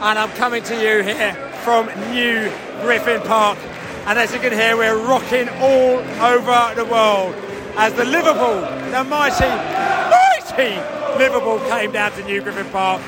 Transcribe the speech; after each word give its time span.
and 0.00 0.16
I'm 0.16 0.30
coming 0.30 0.62
to 0.62 0.74
you 0.74 1.02
here 1.02 1.34
from 1.64 1.86
New 2.12 2.50
Griffin 2.82 3.20
Park. 3.22 3.58
And 4.06 4.16
as 4.16 4.32
you 4.32 4.38
can 4.38 4.52
hear, 4.52 4.76
we're 4.76 4.96
rocking 4.96 5.48
all 5.48 5.98
over 6.22 6.74
the 6.76 6.84
world 6.84 7.34
as 7.76 7.92
the 7.94 8.04
Liverpool, 8.04 8.60
the 8.90 9.04
mighty, 9.04 9.44
mighty 9.44 10.76
Liverpool 11.18 11.58
came 11.68 11.90
down 11.90 12.12
to 12.12 12.24
New 12.24 12.40
Griffin 12.42 12.66
Park, 12.70 13.02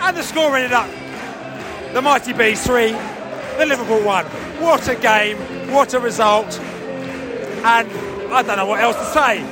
and 0.00 0.16
the 0.16 0.22
score 0.22 0.54
ended 0.56 0.72
up 0.72 0.90
the 1.94 2.02
mighty 2.02 2.34
Bees 2.34 2.64
three, 2.64 2.92
the 3.56 3.64
Liverpool 3.66 4.02
one. 4.04 4.26
What 4.60 4.86
a 4.88 4.94
game! 4.94 5.38
What 5.72 5.94
a 5.94 6.00
result! 6.00 6.58
And 6.60 7.90
I 8.30 8.42
don't 8.42 8.58
know 8.58 8.66
what 8.66 8.80
else 8.80 8.96
to 8.96 9.04
say. 9.06 9.42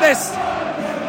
This 0.00 0.30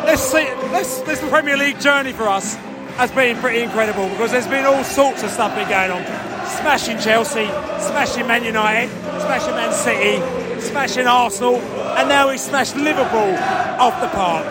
this, 0.05 0.31
this, 0.31 0.99
this 1.01 1.29
Premier 1.29 1.55
League 1.55 1.79
journey 1.79 2.11
for 2.11 2.27
us 2.27 2.57
has 2.97 3.11
been 3.11 3.37
pretty 3.37 3.61
incredible 3.61 4.07
because 4.09 4.31
there's 4.31 4.47
been 4.47 4.65
all 4.65 4.83
sorts 4.83 5.23
of 5.23 5.29
stuff 5.29 5.55
been 5.55 5.67
going 5.67 5.91
on. 5.91 6.03
Smashing 6.45 6.99
Chelsea, 6.99 7.45
smashing 7.79 8.27
Man 8.27 8.43
United, 8.43 8.89
smashing 9.21 9.55
Man 9.55 9.73
City, 9.73 10.61
smashing 10.61 11.07
Arsenal, 11.07 11.55
and 11.55 12.07
now 12.07 12.29
we 12.29 12.37
smashed 12.37 12.75
Liverpool 12.75 13.35
off 13.79 13.99
the 14.01 14.07
park. 14.09 14.45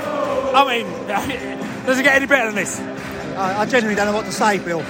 I 0.54 0.64
mean, 0.66 1.06
does 1.86 1.98
it 1.98 2.02
get 2.02 2.16
any 2.16 2.26
better 2.26 2.46
than 2.46 2.56
this? 2.56 2.80
I, 3.36 3.64
genuinely 3.64 3.94
don't 3.94 4.06
know 4.06 4.12
what 4.12 4.26
to 4.26 4.32
say, 4.32 4.58
Bill. 4.58 4.84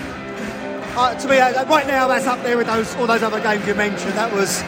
Uh, 0.95 1.14
to 1.14 1.28
me, 1.28 1.39
uh, 1.39 1.64
right 1.67 1.86
now, 1.86 2.08
that's 2.08 2.27
up 2.27 2.42
there 2.42 2.56
with 2.56 2.67
those 2.67 2.95
all 2.97 3.06
those 3.06 3.23
other 3.23 3.41
games 3.41 3.67
you 3.67 3.75
mentioned. 3.75 4.12
That 4.12 4.33
was 4.33 4.61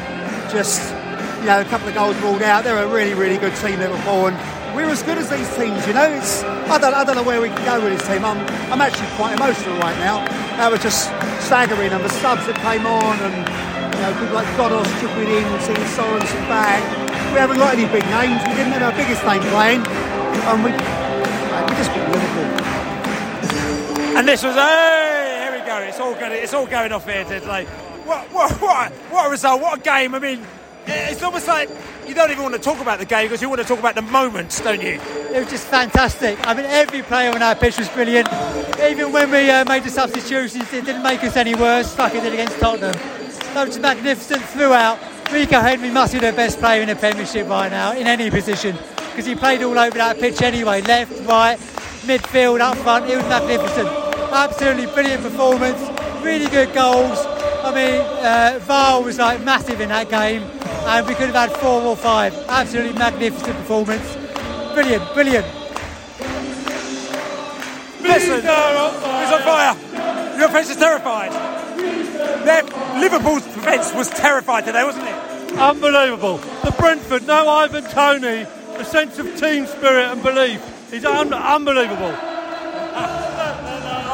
just, 0.53 0.93
you 1.41 1.47
know, 1.47 1.61
a 1.61 1.65
couple 1.65 1.89
of 1.89 1.95
goals 1.95 2.17
ruled 2.19 2.43
out. 2.43 2.65
They're 2.65 2.83
a 2.83 2.89
really, 2.89 3.15
really 3.15 3.37
good 3.37 3.55
team, 3.57 3.79
Liverpool, 3.81 4.29
and 4.29 4.37
we're 4.75 4.91
as 4.91 5.03
good 5.03 5.19
as 5.19 5.31
these 5.31 5.49
teams. 5.57 5.87
You 5.87 5.95
know, 5.95 6.11
it's 6.11 6.43
I 6.43 6.79
don't, 6.79 6.95
I 6.95 7.05
don't 7.05 7.17
know 7.17 7.23
where 7.23 7.41
we 7.41 7.49
can 7.49 7.65
go 7.65 7.81
with 7.83 7.99
this 7.99 8.07
team. 8.07 8.25
I'm, 8.25 8.39
I'm 8.71 8.81
actually 8.81 9.09
quite 9.15 9.39
emotional 9.39 9.79
right 9.79 9.97
now. 9.99 10.27
That 10.59 10.71
was 10.71 10.83
just 10.83 11.09
staggering, 11.47 11.93
and 11.93 12.03
the 12.03 12.11
subs 12.21 12.47
that 12.47 12.59
came 12.61 12.87
on, 12.87 13.15
and 13.23 13.35
you 13.95 14.01
know, 14.03 14.13
people 14.19 14.35
like 14.35 14.51
Ghoddos 14.59 14.91
chipping 14.99 15.31
in, 15.31 15.45
and 15.47 15.63
seeing 15.63 15.79
Sorensen 15.95 16.45
back. 16.51 16.83
We 17.33 17.39
haven't 17.39 17.59
got 17.59 17.75
any 17.75 17.87
big 17.91 18.05
names. 18.11 18.43
We 18.47 18.55
didn't 18.59 18.75
have 18.75 18.91
our 18.91 18.97
biggest 18.99 19.23
name 19.23 19.43
playing, 19.51 19.83
and 19.87 20.59
we, 20.63 20.71
we 20.71 21.73
just 21.79 21.91
beat 21.95 22.07
Liverpool. 22.11 22.51
And 24.15 24.29
this 24.29 24.43
was, 24.45 24.55
hey, 24.55 25.43
here 25.43 25.59
we 25.59 25.67
go. 25.67 25.79
It's 25.79 25.99
all 25.99 26.15
going, 26.15 26.33
it's 26.33 26.55
all 26.55 26.67
going 26.67 26.93
off 26.93 27.07
here 27.07 27.25
today. 27.25 27.65
What, 28.05 28.31
what, 28.33 28.53
what, 28.61 28.93
what 29.11 29.27
a 29.27 29.31
result! 29.31 29.63
What 29.63 29.79
a 29.79 29.83
game! 29.83 30.15
I 30.15 30.19
mean, 30.19 30.47
it's 30.87 31.23
almost 31.23 31.49
like 31.49 31.71
you 32.07 32.15
don't 32.15 32.31
even 32.31 32.43
want 32.43 32.55
to 32.55 32.61
talk 32.61 32.81
about 32.81 32.99
the 32.99 33.05
game 33.05 33.27
because 33.27 33.41
you 33.41 33.49
want 33.49 33.61
to 33.61 33.67
talk 33.67 33.79
about 33.79 33.95
the 33.95 34.03
moments, 34.03 34.61
don't 34.61 34.83
you? 34.83 35.01
It 35.01 35.41
was 35.41 35.51
just 35.51 35.67
fantastic. 35.67 36.39
I 36.47 36.55
mean, 36.55 36.67
every 36.67 37.03
player 37.03 37.31
on 37.31 37.43
our 37.43 37.55
pitch 37.55 37.79
was 37.79 37.89
brilliant. 37.89 38.29
Even 38.81 39.13
when 39.13 39.31
we 39.31 39.51
uh, 39.51 39.65
made 39.65 39.85
the 39.85 39.91
substitutions, 39.91 40.73
it 40.73 40.85
didn't 40.85 41.03
make 41.03 41.25
us 41.25 41.37
any 41.37 41.55
worse, 41.55 41.99
like 41.99 42.15
it 42.15 42.21
did 42.23 42.35
against 42.35 42.59
Tottenham. 42.59 42.93
That 43.55 43.67
was 43.67 43.79
magnificent 43.79 44.43
throughout. 44.43 44.99
Rico 45.33 45.61
Henry 45.61 45.91
must 45.91 46.13
be 46.13 46.19
the 46.19 46.33
best 46.33 46.59
player 46.59 46.83
in 46.83 46.89
the 46.89 46.97
Premiership 46.97 47.49
right 47.49 47.71
now, 47.71 47.93
in 47.93 48.07
any 48.07 48.31
position, 48.31 48.77
because 49.11 49.27
he 49.27 49.35
played 49.35 49.63
all 49.63 49.79
over 49.79 49.97
that 49.97 50.19
pitch 50.19 50.43
anyway, 50.43 50.83
left, 50.83 51.27
right, 51.27 51.59
midfield, 52.03 52.61
up 52.61 52.77
front. 52.79 53.09
It 53.09 53.17
was 53.17 53.27
magnificent. 53.27 53.89
Absolutely 54.33 54.87
brilliant 54.87 55.23
performance, 55.23 55.81
really 56.23 56.49
good 56.49 56.73
goals. 56.75 57.34
I 57.65 57.73
mean, 57.75 58.01
uh, 58.01 58.59
Val 58.63 59.03
was 59.03 59.19
like 59.19 59.43
massive 59.43 59.81
in 59.81 59.89
that 59.89 60.11
game, 60.11 60.43
and 60.43 61.07
we 61.07 61.15
could 61.15 61.31
have 61.31 61.51
had 61.51 61.53
four 61.61 61.81
or 61.83 61.97
five. 61.97 62.35
Absolutely 62.49 62.93
magnificent 62.99 63.57
performance. 63.57 64.17
Brilliant, 64.75 65.15
brilliant. 65.15 65.47
Listen, 68.03 68.41
he's 68.43 69.33
on 69.33 69.43
fire. 69.43 69.75
Your 70.39 70.49
defence 70.49 70.71
is 70.71 70.77
terrified. 70.77 71.33
Their, 72.45 72.63
Liverpool's 73.01 73.45
defence 73.45 73.95
was 73.95 74.11
terrified 74.11 74.67
today, 74.67 74.85
wasn't 74.85 75.07
it? 75.09 75.59
Unbelievable. 75.59 76.37
The 76.65 76.73
Brentford, 76.73 77.27
no 77.27 77.49
Ivan 77.49 77.85
Toney, 77.85 78.47
a 78.77 78.85
sense 78.85 79.19
of 79.19 79.27
team 79.41 79.67
spirit 79.67 80.07
and 80.13 80.23
belief. 80.23 80.93
is 80.93 81.05
un- 81.05 81.33
unbelievable. 81.33 82.15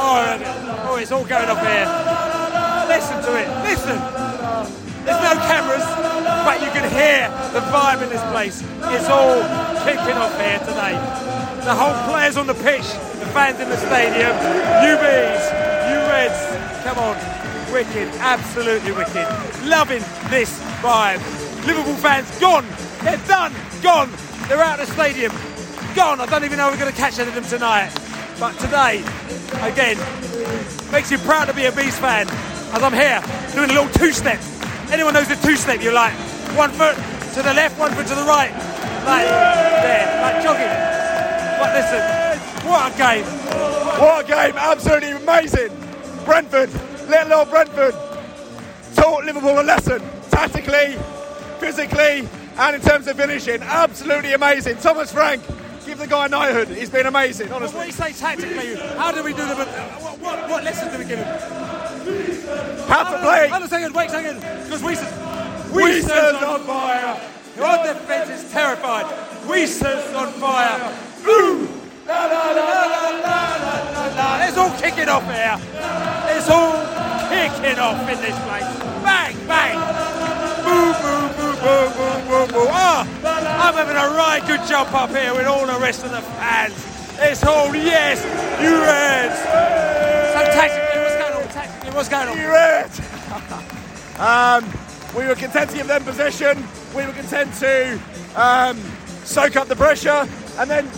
Oh, 0.02 0.88
oh, 0.88 0.96
it's 0.96 1.12
all 1.12 1.24
going 1.26 1.48
up 1.48 1.58
here. 1.58 2.29
Listen 3.30 3.38
to 3.38 3.38
it. 3.38 3.48
Listen. 3.64 4.30
There's 5.04 5.22
no 5.22 5.34
cameras, 5.48 5.84
but 6.44 6.60
you 6.60 6.70
can 6.70 6.84
hear 6.90 7.28
the 7.52 7.60
vibe 7.72 8.02
in 8.02 8.10
this 8.10 8.22
place. 8.30 8.62
It's 8.92 9.08
all 9.08 9.40
kicking 9.82 10.16
off 10.16 10.36
here 10.38 10.58
today. 10.60 10.92
The 11.64 11.74
whole 11.74 11.96
players 12.10 12.36
on 12.36 12.46
the 12.46 12.54
pitch, 12.54 12.84
the 13.18 13.26
fans 13.32 13.60
in 13.60 13.68
the 13.68 13.76
stadium, 13.76 14.36
you 14.84 14.94
bees, 15.00 15.44
you 15.88 15.98
reds. 16.12 16.38
Come 16.84 16.98
on, 16.98 17.16
wicked, 17.72 18.08
absolutely 18.20 18.92
wicked. 18.92 19.26
Loving 19.64 20.04
this 20.28 20.60
vibe. 20.82 21.20
Liverpool 21.66 21.94
fans 21.94 22.28
gone. 22.38 22.66
They're 23.02 23.16
done. 23.26 23.52
Gone. 23.82 24.10
They're 24.48 24.62
out 24.62 24.80
of 24.80 24.86
the 24.86 24.92
stadium. 24.92 25.32
Gone. 25.94 26.20
I 26.20 26.26
don't 26.26 26.44
even 26.44 26.58
know 26.58 26.68
if 26.68 26.74
we're 26.74 26.80
going 26.80 26.92
to 26.92 26.98
catch 26.98 27.18
any 27.18 27.28
of 27.28 27.34
them 27.34 27.44
tonight. 27.44 27.90
But 28.38 28.58
today, 28.58 29.02
again, 29.60 29.98
makes 30.92 31.10
you 31.10 31.18
proud 31.18 31.46
to 31.46 31.54
be 31.54 31.66
a 31.66 31.72
Bees 31.72 31.98
fan. 31.98 32.26
As 32.72 32.82
I'm 32.84 32.92
here 32.92 33.20
doing 33.52 33.70
a 33.70 33.74
little 33.74 33.92
two-step. 33.98 34.40
Anyone 34.92 35.14
knows 35.14 35.26
the 35.26 35.34
two-step? 35.34 35.82
You're 35.82 35.92
like 35.92 36.14
one 36.56 36.70
foot 36.70 36.94
to 37.34 37.42
the 37.42 37.52
left, 37.52 37.78
one 37.78 37.90
foot 37.92 38.06
to 38.06 38.14
the 38.14 38.22
right, 38.22 38.52
like 39.04 39.26
there, 39.26 40.22
like 40.22 40.42
jogging. 40.42 40.70
But 41.58 41.74
listen, 41.74 42.00
what 42.68 42.94
a 42.94 42.96
game! 42.96 43.24
What 43.98 44.24
a 44.24 44.28
game! 44.28 44.54
Absolutely 44.56 45.10
amazing. 45.10 45.70
Brentford, 46.24 46.70
little 47.08 47.32
old 47.32 47.50
Brentford, 47.50 47.94
taught 48.94 49.24
Liverpool 49.24 49.60
a 49.60 49.62
lesson 49.62 50.00
tactically, 50.30 50.96
physically, 51.58 52.28
and 52.56 52.76
in 52.76 52.82
terms 52.82 53.08
of 53.08 53.16
finishing. 53.16 53.62
Absolutely 53.62 54.32
amazing. 54.32 54.76
Thomas 54.76 55.12
Frank, 55.12 55.42
give 55.86 55.98
the 55.98 56.06
guy 56.06 56.26
a 56.26 56.28
knighthood. 56.28 56.68
He's 56.68 56.90
been 56.90 57.06
amazing, 57.06 57.50
honestly. 57.52 57.76
What 57.76 57.82
do 57.82 57.88
you 57.88 57.92
say 57.92 58.12
tactically? 58.12 58.76
How 58.96 59.10
do 59.10 59.24
we 59.24 59.32
do 59.32 59.44
the? 59.46 59.54
What, 59.54 60.18
what, 60.20 60.48
what 60.48 60.64
lessons 60.64 60.92
do 60.92 60.98
we 60.98 61.04
give 61.04 61.18
him? 61.18 61.69
How 62.88 63.04
to 63.04 63.18
play. 63.20 63.48
Hold 63.48 63.52
on 63.52 63.62
a 63.62 63.68
second, 63.68 63.94
wait 63.94 64.06
a 64.06 64.10
second. 64.10 64.40
Because 64.64 64.82
we 64.82 64.94
said, 64.94 65.12
We 65.72 66.00
says 66.00 66.42
on 66.42 66.60
fire. 66.60 67.20
Your 67.56 67.76
defence 67.84 68.30
is 68.30 68.50
terrified. 68.50 69.06
We 69.48 69.66
says 69.66 70.14
on 70.14 70.32
fire. 70.34 70.78
Boom! 71.24 71.68
La, 72.06 72.24
la, 72.26 72.50
la, 72.50 72.62
la, 72.62 72.86
la, 72.86 73.08
la, 73.20 73.76
la, 73.92 74.06
la. 74.16 74.46
It's 74.48 74.56
all 74.56 74.70
kicking 74.80 75.08
off 75.08 75.24
here. 75.24 75.58
It's 76.34 76.48
all 76.48 76.72
kicking 77.28 77.78
off 77.78 78.00
in 78.08 78.18
this 78.20 78.38
place. 78.48 78.70
Bang, 79.04 79.36
bang. 79.46 79.76
Boom, 80.64 80.92
boom, 81.02 81.28
boom, 81.36 81.56
boom, 81.60 81.92
boom, 81.92 82.28
boom, 82.28 82.48
boom. 82.48 82.68
Ah, 82.70 83.06
I'm 83.68 83.74
having 83.74 83.96
a 83.96 84.16
right 84.16 84.42
good 84.46 84.66
jump 84.66 84.92
up 84.94 85.10
here 85.10 85.34
with 85.34 85.46
all 85.46 85.66
the 85.66 85.78
rest 85.78 86.04
of 86.04 86.10
the 86.10 86.22
fans. 86.22 86.74
It's 87.22 87.42
Hall, 87.42 87.74
yes! 87.76 88.24
You 88.62 88.80
Reds! 88.80 89.38
So 90.32 90.89
what's 91.94 92.08
going 92.08 92.28
on? 92.28 92.36
Tactically, 92.36 92.38
what's 92.38 92.38
going 92.38 92.38
on? 92.38 92.38
You 92.38 92.48
Reds! 92.48 93.00
um, 94.18 95.16
we 95.16 95.26
were 95.26 95.34
content 95.34 95.70
to 95.70 95.76
give 95.76 95.86
them 95.86 96.04
possession. 96.04 96.62
We 96.94 97.06
were 97.06 97.12
content 97.12 97.54
to 97.54 98.00
um, 98.36 98.76
soak 99.24 99.56
up 99.56 99.68
the 99.68 99.76
pressure 99.76 100.28
and 100.58 100.70
then 100.70 100.88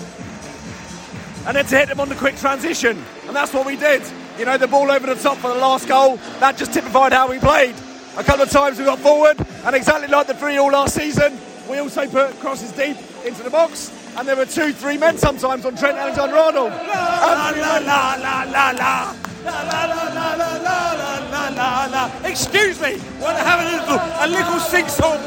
and 1.47 1.57
then 1.57 1.67
to 1.67 1.77
hit 1.77 1.89
them 1.89 2.01
on 2.01 2.09
the 2.09 2.15
quick 2.15 2.37
transition. 2.37 3.03
And 3.27 3.35
that's 3.35 3.53
what 3.53 3.67
we 3.67 3.77
did. 3.77 4.03
You 4.39 4.45
know, 4.45 4.57
the 4.57 4.69
ball 4.69 4.91
over 4.91 5.07
the 5.07 5.21
top 5.21 5.39
for 5.39 5.49
the 5.49 5.59
last 5.59 5.89
goal, 5.89 6.17
that 6.39 6.57
just 6.57 6.73
typified 6.73 7.13
how 7.13 7.29
we 7.29 7.39
played. 7.39 7.75
A 8.17 8.23
couple 8.23 8.43
of 8.43 8.51
times 8.51 8.79
we 8.79 8.85
got 8.85 8.99
forward, 9.01 9.37
and 9.65 9.75
exactly 9.75 10.07
like 10.07 10.27
the 10.27 10.35
3 10.35 10.57
all 10.59 10.71
last 10.71 10.95
season, 10.95 11.39
we 11.69 11.79
also 11.79 12.07
put 12.07 12.39
crosses 12.41 12.71
deep 12.73 12.97
into 13.25 13.43
the 13.43 13.51
box, 13.51 13.91
and 14.17 14.29
there 14.29 14.37
were 14.37 14.47
two, 14.47 14.73
three 14.73 14.99
men 14.99 15.19
sometimes 15.19 15.65
on 15.65 15.77
Trent 15.77 15.97
Alexander 15.97 16.37
Arnold. 16.37 16.73
La 16.73 17.51
la 17.51 17.79
la 17.79 18.15
la 18.15 18.45
la 18.45 18.71
la 18.71 19.32
la. 19.45 19.63
La 19.63 19.85
la 19.87 20.09
la 20.15 20.35
la 20.35 20.57
la 20.63 21.19
la 21.31 21.49
la 21.49 21.87
la. 21.87 22.11
Excuse 22.25 22.81
me, 22.81 22.93
want 23.21 23.37
to 23.37 23.45
have 23.45 23.61
a 23.61 23.65
little 23.65 23.99
a 23.99 24.27
little 24.27 24.61
sing 24.61 24.89
song? 24.89 25.19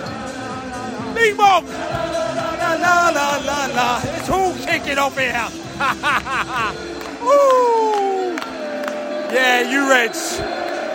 Bing 1.14 1.36
bong. 1.38 1.66
La 1.68 2.74
la 2.76 3.10
la 3.10 3.38
la 3.38 3.66
la. 3.74 4.02
It's 4.18 4.30
all 4.30 4.54
kicking 4.66 4.98
off 4.98 5.18
here. 5.18 5.48
Woo! 7.22 8.36
Yeah, 9.34 9.70
you 9.70 9.90
Reds, 9.90 10.40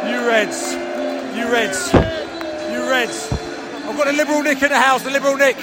you 0.09 0.27
Reds, 0.27 0.73
you 1.37 1.51
Reds, 1.51 1.93
you 2.73 2.89
Reds. 2.89 3.33
I've 3.33 3.97
got 3.97 4.09
a 4.09 4.13
Liberal 4.13 4.43
Nick 4.43 4.63
in 4.63 4.71
the 4.71 4.79
house. 4.79 5.03
The 5.03 5.11
Liberal 5.11 5.37
Nick. 5.37 5.57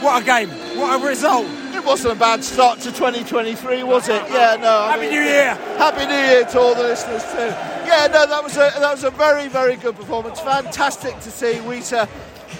What 0.00 0.20
a 0.22 0.24
game! 0.24 0.50
What 0.76 1.00
a 1.00 1.06
result! 1.06 1.46
It 1.82 1.86
wasn't 1.86 2.14
a 2.14 2.16
bad 2.16 2.44
start 2.44 2.78
to 2.82 2.92
2023, 2.92 3.82
was 3.82 4.08
it? 4.08 4.22
Yeah, 4.30 4.56
no. 4.60 4.82
I 4.82 4.92
Happy 4.92 5.00
mean, 5.00 5.10
New 5.10 5.20
Year. 5.20 5.54
Happy 5.78 6.06
New 6.06 6.14
Year 6.14 6.44
to 6.44 6.60
all 6.60 6.76
the 6.76 6.84
listeners 6.84 7.24
too. 7.24 7.50
Yeah, 7.88 8.06
no, 8.06 8.24
that 8.24 8.40
was 8.40 8.56
a 8.56 8.70
that 8.78 8.92
was 8.92 9.02
a 9.02 9.10
very 9.10 9.48
very 9.48 9.74
good 9.74 9.96
performance. 9.96 10.38
Fantastic 10.38 11.18
to 11.18 11.30
see 11.32 11.54
Wissa 11.54 12.08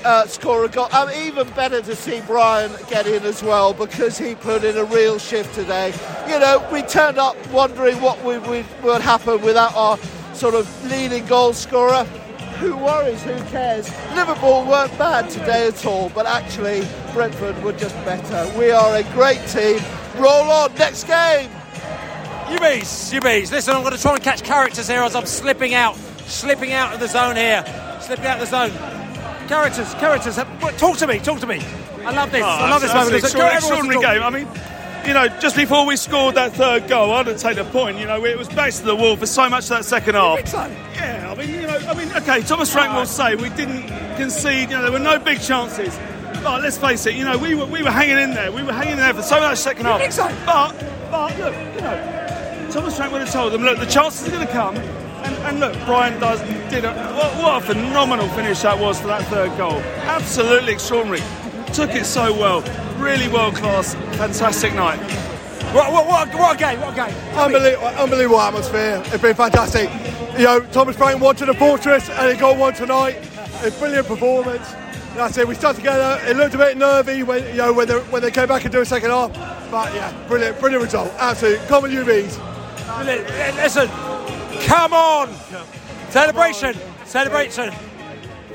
uh, 0.04 0.26
score 0.26 0.64
a 0.64 0.68
goal. 0.68 0.88
Um, 0.92 1.08
even 1.10 1.48
better 1.50 1.80
to 1.82 1.94
see 1.94 2.20
Brian 2.26 2.72
get 2.90 3.06
in 3.06 3.22
as 3.22 3.44
well 3.44 3.72
because 3.72 4.18
he 4.18 4.34
put 4.34 4.64
in 4.64 4.76
a 4.76 4.84
real 4.84 5.20
shift 5.20 5.54
today. 5.54 5.94
You 6.26 6.40
know, 6.40 6.68
we 6.72 6.82
turned 6.82 7.18
up 7.18 7.36
wondering 7.52 8.00
what 8.00 8.20
we, 8.24 8.38
we, 8.38 8.64
would 8.82 9.02
happen 9.02 9.40
without 9.42 9.72
our 9.76 9.98
sort 10.34 10.56
of 10.56 10.90
leading 10.90 11.26
goal 11.26 11.52
scorer. 11.52 12.04
Who 12.62 12.76
worries? 12.76 13.20
Who 13.24 13.34
cares? 13.46 13.90
Liverpool 14.14 14.64
weren't 14.64 14.96
bad 14.96 15.28
today 15.28 15.66
at 15.66 15.84
all, 15.84 16.10
but 16.10 16.26
actually 16.26 16.86
Brentford 17.12 17.60
were 17.64 17.72
just 17.72 17.96
better. 18.04 18.56
We 18.56 18.70
are 18.70 18.94
a 18.94 19.02
great 19.14 19.44
team. 19.48 19.80
Roll 20.14 20.48
on, 20.48 20.72
next 20.76 21.08
game. 21.08 21.50
You 22.48 22.60
bees, 22.60 23.12
you 23.12 23.20
bees. 23.20 23.50
Listen, 23.50 23.74
I'm 23.74 23.82
going 23.82 23.96
to 23.96 24.00
try 24.00 24.14
and 24.14 24.22
catch 24.22 24.44
characters 24.44 24.86
here 24.86 25.02
as 25.02 25.16
I'm 25.16 25.26
slipping 25.26 25.74
out, 25.74 25.96
slipping 26.26 26.72
out 26.72 26.94
of 26.94 27.00
the 27.00 27.08
zone 27.08 27.34
here, 27.34 27.64
slipping 28.00 28.26
out 28.26 28.40
of 28.40 28.48
the 28.48 28.68
zone. 28.68 28.70
Characters, 29.48 29.92
characters. 29.94 30.36
Talk 30.78 30.98
to 30.98 31.08
me, 31.08 31.18
talk 31.18 31.40
to 31.40 31.48
me. 31.48 31.60
I 32.04 32.12
love 32.12 32.30
this. 32.30 32.42
Ah, 32.44 32.66
I 32.66 32.70
love 32.70 32.80
this 32.80 32.94
moment. 32.94 33.14
It's 33.14 33.24
Listen, 33.24 33.40
an 33.40 33.56
extraordinary 33.56 34.00
game. 34.00 34.22
I 34.22 34.30
mean, 34.30 34.46
you 35.06 35.14
know, 35.14 35.28
just 35.40 35.56
before 35.56 35.86
we 35.86 35.96
scored 35.96 36.34
that 36.36 36.52
third 36.52 36.88
goal, 36.88 37.12
I 37.12 37.22
didn't 37.22 37.40
take 37.40 37.56
the 37.56 37.64
point. 37.64 37.98
You 37.98 38.06
know, 38.06 38.24
it 38.24 38.38
was 38.38 38.48
backs 38.48 38.78
to 38.78 38.84
the 38.84 38.96
wall 38.96 39.16
for 39.16 39.26
so 39.26 39.48
much 39.48 39.64
of 39.64 39.70
that 39.70 39.84
second 39.84 40.14
half. 40.14 40.38
Yeah, 40.94 41.28
I 41.30 41.34
mean, 41.34 41.50
you 41.50 41.62
know, 41.62 41.76
I 41.76 41.94
mean, 41.94 42.12
okay, 42.12 42.42
Thomas 42.42 42.72
Frank 42.72 42.94
will 42.94 43.06
say 43.06 43.34
we 43.34 43.48
didn't 43.50 43.88
concede. 44.16 44.70
You 44.70 44.76
know, 44.76 44.82
there 44.82 44.92
were 44.92 44.98
no 44.98 45.18
big 45.18 45.40
chances. 45.40 45.98
But 46.42 46.62
let's 46.62 46.76
face 46.76 47.06
it, 47.06 47.14
you 47.14 47.24
know, 47.24 47.38
we 47.38 47.54
were 47.54 47.66
we 47.66 47.82
were 47.82 47.90
hanging 47.90 48.18
in 48.18 48.34
there. 48.34 48.50
We 48.50 48.62
were 48.62 48.72
hanging 48.72 48.94
in 48.94 48.98
there 48.98 49.14
for 49.14 49.22
so 49.22 49.40
much 49.40 49.58
second 49.58 49.86
half. 49.86 50.00
But 50.44 50.74
but 51.10 51.38
look, 51.38 51.54
you 51.54 51.80
know, 51.80 52.68
Thomas 52.70 52.96
Frank 52.96 53.12
would 53.12 53.20
have 53.20 53.30
told 53.32 53.52
them, 53.52 53.62
look, 53.62 53.78
the 53.78 53.86
chances 53.86 54.26
are 54.26 54.30
going 54.30 54.46
to 54.46 54.52
come. 54.52 54.76
And, 54.76 55.36
and 55.46 55.60
look, 55.60 55.72
Brian 55.84 56.18
does 56.18 56.40
did 56.68 56.84
a 56.84 56.92
what, 57.14 57.36
what 57.36 57.62
a 57.62 57.66
phenomenal 57.66 58.28
finish 58.30 58.62
that 58.62 58.78
was 58.78 59.00
for 59.00 59.06
that 59.06 59.22
third 59.26 59.56
goal. 59.56 59.78
Absolutely 60.02 60.72
extraordinary. 60.72 61.20
Took 61.72 61.94
it 61.94 62.04
so 62.04 62.32
well. 62.32 62.60
Really 62.98 63.28
world 63.28 63.54
class. 63.54 63.94
Fantastic 64.16 64.74
night. 64.74 64.98
What, 65.72 65.90
what, 65.90 66.06
what, 66.06 66.34
what 66.34 66.56
a 66.56 66.58
game, 66.58 66.80
what 66.80 66.92
a 66.92 66.96
game. 66.96 67.16
Unbelievable, 67.34 67.86
unbelievable 67.86 68.40
atmosphere. 68.40 69.02
It's 69.06 69.22
been 69.22 69.34
fantastic. 69.34 69.88
You 70.38 70.44
know, 70.44 70.60
Thomas 70.60 70.96
Frank 70.96 71.20
wanted 71.20 71.48
a 71.48 71.54
fortress 71.54 72.10
and 72.10 72.30
he 72.30 72.38
got 72.38 72.58
one 72.58 72.74
tonight. 72.74 73.16
A 73.64 73.70
brilliant 73.78 74.06
performance. 74.06 74.70
That's 75.14 75.38
it. 75.38 75.48
We 75.48 75.54
stuck 75.54 75.76
together. 75.76 76.20
It 76.26 76.36
looked 76.36 76.54
a 76.54 76.58
bit 76.58 76.76
nervy 76.76 77.22
when 77.22 77.42
you 77.46 77.54
know 77.54 77.72
when 77.72 77.88
they, 77.88 77.98
when 77.98 78.20
they 78.20 78.30
came 78.30 78.48
back 78.48 78.64
and 78.64 78.72
do 78.72 78.82
a 78.82 78.84
second 78.84 79.10
half. 79.10 79.32
But 79.70 79.94
yeah, 79.94 80.12
brilliant, 80.28 80.60
brilliant 80.60 80.84
result. 80.84 81.10
Absolutely. 81.18 81.66
Common 81.68 81.90
UBs. 81.90 82.38
Eh, 83.08 83.52
listen, 83.56 83.88
come 84.66 84.92
on. 84.92 85.34
Celebration, 86.10 86.76
celebration. 87.06 87.72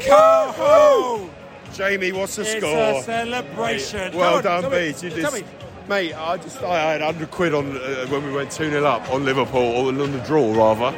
Come 0.06 0.50
on. 0.60 1.37
Jamie, 1.78 2.12
what's 2.12 2.36
the 2.38 2.42
It's 2.42 2.58
score? 2.58 3.00
a 3.00 3.04
celebration. 3.04 4.18
Well 4.18 4.38
on, 4.38 4.44
done, 4.44 4.72
Beats. 4.72 5.04
You 5.04 5.12
just, 5.12 5.44
mate. 5.88 6.14
I 6.16 6.38
just 6.38 6.62
I 6.64 6.94
had 6.94 7.02
100 7.02 7.30
quid 7.30 7.54
on 7.54 7.78
uh, 7.78 8.08
when 8.08 8.26
we 8.26 8.32
went 8.34 8.50
2 8.52 8.72
0 8.72 8.84
up 8.84 9.08
on 9.12 9.24
Liverpool, 9.26 9.62
or 9.62 9.88
on 9.90 9.98
the 10.12 10.24
draw 10.26 10.56
rather. 10.56 10.98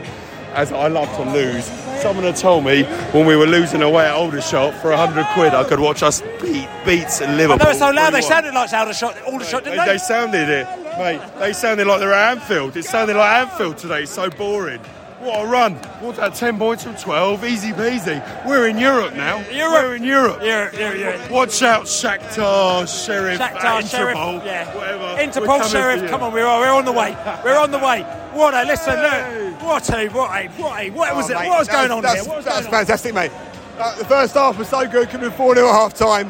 As 0.53 0.71
I 0.71 0.87
love 0.87 1.13
to 1.17 1.31
lose. 1.31 1.65
Someone 2.01 2.23
had 2.23 2.37
told 2.37 2.63
me 2.63 2.83
when 3.11 3.27
we 3.27 3.35
were 3.35 3.45
losing 3.45 3.81
away 3.81 4.05
at 4.05 4.15
Aldershot 4.15 4.73
for 4.81 4.89
100 4.91 5.25
quid, 5.33 5.53
I 5.53 5.63
could 5.65 5.81
watch 5.81 6.01
us 6.01 6.21
beat 6.41 6.67
Beats 6.85 7.19
in 7.19 7.31
I 7.31 7.35
Liverpool. 7.35 7.65
know 7.65 7.69
it's 7.71 7.79
so 7.79 7.91
loud. 7.91 8.13
They 8.13 8.21
sounded 8.21 8.53
like 8.53 8.71
Aldershot, 8.71 9.21
Aldershot, 9.23 9.65
They, 9.65 9.71
didn't 9.71 9.85
they 9.85 9.91
they? 9.91 9.97
sounded 9.97 10.47
it, 10.49 10.65
mate. 10.97 11.21
They 11.39 11.51
sounded 11.51 11.85
like 11.87 11.99
they're 11.99 12.13
at 12.13 12.37
Anfield. 12.39 12.77
It 12.77 12.85
sounded 12.85 13.17
like 13.17 13.47
Anfield 13.49 13.77
today. 13.77 14.03
It's 14.03 14.11
so 14.13 14.29
boring. 14.29 14.79
What 15.19 15.45
a 15.45 15.47
run. 15.47 15.75
What's 15.99 16.17
that? 16.17 16.33
10 16.33 16.57
points 16.57 16.83
from 16.83 16.95
12. 16.95 17.43
Easy 17.43 17.71
peasy. 17.73 18.45
We're 18.47 18.69
in 18.69 18.77
Europe 18.77 19.15
now. 19.15 19.39
Europe. 19.49 19.83
We're 19.83 19.95
in 19.95 20.03
Europe. 20.03 20.39
Yeah, 20.41 20.69
yeah, 20.73 20.93
yeah. 20.93 21.29
Watch 21.29 21.61
out, 21.61 21.83
Shakhtar, 21.87 22.87
Sheriff, 22.87 23.37
Shakhtar, 23.37 23.55
uh, 23.65 23.81
Sheriff, 23.81 24.15
Interpol, 24.15 24.45
yeah. 24.45 24.73
whatever. 24.75 24.99
We're 24.99 25.17
Interpol, 25.17 25.45
coming 25.45 25.67
Sheriff, 25.67 26.09
come 26.09 26.23
on, 26.23 26.31
we're, 26.31 26.45
we're 26.45 26.71
on 26.71 26.85
the 26.85 26.93
way. 26.93 27.17
We're 27.43 27.57
on 27.59 27.71
the 27.71 27.79
way. 27.79 28.03
What 28.31 28.53
a, 28.53 28.63
listen, 28.63 28.95
look. 28.95 29.61
What 29.61 29.89
a, 29.89 30.07
what 30.07 30.31
a, 30.31 30.47
what 30.47 30.79
a, 30.81 30.89
what 30.91 31.15
was 31.15 31.29
Oh, 31.29 31.33
it? 31.33 31.39
mate, 31.41 31.49
What 31.49 31.59
was 31.59 31.67
going 31.67 31.91
on 31.91 32.01
that's, 32.01 32.21
here? 32.21 32.29
What 32.29 32.37
was 32.37 32.45
that's 32.45 32.61
going 32.61 32.75
on? 32.75 32.85
fantastic, 32.85 33.13
mate. 33.13 33.31
Uh, 33.77 33.97
the 33.97 34.05
first 34.05 34.33
half 34.35 34.57
was 34.57 34.69
so 34.69 34.87
good, 34.87 35.09
could 35.09 35.19
have 35.19 35.31
been 35.31 35.37
4 35.37 35.55
0 35.55 35.67
at 35.67 35.73
half 35.73 35.93
time, 35.95 36.29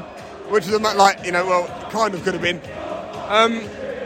which 0.50 0.65
is 0.65 0.74
a 0.74 0.80
like, 0.80 1.24
you 1.24 1.31
know, 1.31 1.45
well, 1.45 1.68
kind 1.91 2.15
of 2.15 2.24
could 2.24 2.33
have 2.33 2.41
been. 2.41 2.59
Um, 3.27 3.62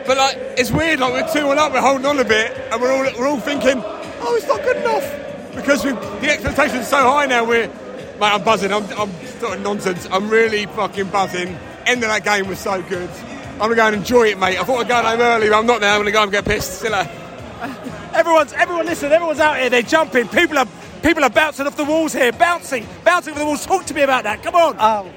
but 0.05 0.17
like, 0.17 0.35
it's 0.57 0.71
weird, 0.71 0.99
like 0.99 1.13
we're 1.13 1.33
2 1.33 1.47
1 1.47 1.57
up, 1.57 1.71
we're 1.71 1.79
holding 1.79 2.05
on 2.05 2.19
a 2.19 2.25
bit, 2.25 2.51
and 2.69 2.81
we're 2.81 2.91
all, 2.91 3.03
we're 3.17 3.27
all 3.27 3.39
thinking, 3.39 3.81
oh, 4.23 4.35
it's 4.35 4.47
not 4.47 4.61
good 4.63 4.77
enough. 4.77 5.55
Because 5.55 5.83
we, 5.85 5.91
the 5.91 6.29
expectations 6.31 6.81
are 6.81 6.83
so 6.83 6.97
high 7.03 7.25
now, 7.25 7.45
we're, 7.45 7.67
mate, 7.67 7.75
I'm 8.21 8.43
buzzing, 8.43 8.73
I'm, 8.73 8.83
I'm 8.97 9.11
sort 9.39 9.57
of 9.57 9.61
nonsense, 9.61 10.07
I'm 10.11 10.29
really 10.29 10.65
fucking 10.65 11.09
buzzing. 11.09 11.49
End 11.85 12.03
of 12.03 12.09
that 12.09 12.23
game 12.23 12.47
was 12.47 12.59
so 12.59 12.81
good. 12.83 13.09
I'm 13.53 13.59
gonna 13.59 13.75
go 13.75 13.87
and 13.87 13.95
enjoy 13.97 14.29
it, 14.29 14.39
mate. 14.39 14.57
I 14.59 14.63
thought 14.63 14.79
I'd 14.79 14.87
go 14.87 15.01
home 15.03 15.21
early, 15.21 15.49
but 15.49 15.59
I'm 15.59 15.65
not 15.67 15.81
now, 15.81 15.93
I'm 15.95 15.99
gonna 16.01 16.11
go 16.11 16.23
and 16.23 16.31
get 16.31 16.45
pissed. 16.45 16.81
See. 16.81 16.87
Everyone's, 18.13 18.53
everyone, 18.53 18.85
listen, 18.85 19.11
everyone's 19.11 19.39
out 19.39 19.57
here, 19.57 19.69
they're 19.69 19.81
jumping. 19.81 20.27
People 20.27 20.57
are, 20.59 20.67
people 21.01 21.23
are 21.23 21.29
bouncing 21.31 21.65
off 21.65 21.75
the 21.75 21.83
walls 21.83 22.13
here, 22.13 22.31
bouncing, 22.31 22.85
bouncing 23.03 23.33
off 23.33 23.39
the 23.39 23.45
walls. 23.45 23.65
Talk 23.65 23.85
to 23.85 23.93
me 23.93 24.03
about 24.03 24.23
that. 24.23 24.43
Come 24.43 24.55
on. 24.55 24.75
Oh, 24.79 25.11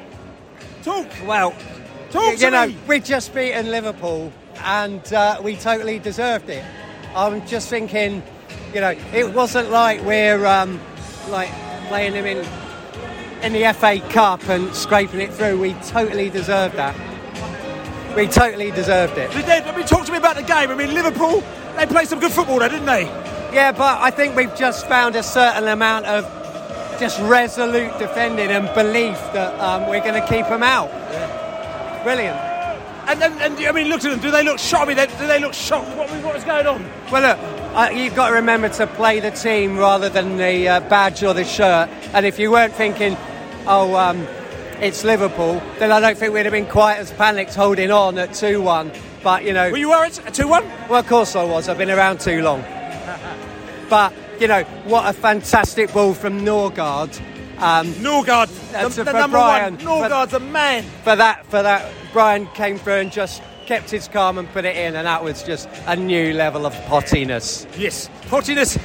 Talk. 0.83 1.07
well, 1.27 1.55
Talk 2.11 2.33
you 2.33 2.37
to 2.39 2.51
know, 2.51 2.67
me. 2.69 2.77
we've 2.89 3.05
just 3.05 3.35
beaten 3.35 3.71
Liverpool 3.71 4.33
and 4.61 5.13
uh, 5.13 5.39
we 5.43 5.57
totally 5.57 5.99
deserved 5.99 6.49
it. 6.49 6.65
I'm 7.15 7.47
just 7.47 7.69
thinking, 7.69 8.23
you 8.75 8.81
know, 8.81 8.95
it 9.13 9.33
wasn't 9.33 9.71
like 9.71 10.03
we're 10.03 10.45
um, 10.47 10.81
like 11.29 11.51
playing 11.89 12.13
them 12.13 12.27
in 12.27 12.47
in 13.43 13.53
the 13.53 13.73
FA 13.75 14.01
Cup 14.11 14.49
and 14.49 14.75
scraping 14.75 15.21
it 15.21 15.33
through. 15.33 15.61
We 15.61 15.75
totally 15.75 16.31
deserved 16.31 16.77
that. 16.77 16.95
We 18.17 18.27
totally 18.27 18.71
deserved 18.71 19.19
it. 19.19 19.31
They 19.33 19.43
did. 19.43 19.65
I 19.65 19.77
mean, 19.77 19.87
talk 19.87 20.07
to 20.07 20.13
me 20.13 20.19
about 20.19 20.37
the 20.37 20.43
game. 20.43 20.71
I 20.71 20.75
mean, 20.75 20.95
Liverpool, 20.95 21.43
they 21.77 21.87
played 21.87 22.09
some 22.09 22.19
good 22.19 22.33
football 22.33 22.59
there, 22.59 22.71
didn't 22.71 22.87
they? 22.87 23.05
Yeah, 23.53 23.73
but 23.73 24.01
I 24.01 24.11
think 24.11 24.35
we've 24.35 24.55
just 24.57 24.87
found 24.89 25.17
a 25.17 25.23
certain 25.23 25.69
amount 25.69 26.07
of 26.07 26.25
just 26.99 27.21
resolute 27.21 27.99
defending 27.99 28.49
and 28.49 28.73
belief 28.75 29.17
that 29.33 29.59
um, 29.61 29.89
we're 29.89 30.01
going 30.01 30.21
to 30.21 30.27
keep 30.27 30.47
them 30.47 30.63
out. 30.63 30.91
Brilliant. 32.05 32.37
And, 33.09 33.23
and, 33.23 33.35
and 33.41 33.67
I 33.67 33.73
mean, 33.73 33.89
look 33.89 34.05
at 34.05 34.11
them. 34.11 34.21
Do 34.21 34.31
they 34.31 34.43
look 34.43 34.59
shocked? 34.59 34.85
I 34.85 34.89
mean, 34.89 34.97
they, 34.97 35.07
do 35.07 35.27
they 35.27 35.39
look 35.39 35.55
shocked? 35.55 35.89
What, 35.97 36.11
what 36.25 36.37
is 36.37 36.45
going 36.45 36.67
on? 36.67 36.85
Well, 37.13 37.23
look, 37.23 37.56
uh, 37.77 37.91
you've 37.91 38.15
got 38.15 38.29
to 38.29 38.37
remember 38.37 38.71
to 38.71 38.87
play 38.87 39.21
the 39.21 39.31
team 39.31 39.77
rather 39.77 40.09
than 40.09 40.39
the 40.39 40.67
uh, 40.67 40.81
badge 40.89 41.23
or 41.23 41.35
the 41.35 41.45
shirt. 41.45 41.91
And 42.15 42.25
if 42.25 42.39
you 42.39 42.51
weren't 42.51 42.73
thinking, 42.73 43.19
oh, 43.67 43.95
um, 43.97 44.27
it's 44.81 45.05
Liverpool, 45.05 45.63
then 45.79 45.93
I 45.93 46.01
don't 46.01 46.17
think 46.17 46.33
we'd 46.33 46.47
have 46.47 46.53
been 46.53 46.67
quite 46.67 46.97
as 46.97 47.13
panicked 47.13 47.55
holding 47.55 47.91
on 47.91 48.17
at 48.17 48.33
2 48.33 48.63
1. 48.63 48.93
But, 49.23 49.45
you 49.45 49.53
know. 49.53 49.71
Were 49.71 49.77
you 49.77 49.91
worried 49.91 50.19
at 50.25 50.33
2 50.33 50.49
1? 50.49 50.65
Well, 50.89 51.01
of 51.01 51.07
course 51.07 51.37
I 51.37 51.45
was. 51.45 51.69
I've 51.69 51.77
been 51.77 51.91
around 51.91 52.21
too 52.21 52.41
long. 52.41 52.63
but, 53.91 54.15
you 54.41 54.49
know, 54.49 54.63
what 54.85 55.07
a 55.07 55.13
fantastic 55.13 55.93
ball 55.93 56.15
from 56.15 56.41
Norgaard. 56.41 57.15
Um, 57.59 57.89
Norgaard, 57.95 58.49
the, 58.95 59.05
the 59.05 59.13
number 59.13 59.37
Brian. 59.37 59.77
one. 59.77 59.85
Norgaard's 59.85 60.33
a 60.33 60.41
man. 60.41 60.83
for 61.05 61.15
that, 61.15 61.45
for 61.47 61.63
that, 61.63 61.93
Brian 62.15 62.47
came 62.49 62.79
through 62.79 62.95
and 62.95 63.13
just 63.13 63.43
kept 63.67 63.91
his 63.91 64.07
calm 64.09 64.39
and 64.39 64.49
put 64.51 64.65
it 64.65 64.77
in, 64.77 64.95
and 64.95 65.07
that 65.07 65.23
was 65.23 65.43
just 65.43 65.69
a 65.87 65.97
new 65.97 66.33
level 66.33 66.65
of 66.65 66.73
pottiness. 66.87 67.67
Yes, 67.77 68.09
pottiness. 68.29 68.79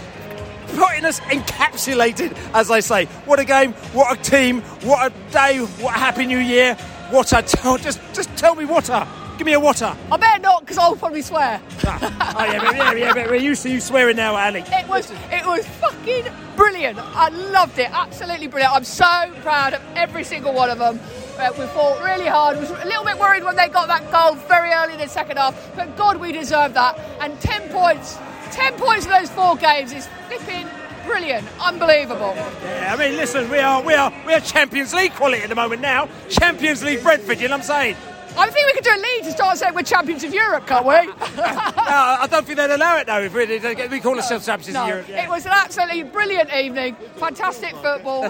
Pottiness 0.76 1.20
encapsulated, 1.22 2.36
as 2.54 2.72
I 2.72 2.80
say. 2.80 3.06
What 3.26 3.40
a 3.40 3.46
game, 3.46 3.74
what 3.94 4.18
a 4.18 4.22
team, 4.22 4.62
what 4.82 5.12
a 5.12 5.32
day, 5.32 5.60
what 5.60 5.96
a 5.96 6.00
happy 6.00 6.26
new 6.26 6.40
year, 6.40 6.76
what 7.12 7.32
a. 7.34 7.42
T- 7.44 7.60
oh, 7.64 7.78
just, 7.78 8.00
just 8.14 8.36
tell 8.36 8.56
me 8.56 8.66
what 8.66 8.90
a. 8.90 9.08
Give 9.38 9.46
me 9.46 9.54
a 9.54 9.60
what 9.60 9.82
a. 9.82 9.96
I 10.12 10.18
better 10.18 10.42
not 10.42 10.62
because 10.62 10.78
I'll 10.78 10.96
probably 10.96 11.22
swear. 11.22 11.62
Ah, 11.84 12.36
oh 12.38 12.52
yeah, 12.52 12.64
but, 12.64 12.76
yeah, 12.76 12.94
yeah, 12.94 13.14
but 13.14 13.30
we're 13.30 13.36
used 13.36 13.64
to 13.64 13.70
you 13.70 13.80
swearing 13.80 14.16
now, 14.16 14.36
Ali. 14.36 14.64
It 14.68 14.88
was, 14.88 15.12
it 15.32 15.46
was 15.46 15.66
fucking 15.68 16.26
brilliant. 16.56 16.98
I 17.00 17.30
loved 17.30 17.78
it, 17.78 17.90
absolutely 17.92 18.48
brilliant. 18.48 18.74
I'm 18.74 18.84
so 18.84 19.32
proud 19.42 19.74
of 19.74 19.82
every 19.96 20.24
single 20.24 20.54
one 20.54 20.70
of 20.70 20.80
them. 20.80 21.00
Uh, 21.42 21.52
we 21.58 21.66
fought 21.68 22.00
really 22.04 22.28
hard. 22.28 22.60
Was 22.60 22.70
a 22.70 22.86
little 22.86 23.04
bit 23.04 23.18
worried 23.18 23.44
when 23.44 23.56
they 23.56 23.68
got 23.68 23.88
that 23.88 24.12
goal 24.12 24.36
very 24.48 24.72
early 24.72 24.94
in 24.94 25.00
the 25.00 25.08
second 25.08 25.38
half, 25.38 25.76
but 25.76 25.98
God, 25.98 26.18
we 26.18 26.32
deserved 26.32 26.76
that. 26.76 27.00
And 27.20 27.40
ten 27.42 27.68
points, 27.70 28.20
ten 28.52 28.76
points 28.76 29.06
in 29.06 29.12
those 29.12 29.32
four 29.32 29.56
games 29.56 29.92
is 29.92 30.08
flipping 30.28 30.68
brilliant, 31.04 31.48
unbelievable. 31.60 32.34
Yeah, 32.36 32.94
I 32.96 32.96
mean, 32.96 33.18
listen, 33.18 33.50
we 33.50 33.58
are, 33.58 33.82
we 33.82 33.96
are, 33.96 34.14
we 34.28 34.34
are 34.36 34.40
Champions 34.40 34.94
League 34.94 35.14
quality 35.14 35.42
at 35.42 35.50
the 35.50 35.56
moment 35.56 35.82
now. 35.82 36.08
Champions 36.30 36.84
League 36.84 37.02
Brentford, 37.02 37.40
you 37.40 37.48
know 37.48 37.56
what 37.56 37.62
I'm 37.62 37.68
saying? 37.68 37.96
I 38.38 38.50
think 38.50 38.68
we 38.68 38.74
could 38.74 38.84
do 38.84 38.92
a 38.92 39.02
league 39.02 39.24
to 39.24 39.32
start 39.32 39.58
saying 39.58 39.74
we're 39.74 39.82
champions 39.82 40.24
of 40.24 40.34
Europe, 40.34 40.66
can't 40.66 40.86
we? 40.86 40.94
no, 41.38 41.44
I 41.44 42.28
don't 42.30 42.46
think 42.46 42.58
they'd 42.58 42.72
allow 42.72 42.98
it 42.98 43.08
though. 43.08 43.22
If 43.22 43.34
we, 43.34 43.88
we 43.88 44.00
call 44.00 44.16
ourselves 44.16 44.46
champions 44.46 44.76
no, 44.76 44.84
of 44.84 44.88
Europe. 44.88 45.06
Yeah. 45.10 45.26
It 45.26 45.30
was 45.30 45.46
an 45.46 45.54
absolutely 45.54 46.04
brilliant 46.04 46.54
evening. 46.54 46.96
Fantastic 47.16 47.76
football. 47.78 48.30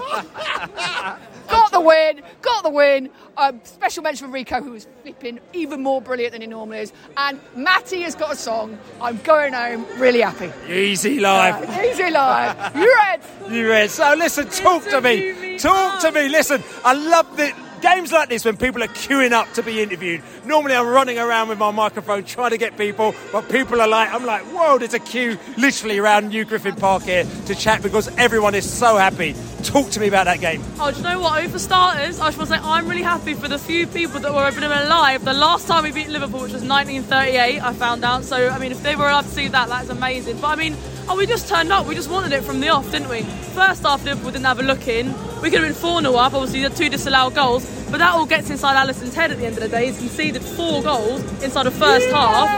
got 1.48 1.72
the 1.72 1.80
win. 1.80 2.22
Got 2.40 2.62
the 2.64 2.70
win. 2.70 3.10
Um, 3.36 3.60
special 3.64 4.02
mention 4.02 4.26
for 4.26 4.32
Rico, 4.32 4.62
who 4.62 4.72
was 4.72 4.86
flipping 5.02 5.40
even 5.52 5.82
more 5.82 6.00
brilliant 6.02 6.32
than 6.32 6.42
he 6.42 6.46
normally 6.46 6.80
is. 6.80 6.92
And 7.16 7.40
Matty 7.56 8.02
has 8.02 8.14
got 8.14 8.32
a 8.32 8.36
song. 8.36 8.78
I'm 9.00 9.18
going 9.18 9.52
home 9.52 9.86
really 9.98 10.20
happy. 10.20 10.52
Easy 10.72 11.20
life. 11.20 11.68
Uh, 11.68 11.82
easy 11.82 12.10
life. 12.10 12.76
You 12.76 12.94
read? 12.94 13.20
You 13.50 13.68
read. 13.68 13.90
So 13.90 14.14
listen, 14.14 14.48
talk 14.48 14.84
to 14.84 15.00
me. 15.00 15.58
Talk 15.58 16.00
to 16.02 16.12
me. 16.12 16.28
Listen, 16.28 16.62
I 16.84 16.94
love 16.94 17.36
the 17.36 17.52
games 17.82 18.12
like 18.12 18.28
this 18.28 18.44
when 18.44 18.56
people 18.56 18.82
are 18.82 18.88
queuing 18.88 19.32
up 19.32 19.52
to 19.54 19.62
be 19.62 19.82
interviewed. 19.82 20.22
Normally 20.46 20.74
I'm 20.74 20.86
running 20.86 21.18
around 21.18 21.48
with 21.48 21.58
my 21.58 21.70
microphone 21.70 22.24
trying 22.24 22.50
to 22.50 22.58
get 22.58 22.78
people, 22.78 23.14
but 23.32 23.48
people 23.50 23.80
are 23.80 23.88
like, 23.88 24.12
I'm 24.12 24.24
like, 24.24 24.42
whoa, 24.44 24.78
there's 24.78 24.94
a 24.94 24.98
queue 24.98 25.38
literally 25.58 25.98
around 25.98 26.28
New 26.28 26.44
Griffin 26.44 26.76
Park 26.76 27.02
here 27.02 27.26
to 27.46 27.54
chat 27.54 27.82
because 27.82 28.08
everyone 28.16 28.54
is 28.54 28.70
so 28.70 28.96
happy. 28.96 29.34
Talk 29.62 29.90
to 29.90 30.00
me 30.00 30.08
about 30.08 30.24
that 30.24 30.40
game. 30.40 30.62
Oh, 30.80 30.90
do 30.90 30.96
you 30.96 31.02
know 31.02 31.20
what? 31.20 31.42
For 31.50 31.58
starters, 31.58 32.20
I 32.20 32.28
just 32.28 32.38
want 32.38 32.50
to 32.50 32.56
say 32.56 32.62
I'm 32.62 32.88
really 32.88 33.02
happy 33.02 33.34
for 33.34 33.48
the 33.48 33.58
few 33.58 33.86
people 33.86 34.20
that 34.20 34.32
were 34.32 34.44
opening 34.44 34.70
alive. 34.70 35.24
The 35.24 35.34
last 35.34 35.66
time 35.66 35.84
we 35.84 35.92
beat 35.92 36.08
Liverpool, 36.08 36.40
which 36.40 36.52
was 36.52 36.62
1938, 36.62 37.60
I 37.60 37.72
found 37.72 38.04
out. 38.04 38.24
So, 38.24 38.48
I 38.48 38.58
mean, 38.58 38.72
if 38.72 38.82
they 38.82 38.96
were 38.96 39.08
allowed 39.08 39.22
to 39.22 39.28
see 39.28 39.48
that, 39.48 39.68
that's 39.68 39.88
amazing. 39.88 40.40
But 40.40 40.48
I 40.48 40.56
mean, 40.56 40.76
oh, 41.12 41.16
we 41.16 41.26
just 41.26 41.46
turned 41.46 41.70
up. 41.70 41.86
We 41.86 41.94
just 41.94 42.08
wanted 42.08 42.32
it 42.32 42.42
from 42.42 42.60
the 42.60 42.70
off, 42.70 42.90
didn't 42.90 43.10
we? 43.10 43.22
First 43.54 43.82
half, 43.82 44.02
Liverpool 44.02 44.30
didn't 44.30 44.46
have 44.46 44.60
a 44.60 44.62
look 44.62 44.88
in. 44.88 45.08
We 45.42 45.50
could 45.50 45.60
have 45.60 45.68
been 45.68 45.74
4 45.74 46.00
0 46.00 46.14
up, 46.14 46.32
obviously, 46.32 46.62
the 46.62 46.70
two 46.70 46.88
disallowed 46.88 47.34
goals. 47.34 47.66
But 47.90 47.98
that 47.98 48.14
all 48.14 48.24
gets 48.24 48.48
inside 48.48 48.82
Alisson's 48.82 49.14
head 49.14 49.30
at 49.30 49.36
the 49.36 49.44
end 49.44 49.56
of 49.58 49.62
the 49.62 49.68
day. 49.68 49.86
He's 49.86 49.98
conceded 49.98 50.42
four 50.42 50.82
goals 50.82 51.20
inside 51.42 51.64
the 51.64 51.70
first 51.70 52.08
yeah. 52.08 52.16
half. 52.16 52.48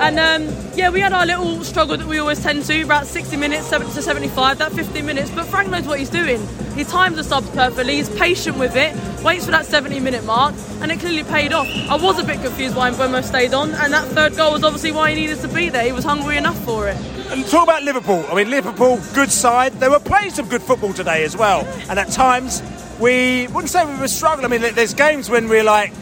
And 0.00 0.18
um, 0.18 0.72
yeah, 0.74 0.90
we 0.90 0.98
had 0.98 1.12
our 1.12 1.24
little 1.24 1.62
struggle 1.62 1.96
that 1.98 2.06
we 2.06 2.18
always 2.18 2.42
tend 2.42 2.64
to, 2.64 2.82
about 2.82 3.06
60 3.06 3.36
minutes, 3.36 3.66
70 3.66 3.92
to 3.92 4.02
75, 4.02 4.58
that 4.58 4.72
15 4.72 5.06
minutes. 5.06 5.30
But 5.30 5.46
Frank 5.46 5.70
knows 5.70 5.86
what 5.86 6.00
he's 6.00 6.10
doing. 6.10 6.44
He 6.74 6.82
times 6.82 7.16
the 7.16 7.24
subs 7.24 7.48
perfectly, 7.50 7.96
he's 7.96 8.08
patient 8.08 8.58
with 8.58 8.74
it, 8.74 8.96
waits 9.22 9.44
for 9.44 9.50
that 9.52 9.66
70 9.66 10.00
minute 10.00 10.24
mark, 10.24 10.54
and 10.80 10.90
it 10.90 10.98
clearly 10.98 11.24
paid 11.24 11.52
off. 11.52 11.68
I 11.88 11.96
was 11.96 12.18
a 12.18 12.24
bit 12.24 12.40
confused 12.40 12.74
why 12.74 12.90
Mbeumo 12.90 13.22
stayed 13.22 13.54
on, 13.54 13.70
and 13.72 13.92
that 13.92 14.08
third 14.08 14.36
goal 14.36 14.52
was 14.52 14.64
obviously 14.64 14.90
why 14.90 15.10
he 15.10 15.20
needed 15.20 15.38
to 15.40 15.48
be 15.48 15.68
there. 15.68 15.84
He 15.84 15.92
was 15.92 16.04
hungry 16.04 16.38
enough 16.38 16.58
for 16.64 16.88
it. 16.88 16.96
And 17.30 17.46
talk 17.46 17.62
about 17.62 17.84
Liverpool. 17.84 18.24
I 18.28 18.34
mean, 18.34 18.50
Liverpool, 18.50 19.00
good 19.14 19.30
side. 19.30 19.72
They 19.74 19.88
were 19.88 20.00
playing 20.00 20.32
some 20.32 20.48
good 20.48 20.62
football 20.62 20.92
today 20.92 21.22
as 21.22 21.36
well. 21.36 21.64
And 21.88 21.96
at 21.96 22.08
times, 22.10 22.60
we 22.98 23.46
wouldn't 23.48 23.70
say 23.70 23.84
we 23.84 24.00
were 24.00 24.08
struggling. 24.08 24.44
I 24.44 24.48
mean, 24.48 24.74
there's 24.74 24.94
games 24.94 25.30
when 25.30 25.48
we're 25.48 25.62
like, 25.62 25.92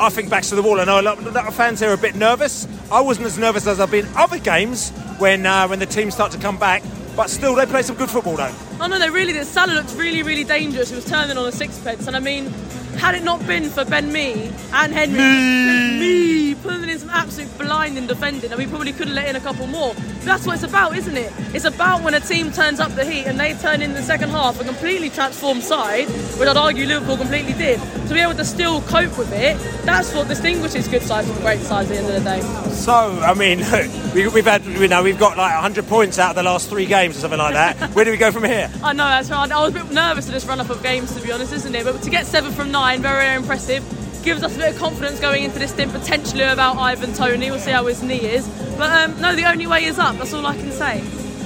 I 0.00 0.08
think 0.08 0.30
backs 0.30 0.48
to 0.48 0.54
the 0.54 0.62
wall. 0.62 0.80
I 0.80 0.84
know 0.84 0.98
a 0.98 1.02
lot, 1.02 1.18
of 1.18 1.54
fans 1.54 1.80
here 1.80 1.90
are 1.90 1.94
a 1.94 1.98
bit 1.98 2.14
nervous. 2.14 2.66
I 2.90 3.02
wasn't 3.02 3.26
as 3.26 3.36
nervous 3.36 3.66
as 3.66 3.78
I've 3.78 3.90
been 3.90 4.08
other 4.16 4.38
games 4.38 4.90
when 5.18 5.44
uh, 5.44 5.68
when 5.68 5.78
the 5.80 5.86
teams 5.86 6.14
start 6.14 6.32
to 6.32 6.38
come 6.38 6.58
back. 6.58 6.82
But 7.14 7.28
still, 7.28 7.54
they 7.54 7.66
play 7.66 7.82
some 7.82 7.96
good 7.96 8.08
football, 8.08 8.36
though. 8.36 8.54
Oh 8.80 8.86
no, 8.86 8.98
they 8.98 9.10
really 9.10 9.34
did. 9.34 9.46
Salah 9.46 9.72
looked 9.74 9.94
really, 9.96 10.22
really 10.22 10.44
dangerous. 10.44 10.88
He 10.88 10.96
was 10.96 11.04
turning 11.04 11.36
on 11.36 11.46
a 11.46 11.52
sixpence, 11.52 12.06
and 12.06 12.16
I 12.16 12.20
mean, 12.20 12.50
had 12.98 13.14
it 13.14 13.22
not 13.22 13.44
been 13.46 13.70
for 13.70 13.84
Ben 13.84 14.12
Mee 14.12 14.50
and 14.72 14.92
Henry, 14.92 15.18
me, 15.18 15.98
me 15.98 16.54
pulling 16.54 16.88
in 16.88 16.98
some 16.98 17.10
absolute 17.10 17.56
blinding 17.58 18.06
defending, 18.06 18.50
and 18.50 18.58
we 18.58 18.66
probably 18.66 18.92
could 18.92 19.08
have 19.08 19.16
let 19.16 19.28
in 19.28 19.36
a 19.36 19.40
couple 19.40 19.66
more. 19.66 19.94
But 19.94 20.24
that's 20.24 20.46
what 20.46 20.54
it's 20.54 20.64
about, 20.64 20.96
isn't 20.96 21.16
it? 21.16 21.32
It's 21.54 21.64
about 21.64 22.02
when 22.02 22.14
a 22.14 22.20
team 22.20 22.52
turns 22.52 22.80
up 22.80 22.94
the 22.94 23.04
heat 23.04 23.26
and 23.26 23.38
they 23.38 23.54
turn 23.54 23.82
in 23.82 23.94
the 23.94 24.02
second 24.02 24.30
half 24.30 24.60
a 24.60 24.64
completely 24.64 25.10
transformed 25.10 25.62
side, 25.62 26.08
which 26.38 26.48
I'd 26.48 26.56
argue 26.56 26.86
Liverpool 26.86 27.16
completely 27.16 27.54
did. 27.54 27.80
To 28.08 28.14
be 28.14 28.20
able 28.20 28.34
to 28.34 28.44
still 28.44 28.82
cope 28.82 29.16
with 29.16 29.32
it, 29.32 29.56
that's 29.84 30.12
what 30.14 30.28
distinguishes 30.28 30.88
good 30.88 31.02
sides 31.02 31.30
from 31.30 31.40
great 31.40 31.60
sides 31.60 31.90
at 31.90 31.94
the 31.94 31.98
end 31.98 32.14
of 32.14 32.22
the 32.22 32.30
day. 32.30 32.70
So, 32.72 32.92
I 32.92 33.34
mean, 33.34 33.58
we, 34.14 34.22
have 34.22 34.44
had, 34.44 34.64
you 34.64 34.88
know, 34.88 35.02
we've 35.02 35.18
got 35.18 35.36
like 35.36 35.54
100 35.54 35.86
points 35.86 36.18
out 36.18 36.30
of 36.30 36.36
the 36.36 36.42
last 36.42 36.68
three 36.68 36.86
games 36.86 37.16
or 37.16 37.20
something 37.20 37.38
like 37.38 37.54
that. 37.54 37.90
Where 37.94 38.04
do 38.04 38.10
we 38.10 38.16
go 38.16 38.30
from 38.32 38.44
here? 38.44 38.70
I 38.82 38.92
know 38.92 39.04
that's 39.04 39.30
right. 39.30 39.50
I 39.50 39.62
was 39.62 39.74
a 39.74 39.78
bit 39.78 39.92
nervous 39.92 40.26
at 40.26 40.32
this 40.32 40.44
run 40.44 40.60
up 40.60 40.70
of 40.70 40.82
games, 40.82 41.14
to 41.14 41.22
be 41.22 41.32
honest, 41.32 41.52
isn't 41.52 41.74
it? 41.74 41.84
But 41.84 42.02
to 42.02 42.10
get 42.10 42.26
seven 42.26 42.52
from 42.52 42.70
nine, 42.70 42.79
very, 42.80 42.98
very 42.98 43.36
impressive 43.36 43.84
gives 44.22 44.42
us 44.42 44.54
a 44.54 44.58
bit 44.58 44.72
of 44.72 44.78
confidence 44.78 45.18
going 45.20 45.44
into 45.44 45.58
this 45.58 45.70
stint 45.70 45.92
potentially 45.92 46.42
about 46.42 46.76
Ivan 46.76 47.12
Toney. 47.14 47.50
We'll 47.50 47.58
see 47.58 47.70
how 47.70 47.86
his 47.86 48.02
knee 48.02 48.20
is. 48.20 48.46
But 48.76 48.90
um, 48.90 49.20
no, 49.20 49.34
the 49.34 49.44
only 49.44 49.66
way 49.66 49.84
is 49.84 49.98
up. 49.98 50.16
That's 50.16 50.32
all 50.32 50.46
I 50.46 50.56
can 50.56 50.70
say. 50.70 51.00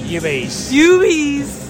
Ubies. 0.05 0.71
Ubies. 0.71 1.63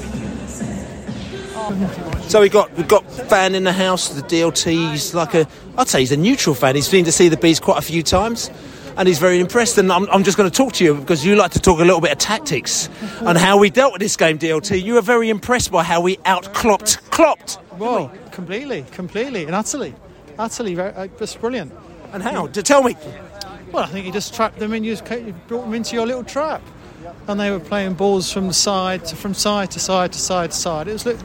So 2.30 2.42
we 2.42 2.50
got 2.50 2.72
we've 2.74 2.88
got 2.88 3.10
fan 3.12 3.56
in 3.56 3.64
the 3.64 3.74
house. 3.74 4.10
The 4.10 4.22
DLT. 4.22 4.92
He's 4.92 5.14
like 5.14 5.34
a 5.34 5.48
I'd 5.78 5.88
say 5.88 6.00
he's 6.00 6.12
a 6.12 6.18
neutral 6.18 6.56
fan. 6.56 6.76
He's 6.76 6.90
been 6.90 7.06
to 7.06 7.12
see 7.12 7.30
the 7.30 7.38
bees 7.38 7.60
quite 7.60 7.78
a 7.78 7.82
few 7.82 8.04
times. 8.04 8.50
And 8.98 9.10
he's 9.10 9.20
very 9.20 9.40
impressed. 9.40 9.78
And 9.78 9.92
I'm, 9.92 10.10
I'm 10.10 10.24
just 10.24 10.38
going 10.38 10.50
to 10.50 10.56
talk 10.56 10.74
to 10.74 10.84
you 10.84 10.96
because 10.96 11.26
you 11.26 11.36
like 11.36 11.52
to 11.52 11.60
talk 11.60 11.80
a 11.80 11.84
little 11.84 12.00
bit 12.00 12.14
of 12.14 12.18
tactics 12.18 12.90
and 13.20 13.38
how 13.38 13.58
we 13.58 13.70
dealt 13.70 13.92
with 13.92 14.02
this 14.02 14.16
game, 14.16 14.40
DLT. 14.40 14.82
You 14.82 14.94
were 14.94 15.02
very 15.02 15.30
impressed 15.30 15.70
by 15.70 15.84
how 15.84 16.00
we 16.00 16.16
outclopped 16.18 17.10
Klopped. 17.12 17.58
Well, 17.78 18.12
completely, 18.36 18.86
completely, 18.92 19.46
and 19.46 19.56
utterly 19.56 19.96
utterly 20.38 20.80
uh, 20.80 21.08
just 21.18 21.40
brilliant. 21.40 21.74
And 22.14 22.22
how? 22.22 22.48
To 22.48 22.64
tell 22.64 22.84
me. 22.84 22.96
Well, 23.72 23.84
I 23.84 23.88
think 23.88 24.06
you 24.06 24.12
just 24.12 24.34
trapped 24.34 24.60
them 24.60 24.74
in. 24.74 24.84
You, 24.84 24.96
you 25.12 25.36
brought 25.48 25.64
them 25.64 25.74
into 25.74 25.96
your 25.96 26.06
little 26.06 26.24
trap, 26.24 26.62
and 27.28 27.40
they 27.40 27.52
were 27.52 27.60
playing 27.60 27.96
balls 27.96 28.32
from 28.32 28.48
the 28.48 28.54
side 28.54 29.06
to 29.06 29.16
from 29.16 29.34
side 29.34 29.72
to 29.72 29.80
side 29.80 30.14
to 30.14 30.20
side 30.20 30.52
to 30.52 30.58
side. 30.58 30.88
It 30.88 30.94
was 30.94 31.06
it 31.06 31.20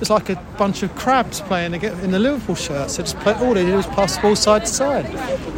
was 0.00 0.10
like 0.10 0.28
a 0.28 0.36
bunch 0.58 0.82
of 0.82 0.94
crabs 0.94 1.40
playing 1.40 1.74
in 1.74 2.10
the 2.10 2.18
Liverpool 2.18 2.54
shirts. 2.54 2.96
They 2.96 3.02
just 3.02 3.18
played, 3.20 3.36
all 3.38 3.54
they 3.54 3.64
did 3.64 3.74
was 3.74 3.86
pass 3.86 4.16
the 4.16 4.22
ball 4.22 4.36
side 4.36 4.66
to 4.66 4.70
side 4.70 5.06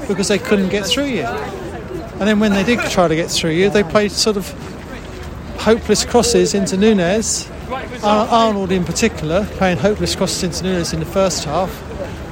because 0.07 0.29
they 0.29 0.38
couldn't 0.38 0.69
get 0.69 0.87
through 0.87 1.07
you. 1.07 1.25
And 1.25 2.27
then 2.27 2.38
when 2.41 2.53
they 2.53 2.65
did 2.65 2.79
try 2.91 3.09
to 3.09 3.17
get 3.17 3.31
through 3.31 3.50
you, 3.50 3.69
they 3.69 3.83
played 3.83 4.12
sort 4.12 4.37
of 4.37 4.49
hopeless 5.59 6.05
crosses 6.05 6.55
into 6.55 6.77
Nunez. 6.77 7.50
Arnold, 8.03 8.73
in 8.73 8.85
particular, 8.85 9.47
playing 9.53 9.79
hopeless 9.79 10.17
crosses 10.17 10.43
into 10.43 10.65
Nunez 10.65 10.93
in 10.93 11.01
the 11.01 11.07
first 11.07 11.45
half 11.45 11.71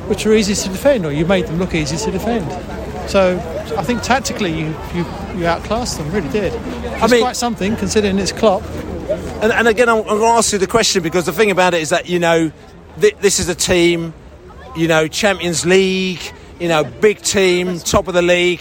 which 0.09 0.25
were 0.25 0.35
easy 0.35 0.55
to 0.55 0.69
defend, 0.69 1.05
or 1.05 1.12
you 1.12 1.26
made 1.26 1.47
them 1.47 1.59
look 1.59 1.75
easy 1.75 1.97
to 1.97 2.11
defend. 2.11 2.50
So 3.11 3.37
I 3.76 3.83
think 3.83 4.02
tactically 4.02 4.50
you 4.50 4.66
you, 4.95 5.05
you 5.37 5.47
outclassed 5.47 5.99
them, 5.99 6.11
really 6.12 6.28
did. 6.31 6.52
It's 6.55 7.02
I 7.02 7.07
mean, 7.09 7.21
quite 7.21 7.37
something 7.37 7.76
considering 7.76 8.19
it's 8.19 8.33
Klopp. 8.33 8.62
And, 9.43 9.52
and 9.52 9.69
again, 9.69 9.88
I'm, 9.88 9.99
I'm 9.99 10.05
going 10.05 10.21
to 10.21 10.38
ask 10.38 10.52
you 10.52 10.59
the 10.59 10.66
question 10.66 11.02
because 11.02 11.26
the 11.26 11.33
thing 11.33 11.50
about 11.50 11.75
it 11.75 11.83
is 11.83 11.90
that 11.90 12.09
you 12.09 12.19
know 12.19 12.50
th- 13.00 13.16
this 13.19 13.38
is 13.38 13.49
a 13.49 13.55
team, 13.55 14.14
you 14.76 14.88
know, 14.88 15.07
Champions 15.09 15.64
League, 15.66 16.23
you 16.59 16.69
know, 16.69 16.85
big 16.85 17.21
team, 17.21 17.78
top 17.78 18.09
of 18.09 18.14
the 18.14 18.23
league. 18.23 18.61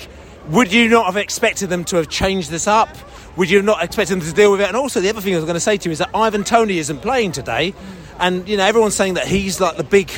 Would 0.50 0.72
you 0.72 0.90
not 0.90 1.06
have 1.06 1.18
expected 1.18 1.70
them 1.70 1.84
to 1.86 1.96
have 1.96 2.10
changed 2.10 2.52
this 2.52 2.68
up? 2.68 2.90
Would 3.38 3.50
you 3.50 3.62
not 3.62 3.84
expect 3.84 4.10
them 4.10 4.22
to 4.22 4.32
deal 4.32 4.52
with 4.52 4.62
it? 4.62 4.68
And 4.68 4.78
also, 4.78 5.02
the 5.02 5.10
other 5.10 5.22
thing 5.22 5.34
I 5.34 5.38
was 5.38 5.46
going 5.46 5.56
to 5.56 5.60
say 5.60 5.78
to 5.78 5.90
you 5.90 5.92
is 5.92 6.00
that 6.00 6.10
Ivan 6.16 6.44
Toney 6.44 6.78
isn't 6.78 7.00
playing 7.00 7.34
today, 7.34 7.74
and 8.20 8.48
you 8.48 8.56
know 8.58 8.64
everyone's 8.64 8.96
saying 8.96 9.16
that 9.16 9.28
he's 9.28 9.60
like 9.60 9.78
the 9.78 9.84
big 9.84 10.10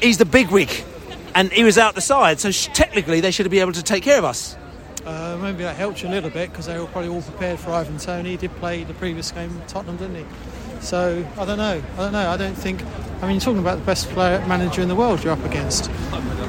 he's 0.00 0.18
the 0.18 0.24
big 0.24 0.48
wig, 0.50 0.70
and 1.34 1.50
he 1.52 1.64
was 1.64 1.76
out 1.76 1.94
the 1.94 2.00
side. 2.00 2.38
So 2.38 2.50
sh- 2.50 2.68
technically, 2.72 3.20
they 3.20 3.32
should 3.32 3.50
be 3.50 3.60
able 3.60 3.72
to 3.72 3.82
take 3.82 4.04
care 4.04 4.18
of 4.18 4.24
us. 4.24 4.56
Uh, 5.04 5.36
maybe 5.42 5.64
that 5.64 5.74
helped 5.74 6.00
you 6.02 6.08
a 6.08 6.10
little 6.10 6.30
bit 6.30 6.50
because 6.50 6.66
they 6.66 6.78
were 6.78 6.86
probably 6.86 7.10
all 7.10 7.22
prepared 7.22 7.58
for 7.58 7.72
Ivan 7.72 7.98
Toney. 7.98 8.30
He 8.30 8.36
did 8.36 8.54
play 8.56 8.84
the 8.84 8.94
previous 8.94 9.32
game 9.32 9.60
Tottenham, 9.66 9.96
didn't 9.96 10.16
he? 10.16 10.24
So 10.80 11.24
I 11.36 11.44
don't 11.44 11.58
know. 11.58 11.82
I 11.94 11.96
don't 11.96 12.12
know. 12.12 12.28
I 12.28 12.36
don't 12.36 12.54
think. 12.54 12.84
I 13.20 13.22
mean, 13.22 13.32
you're 13.32 13.40
talking 13.40 13.58
about 13.58 13.78
the 13.78 13.84
best 13.84 14.08
player 14.10 14.44
manager 14.46 14.82
in 14.82 14.88
the 14.88 14.94
world 14.94 15.24
you're 15.24 15.32
up 15.32 15.44
against, 15.44 15.90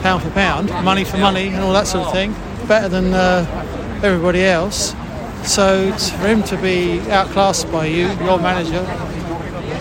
pound 0.01 0.22
for 0.22 0.29
pound, 0.32 0.70
money 0.84 1.03
for 1.03 1.17
money, 1.17 1.48
and 1.48 1.63
all 1.63 1.74
that 1.74 1.88
sort 1.88 2.05
of 2.05 2.13
thing. 2.13 2.34
Better 2.67 2.89
than 2.89 3.13
uh, 3.13 4.00
everybody 4.03 4.43
else. 4.43 4.93
So 5.43 5.91
for 5.91 6.27
him 6.27 6.43
to 6.43 6.57
be 6.57 7.00
outclassed 7.12 7.71
by 7.71 7.88
you, 7.88 8.07
your 8.23 8.39
manager, 8.39 8.85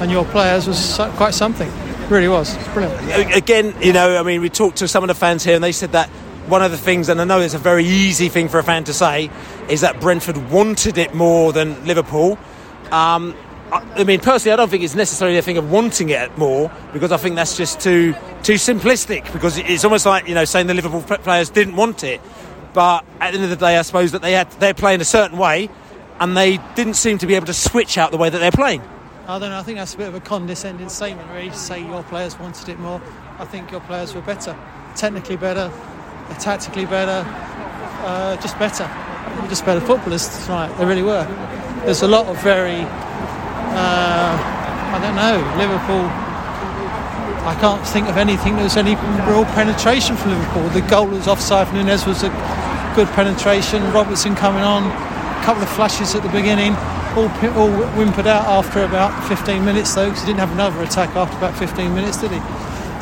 and 0.00 0.10
your 0.10 0.24
players 0.26 0.66
was 0.66 0.96
quite 1.16 1.34
something 1.34 1.70
really 2.12 2.28
was. 2.28 2.56
Brilliant. 2.74 3.34
Again, 3.34 3.74
you 3.80 3.92
know, 3.92 4.18
I 4.18 4.22
mean, 4.22 4.40
we 4.40 4.50
talked 4.50 4.78
to 4.78 4.88
some 4.88 5.02
of 5.02 5.08
the 5.08 5.14
fans 5.14 5.42
here, 5.42 5.54
and 5.54 5.64
they 5.64 5.72
said 5.72 5.92
that 5.92 6.08
one 6.48 6.62
of 6.62 6.70
the 6.70 6.78
things, 6.78 7.08
and 7.08 7.20
I 7.20 7.24
know 7.24 7.40
it's 7.40 7.54
a 7.54 7.58
very 7.58 7.84
easy 7.84 8.28
thing 8.28 8.48
for 8.48 8.58
a 8.58 8.62
fan 8.62 8.84
to 8.84 8.92
say, 8.92 9.30
is 9.68 9.80
that 9.80 10.00
Brentford 10.00 10.50
wanted 10.50 10.98
it 10.98 11.14
more 11.14 11.52
than 11.52 11.84
Liverpool. 11.86 12.38
Um, 12.90 13.34
I 13.72 14.04
mean, 14.04 14.20
personally, 14.20 14.52
I 14.52 14.56
don't 14.56 14.68
think 14.68 14.82
it's 14.82 14.94
necessarily 14.94 15.38
a 15.38 15.42
thing 15.42 15.56
of 15.56 15.70
wanting 15.70 16.10
it 16.10 16.36
more 16.36 16.70
because 16.92 17.10
I 17.10 17.16
think 17.16 17.36
that's 17.36 17.56
just 17.56 17.80
too 17.80 18.14
too 18.42 18.54
simplistic. 18.54 19.32
Because 19.32 19.56
it's 19.56 19.84
almost 19.84 20.04
like 20.04 20.28
you 20.28 20.34
know 20.34 20.44
saying 20.44 20.66
the 20.66 20.74
Liverpool 20.74 21.00
players 21.00 21.48
didn't 21.48 21.76
want 21.76 22.04
it, 22.04 22.20
but 22.72 23.04
at 23.20 23.32
the 23.32 23.38
end 23.38 23.44
of 23.44 23.50
the 23.50 23.56
day, 23.56 23.76
I 23.76 23.82
suppose 23.82 24.12
that 24.12 24.22
they 24.22 24.32
had 24.32 24.50
they're 24.52 24.74
playing 24.74 25.00
a 25.00 25.04
certain 25.04 25.38
way, 25.38 25.68
and 26.20 26.36
they 26.36 26.58
didn't 26.74 26.94
seem 26.94 27.18
to 27.18 27.26
be 27.26 27.34
able 27.34 27.46
to 27.46 27.54
switch 27.54 27.98
out 27.98 28.10
the 28.10 28.16
way 28.16 28.30
that 28.30 28.38
they're 28.38 28.50
playing. 28.50 28.82
I 29.26 29.38
don't 29.38 29.50
know. 29.50 29.58
I 29.58 29.62
think 29.62 29.78
that's 29.78 29.94
a 29.94 29.98
bit 29.98 30.08
of 30.08 30.14
a 30.14 30.20
condescending 30.20 30.88
statement, 30.88 31.30
really, 31.30 31.50
to 31.50 31.56
say 31.56 31.84
your 31.84 32.02
players 32.04 32.38
wanted 32.38 32.68
it 32.68 32.78
more. 32.78 33.00
I 33.38 33.44
think 33.44 33.70
your 33.70 33.80
players 33.80 34.14
were 34.14 34.20
better, 34.22 34.56
technically 34.96 35.36
better, 35.36 35.70
tactically 36.40 36.86
better, 36.86 37.24
uh, 38.04 38.36
just 38.36 38.58
better. 38.58 38.90
Just 39.48 39.64
better 39.64 39.80
footballers 39.80 40.28
tonight. 40.44 40.76
They 40.76 40.84
really 40.84 41.02
were. 41.02 41.24
There's 41.84 42.02
a 42.02 42.08
lot 42.08 42.26
of 42.26 42.40
very, 42.42 42.80
uh, 42.80 44.36
I 44.92 44.98
don't 45.00 45.16
know, 45.16 45.38
Liverpool. 45.56 46.10
I 47.46 47.56
can't 47.60 47.86
think 47.86 48.08
of 48.08 48.16
anything 48.18 48.56
that 48.56 48.62
was 48.62 48.76
any 48.76 48.94
real 49.26 49.44
penetration 49.54 50.16
from 50.16 50.30
Liverpool. 50.30 50.68
The 50.70 50.82
goal 50.82 51.06
was 51.06 51.28
offside. 51.28 51.72
Nunez 51.72 52.06
was 52.06 52.22
a 52.22 52.30
good 52.94 53.08
penetration. 53.08 53.82
Robertson 53.92 54.34
coming 54.34 54.62
on, 54.62 54.84
a 54.84 55.44
couple 55.44 55.62
of 55.62 55.68
flashes 55.70 56.14
at 56.14 56.22
the 56.22 56.28
beginning. 56.28 56.74
All, 57.16 57.28
all 57.56 57.70
whimpered 57.96 58.26
out 58.26 58.46
after 58.46 58.84
about 58.84 59.12
15 59.28 59.64
minutes 59.64 59.94
though, 59.94 60.08
because 60.08 60.22
he 60.22 60.26
didn't 60.28 60.40
have 60.40 60.52
another 60.52 60.82
attack 60.82 61.14
after 61.16 61.36
about 61.36 61.58
15 61.58 61.94
minutes, 61.94 62.20
did 62.20 62.30
he? 62.30 62.40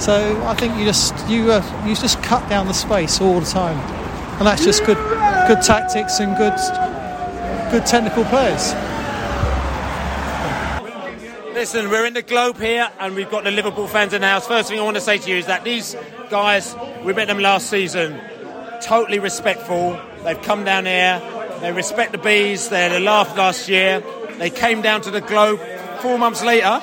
So 0.01 0.43
I 0.47 0.55
think 0.55 0.77
you 0.79 0.85
just 0.85 1.15
you 1.29 1.53
uh, 1.53 1.87
you 1.87 1.95
just 1.95 2.23
cut 2.23 2.49
down 2.49 2.67
the 2.67 2.75
space 2.75 3.21
all 3.21 3.39
the 3.39 3.47
time, 3.47 3.77
and 4.39 4.47
that's 4.47 4.65
just 4.65 4.85
good 4.87 4.97
good 5.47 5.63
tactics 5.63 6.21
and 6.21 6.37
good 6.37 6.57
good 7.71 7.87
technical 7.87 8.25
players. 8.25 8.73
Listen, 11.53 11.91
we're 11.91 12.07
in 12.07 12.15
the 12.15 12.23
Globe 12.23 12.57
here, 12.59 12.91
and 12.99 13.15
we've 13.15 13.31
got 13.31 13.45
the 13.45 13.51
Liverpool 13.51 13.87
fans 13.87 14.15
in 14.15 14.23
the 14.23 14.27
house. 14.29 14.47
First 14.47 14.71
thing 14.71 14.81
I 14.81 14.83
want 14.83 14.97
to 14.97 15.01
say 15.03 15.19
to 15.19 15.31
you 15.31 15.37
is 15.37 15.47
that 15.47 15.65
these 15.65 15.95
guys, 16.31 16.75
we 17.05 17.13
met 17.13 17.29
them 17.29 17.39
last 17.39 17.69
season, 17.69 18.19
totally 18.81 19.19
respectful. 19.19 20.01
They've 20.25 20.41
come 20.41 20.65
down 20.65 20.87
here, 20.87 21.21
they 21.61 21.73
respect 21.73 22.13
the 22.13 22.19
bees. 22.19 22.69
They 22.71 22.81
had 22.81 22.93
a 22.93 23.01
laugh 23.01 23.37
last 23.37 23.69
year. 23.69 24.03
They 24.39 24.49
came 24.49 24.81
down 24.81 25.03
to 25.03 25.11
the 25.11 25.21
Globe 25.21 25.61
four 26.01 26.19
months 26.19 26.43
later 26.43 26.81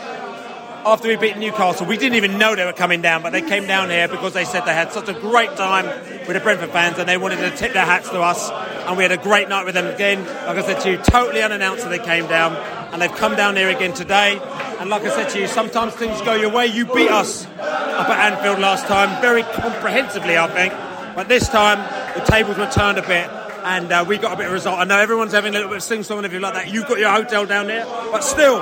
after 0.88 1.08
we 1.08 1.16
beat 1.16 1.36
Newcastle. 1.36 1.86
We 1.88 1.98
didn't 1.98 2.16
even 2.16 2.38
know 2.38 2.56
they 2.56 2.64
were 2.64 2.74
coming 2.74 3.02
down, 3.02 3.24
but 3.24 3.32
they 3.32 3.42
came 3.42 3.66
down 3.66 3.90
here 3.90 4.08
because 4.08 4.34
they 4.34 4.46
said 4.46 4.66
they 4.66 4.74
had 4.74 4.94
such 4.94 5.10
a 5.10 5.14
great 5.14 5.50
time 5.58 5.86
with 6.28 6.34
the 6.34 6.40
Brentford 6.40 6.70
fans 6.70 7.00
and 7.00 7.10
they 7.10 7.18
wanted 7.18 7.38
to 7.38 7.50
tip 7.58 7.74
their 7.74 7.86
hats 7.86 8.10
to 8.10 8.22
us. 8.22 8.50
And 8.88 8.96
we 8.96 9.04
had 9.04 9.12
a 9.12 9.18
great 9.18 9.50
night 9.50 9.66
with 9.66 9.74
them 9.74 9.88
again. 9.88 10.24
Like 10.46 10.58
I 10.58 10.62
said 10.62 10.80
to 10.82 10.92
you, 10.92 10.98
totally 10.98 11.42
unannounced 11.42 11.84
that 11.84 11.90
they 11.90 12.00
came 12.00 12.28
down. 12.28 12.56
And 12.94 13.02
they've 13.02 13.12
come 13.12 13.36
down 13.36 13.56
here 13.56 13.70
again 13.70 13.94
today. 13.94 14.40
And 14.80 14.90
like 14.90 15.02
I 15.02 15.10
said 15.10 15.30
to 15.32 15.42
you, 15.42 15.48
sometimes 15.48 15.94
things 15.94 16.22
go 16.22 16.36
your 16.36 16.52
way. 16.52 16.68
You 16.68 16.86
beat 16.86 17.10
us 17.10 17.46
up 17.48 18.10
at 18.10 18.32
Anfield 18.32 18.60
last 18.60 18.86
time, 18.86 19.20
very 19.22 19.44
comprehensively, 19.44 20.38
I 20.38 20.48
think. 20.48 20.87
But 21.18 21.28
this 21.30 21.50
time, 21.50 21.80
the 22.14 22.24
tables 22.24 22.60
were 22.60 22.70
turned 22.70 23.00
a 23.00 23.02
bit 23.02 23.28
and 23.64 23.92
uh, 23.92 24.06
we 24.08 24.20
got 24.20 24.34
a 24.34 24.36
bit 24.36 24.46
of 24.46 24.52
result. 24.52 24.78
I 24.78 24.84
know 24.84 25.00
everyone's 25.00 25.32
having 25.32 25.50
a 25.50 25.54
little 25.54 25.70
bit 25.70 25.78
of 25.78 25.84
sing 25.84 26.04
song 26.04 26.18
and 26.18 26.26
everything 26.28 26.44
like 26.44 26.54
that. 26.54 26.72
You've 26.72 26.88
got 26.88 27.00
your 27.00 27.10
hotel 27.10 27.44
down 27.48 27.66
there, 27.66 27.86
but 28.12 28.24
still, 28.24 28.60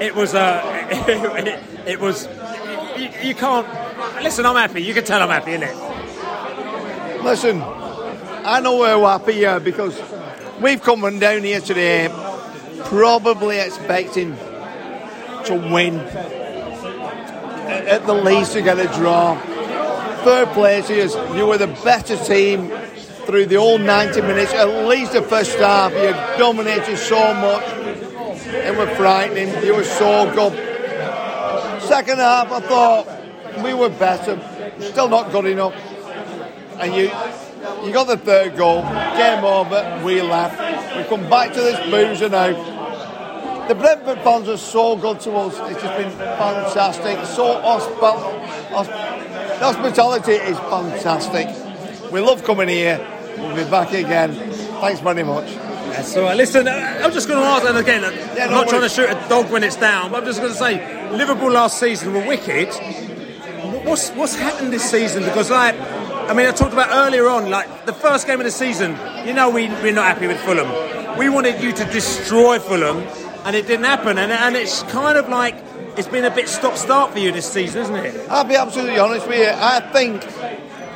it 0.00 0.14
was. 0.14 0.34
Uh, 0.34 0.62
it, 0.90 1.86
it, 1.86 2.00
was. 2.00 2.26
You, 2.96 3.10
you, 3.28 3.34
can't. 3.34 3.68
Listen, 4.22 4.46
I'm 4.46 4.56
happy. 4.56 4.82
You 4.82 4.94
can 4.94 5.04
tell 5.04 5.20
I'm 5.20 5.28
happy, 5.28 5.50
innit? 5.50 7.22
Listen, 7.22 7.60
I 7.60 8.60
know 8.60 8.78
we're 8.78 9.06
happy 9.06 9.34
here 9.34 9.60
because 9.60 10.00
we've 10.62 10.80
come 10.80 11.18
down 11.18 11.42
here 11.42 11.60
today, 11.60 12.08
probably 12.84 13.58
expecting 13.58 14.34
to 15.44 15.70
win. 15.70 15.96
At 17.68 18.06
the 18.06 18.14
least, 18.14 18.54
to 18.54 18.62
get 18.62 18.78
a 18.78 18.86
draw. 18.98 19.38
Third 20.22 20.48
place 20.48 20.90
is 20.90 21.14
you 21.34 21.46
were 21.46 21.58
the 21.58 21.66
better 21.82 22.16
team 22.16 22.68
through 23.26 23.46
the 23.46 23.56
whole 23.56 23.78
90 23.78 24.20
minutes, 24.22 24.52
at 24.52 24.86
least 24.86 25.12
the 25.12 25.22
first 25.22 25.56
half. 25.58 25.92
You 25.92 26.12
dominated 26.38 26.96
so 26.96 27.32
much. 27.34 27.64
It 28.46 28.76
was 28.76 28.88
frightening. 28.96 29.48
You 29.64 29.76
were 29.76 29.84
so 29.84 30.32
good. 30.34 30.52
Second 31.82 32.18
half, 32.18 32.52
I 32.52 32.60
thought 32.60 33.64
we 33.64 33.72
were 33.72 33.88
better. 33.88 34.40
Still 34.80 35.08
not 35.08 35.32
good 35.32 35.46
enough. 35.46 35.74
And 36.78 36.94
you 36.94 37.10
you 37.84 37.92
got 37.92 38.06
the 38.06 38.16
third 38.16 38.56
goal. 38.56 38.82
Game 38.82 39.44
over. 39.44 40.02
We 40.04 40.22
left. 40.22 40.96
We 40.96 41.04
come 41.04 41.28
back 41.30 41.52
to 41.54 41.60
this 41.60 41.78
boozer 41.90 42.28
now. 42.28 42.79
The 43.70 43.76
Brentford 43.76 44.18
fans 44.22 44.48
are 44.48 44.56
so 44.56 44.96
good 44.96 45.20
to 45.20 45.30
us. 45.30 45.54
It's 45.70 45.80
just 45.80 45.96
been 45.96 46.10
fantastic. 46.10 47.24
So 47.24 47.60
hospital, 47.60 48.18
hospitality 49.60 50.32
is 50.32 50.58
fantastic. 50.58 51.46
We 52.10 52.18
love 52.18 52.42
coming 52.42 52.66
here. 52.66 52.98
We'll 53.38 53.54
be 53.54 53.70
back 53.70 53.92
again. 53.92 54.32
Thanks 54.32 54.98
very 54.98 55.22
much. 55.22 55.52
Yes, 55.52 56.16
all 56.16 56.24
right. 56.24 56.36
Listen, 56.36 56.66
uh, 56.66 57.00
I'm 57.00 57.12
just 57.12 57.28
going 57.28 57.40
to 57.40 57.46
ask, 57.46 57.64
and 57.64 57.78
again, 57.78 58.02
yeah, 58.02 58.46
I'm 58.46 58.50
no 58.50 58.56
not 58.56 58.68
trying 58.70 58.82
to 58.82 58.88
shoot 58.88 59.08
a 59.08 59.14
dog 59.28 59.52
when 59.52 59.62
it's 59.62 59.76
down, 59.76 60.10
but 60.10 60.18
I'm 60.18 60.26
just 60.26 60.40
going 60.40 60.50
to 60.50 60.58
say, 60.58 61.12
Liverpool 61.12 61.52
last 61.52 61.78
season 61.78 62.12
were 62.12 62.26
wicked. 62.26 62.74
What's 63.84 64.10
what's 64.10 64.34
happened 64.34 64.72
this 64.72 64.90
season? 64.90 65.22
Because, 65.22 65.48
like, 65.48 65.76
I 66.28 66.34
mean, 66.34 66.48
I 66.48 66.50
talked 66.50 66.72
about 66.72 66.88
earlier 66.90 67.28
on, 67.28 67.48
like 67.50 67.86
the 67.86 67.92
first 67.92 68.26
game 68.26 68.40
of 68.40 68.46
the 68.46 68.50
season. 68.50 68.98
You 69.24 69.32
know, 69.32 69.48
we 69.48 69.68
we're 69.68 69.94
not 69.94 70.06
happy 70.12 70.26
with 70.26 70.40
Fulham. 70.40 71.16
We 71.16 71.28
wanted 71.28 71.62
you 71.62 71.72
to 71.72 71.84
destroy 71.84 72.58
Fulham, 72.58 73.06
and 73.44 73.56
it 73.56 73.66
didn't 73.66 73.86
happen. 73.86 74.18
And 74.18 74.32
and 74.32 74.56
it's 74.56 74.82
kind 74.84 75.18
of 75.18 75.28
like 75.28 75.56
it's 75.96 76.08
been 76.08 76.24
a 76.24 76.30
bit 76.30 76.48
stop-start 76.48 77.12
for 77.12 77.18
you 77.18 77.32
this 77.32 77.50
season, 77.50 77.82
isn't 77.82 77.96
it? 77.96 78.30
I'll 78.30 78.44
be 78.44 78.56
absolutely 78.56 78.98
honest 78.98 79.26
with 79.26 79.38
you. 79.38 79.50
I 79.52 79.80
think 79.92 80.22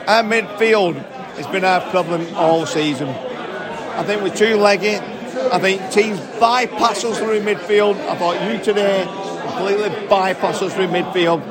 our 0.09 0.22
midfield 0.22 0.96
has 1.37 1.46
been 1.48 1.64
our 1.64 1.80
problem 1.90 2.26
all 2.37 2.64
season. 2.66 3.09
I 3.09 4.04
think 4.04 4.22
we're 4.22 4.35
too 4.35 4.57
leggy. 4.57 4.96
I 4.96 5.59
think 5.59 5.90
teams 5.90 6.20
bypass 6.38 7.04
us 7.04 7.18
through 7.18 7.40
midfield. 7.40 7.96
I 8.09 8.16
thought 8.16 8.40
you 8.50 8.62
today 8.62 9.04
completely 9.46 10.07
bypass 10.09 10.62
us 10.62 10.74
through 10.74 10.88
midfield. 10.88 11.44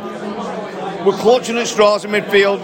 We're 1.06 1.17
clutching 1.17 1.58
at 1.58 1.67
straws 1.67 2.06
in 2.06 2.12
midfield. 2.12 2.62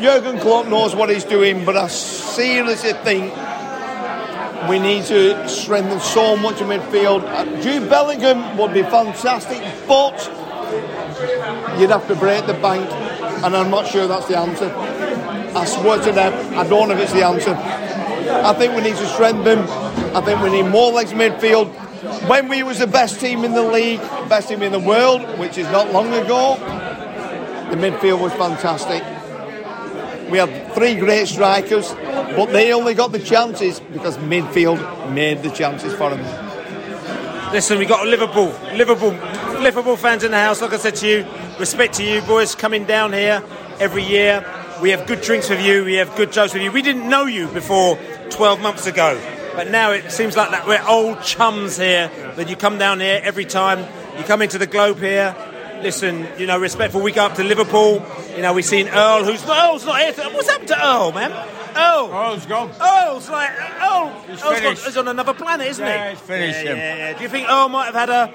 Jurgen 0.00 0.40
Klopp 0.40 0.66
knows 0.66 0.96
what 0.96 1.10
he's 1.10 1.24
doing, 1.24 1.64
but 1.64 1.76
I 1.76 1.86
seriously 1.86 2.92
think 3.04 3.32
we 4.68 4.78
need 4.78 5.04
to 5.06 5.48
strengthen 5.48 6.00
so 6.00 6.36
much 6.36 6.60
in 6.60 6.68
midfield. 6.68 7.22
Uh, 7.24 7.44
Jude 7.62 7.88
Bellingham 7.88 8.56
would 8.58 8.72
be 8.72 8.82
fantastic, 8.82 9.60
but 9.86 10.18
you'd 11.78 11.90
have 11.90 12.06
to 12.08 12.14
break 12.14 12.46
the 12.46 12.54
bank, 12.54 12.90
and 13.44 13.56
I'm 13.56 13.70
not 13.70 13.86
sure 13.86 14.06
that's 14.06 14.26
the 14.26 14.38
answer. 14.38 14.72
I 15.54 15.64
swear 15.64 16.02
to 16.02 16.12
them, 16.12 16.58
I 16.58 16.66
don't 16.66 16.88
know 16.88 16.94
if 16.94 17.00
it's 17.00 17.12
the 17.12 17.24
answer. 17.24 17.54
I 17.54 18.52
think 18.54 18.74
we 18.74 18.82
need 18.82 18.96
to 18.96 19.06
strengthen. 19.06 19.58
I 20.14 20.20
think 20.20 20.40
we 20.42 20.50
need 20.50 20.70
more 20.70 20.92
legs 20.92 21.12
midfield. 21.12 21.68
When 22.28 22.48
we 22.48 22.62
was 22.62 22.78
the 22.78 22.86
best 22.86 23.20
team 23.20 23.44
in 23.44 23.52
the 23.52 23.62
league, 23.62 24.00
best 24.28 24.48
team 24.48 24.62
in 24.62 24.72
the 24.72 24.80
world, 24.80 25.38
which 25.38 25.58
is 25.58 25.66
not 25.70 25.92
long 25.92 26.12
ago, 26.12 26.56
the 27.70 27.76
midfield 27.76 28.20
was 28.20 28.32
fantastic. 28.32 29.02
We 30.32 30.38
had 30.38 30.72
three 30.72 30.94
great 30.94 31.28
strikers, 31.28 31.92
but 31.92 32.46
they 32.46 32.72
only 32.72 32.94
got 32.94 33.12
the 33.12 33.18
chances 33.18 33.80
because 33.80 34.16
midfield 34.16 35.12
made 35.12 35.42
the 35.42 35.50
chances 35.50 35.92
for 35.92 36.08
them. 36.08 37.52
Listen, 37.52 37.78
we 37.78 37.84
got 37.84 38.06
Liverpool, 38.06 38.46
Liverpool, 38.74 39.10
Liverpool 39.60 39.94
fans 39.94 40.24
in 40.24 40.30
the 40.30 40.38
house. 40.38 40.62
Like 40.62 40.72
I 40.72 40.78
said 40.78 40.96
to 40.96 41.06
you, 41.06 41.26
respect 41.60 41.92
to 41.96 42.02
you 42.02 42.22
boys 42.22 42.54
coming 42.54 42.86
down 42.86 43.12
here 43.12 43.44
every 43.78 44.04
year. 44.04 44.42
We 44.80 44.88
have 44.88 45.06
good 45.06 45.20
drinks 45.20 45.50
with 45.50 45.60
you. 45.60 45.84
We 45.84 45.96
have 45.96 46.16
good 46.16 46.32
jokes 46.32 46.54
with 46.54 46.62
you. 46.62 46.72
We 46.72 46.80
didn't 46.80 47.06
know 47.06 47.26
you 47.26 47.48
before 47.48 47.98
12 48.30 48.62
months 48.62 48.86
ago, 48.86 49.20
but 49.54 49.70
now 49.70 49.92
it 49.92 50.10
seems 50.10 50.34
like 50.34 50.48
that 50.52 50.66
we're 50.66 50.82
old 50.88 51.22
chums 51.22 51.76
here. 51.76 52.10
That 52.36 52.48
you 52.48 52.56
come 52.56 52.78
down 52.78 53.00
here 53.00 53.20
every 53.22 53.44
time. 53.44 53.80
You 54.16 54.24
come 54.24 54.40
into 54.40 54.56
the 54.56 54.66
Globe 54.66 54.96
here. 54.96 55.36
Listen, 55.82 56.26
you 56.38 56.46
know, 56.46 56.58
respectful. 56.58 57.00
We 57.02 57.12
go 57.12 57.24
up 57.26 57.34
to 57.34 57.44
Liverpool. 57.44 58.04
You 58.36 58.42
know, 58.42 58.52
we've 58.52 58.64
seen 58.64 58.88
Earl, 58.88 59.24
who's 59.24 59.44
Earl's 59.48 59.84
not 59.84 59.98
here. 60.00 60.12
What's 60.32 60.48
happened 60.48 60.68
to 60.68 60.86
Earl, 60.86 61.12
man? 61.12 61.32
Earl. 61.76 62.10
Earl's 62.12 62.46
gone. 62.46 62.70
Earl's 62.80 63.28
like 63.30 63.50
Earl. 63.82 64.12
He's 64.28 64.42
Earl's 64.42 64.58
finished. 64.58 64.82
got, 64.82 64.86
he's 64.88 64.96
on 64.96 65.08
another 65.08 65.34
planet, 65.34 65.66
isn't 65.68 65.84
Yeah, 65.84 66.04
he? 66.04 66.10
he's 66.10 66.20
finished 66.20 66.64
Yeah, 66.64 66.70
him. 66.70 66.76
yeah, 66.76 66.96
yeah. 66.96 67.16
Do 67.16 67.22
you 67.24 67.28
think 67.28 67.48
Earl 67.48 67.68
might 67.68 67.86
have 67.86 67.94
had 67.94 68.10
a 68.10 68.26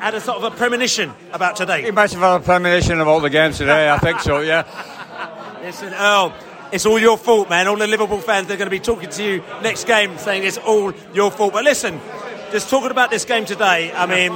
had 0.00 0.14
a 0.14 0.20
sort 0.20 0.38
of 0.38 0.44
a 0.44 0.56
premonition 0.56 1.12
about 1.32 1.56
today? 1.56 1.82
He 1.82 1.90
might 1.90 2.10
have 2.12 2.20
had 2.20 2.40
a 2.40 2.40
premonition 2.40 3.00
about 3.00 3.20
the 3.20 3.30
game 3.30 3.52
today. 3.52 3.90
I 3.90 3.98
think 3.98 4.20
so. 4.20 4.40
Yeah. 4.40 4.64
Listen, 5.62 5.92
Earl, 5.92 6.32
it's 6.72 6.86
all 6.86 6.98
your 6.98 7.18
fault, 7.18 7.50
man. 7.50 7.68
All 7.68 7.76
the 7.76 7.86
Liverpool 7.86 8.20
fans, 8.20 8.48
they're 8.48 8.56
going 8.56 8.66
to 8.66 8.70
be 8.70 8.80
talking 8.80 9.10
to 9.10 9.22
you 9.24 9.42
next 9.62 9.86
game 9.86 10.16
saying 10.18 10.44
it's 10.44 10.58
all 10.58 10.92
your 11.12 11.30
fault. 11.30 11.52
But 11.52 11.64
listen, 11.64 12.00
just 12.52 12.70
talking 12.70 12.90
about 12.90 13.10
this 13.10 13.24
game 13.24 13.44
today, 13.44 13.92
I 13.92 14.06
mean, 14.06 14.32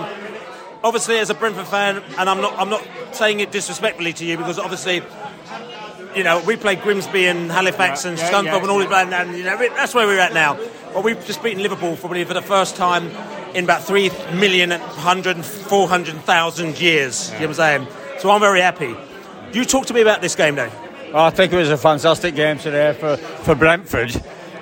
obviously 0.88 1.18
as 1.18 1.30
a 1.30 1.34
Brentford 1.34 1.66
fan, 1.66 2.02
and 2.18 2.28
I'm 2.28 2.40
not, 2.40 2.58
I'm 2.58 2.70
not 2.70 2.84
saying 3.12 3.40
it 3.40 3.52
disrespectfully 3.52 4.12
to 4.14 4.24
you 4.24 4.36
because 4.36 4.58
obviously, 4.58 5.02
you 6.16 6.24
know, 6.24 6.42
we 6.46 6.56
played 6.56 6.80
Grimsby 6.80 7.26
and 7.26 7.52
Halifax 7.52 8.04
Yeah, 8.04 8.10
and 8.10 8.18
Scunthorpe 8.18 8.44
yeah, 8.44 8.60
and 8.62 8.70
all 8.70 8.82
yeah. 8.82 9.04
this, 9.04 9.14
and, 9.14 9.36
you 9.36 9.44
know, 9.44 9.56
that's 9.56 9.94
where 9.94 10.06
we're 10.06 10.18
at 10.18 10.32
now. 10.34 10.58
But 10.92 11.04
we've 11.04 11.24
just 11.26 11.42
beaten 11.42 11.62
Liverpool 11.62 11.96
probably 11.96 12.24
for 12.24 12.34
the 12.34 12.42
first 12.42 12.74
time 12.76 13.10
in 13.54 13.64
about 13.64 13.84
three 13.84 14.10
million 14.32 14.72
and 14.72 14.82
hundred 14.82 15.44
four 15.44 15.86
hundred 15.86 16.16
thousand 16.22 16.80
years. 16.80 17.28
You 17.28 17.34
know 17.34 17.40
what 17.40 17.60
I'm 17.60 17.86
saying? 17.86 17.88
So 18.20 18.30
I'm 18.30 18.40
very 18.40 18.60
happy. 18.60 18.96
You 19.52 19.64
talk 19.64 19.86
to 19.86 19.94
me 19.94 20.00
about 20.00 20.22
this 20.22 20.34
game, 20.34 20.54
though. 20.56 20.70
Well, 21.12 21.24
I 21.24 21.30
think 21.30 21.52
it 21.52 21.56
was 21.56 21.70
a 21.70 21.76
fantastic 21.76 22.34
game 22.34 22.58
today 22.58 22.92
for, 22.94 23.16
for 23.16 23.54
Brentford. 23.54 24.14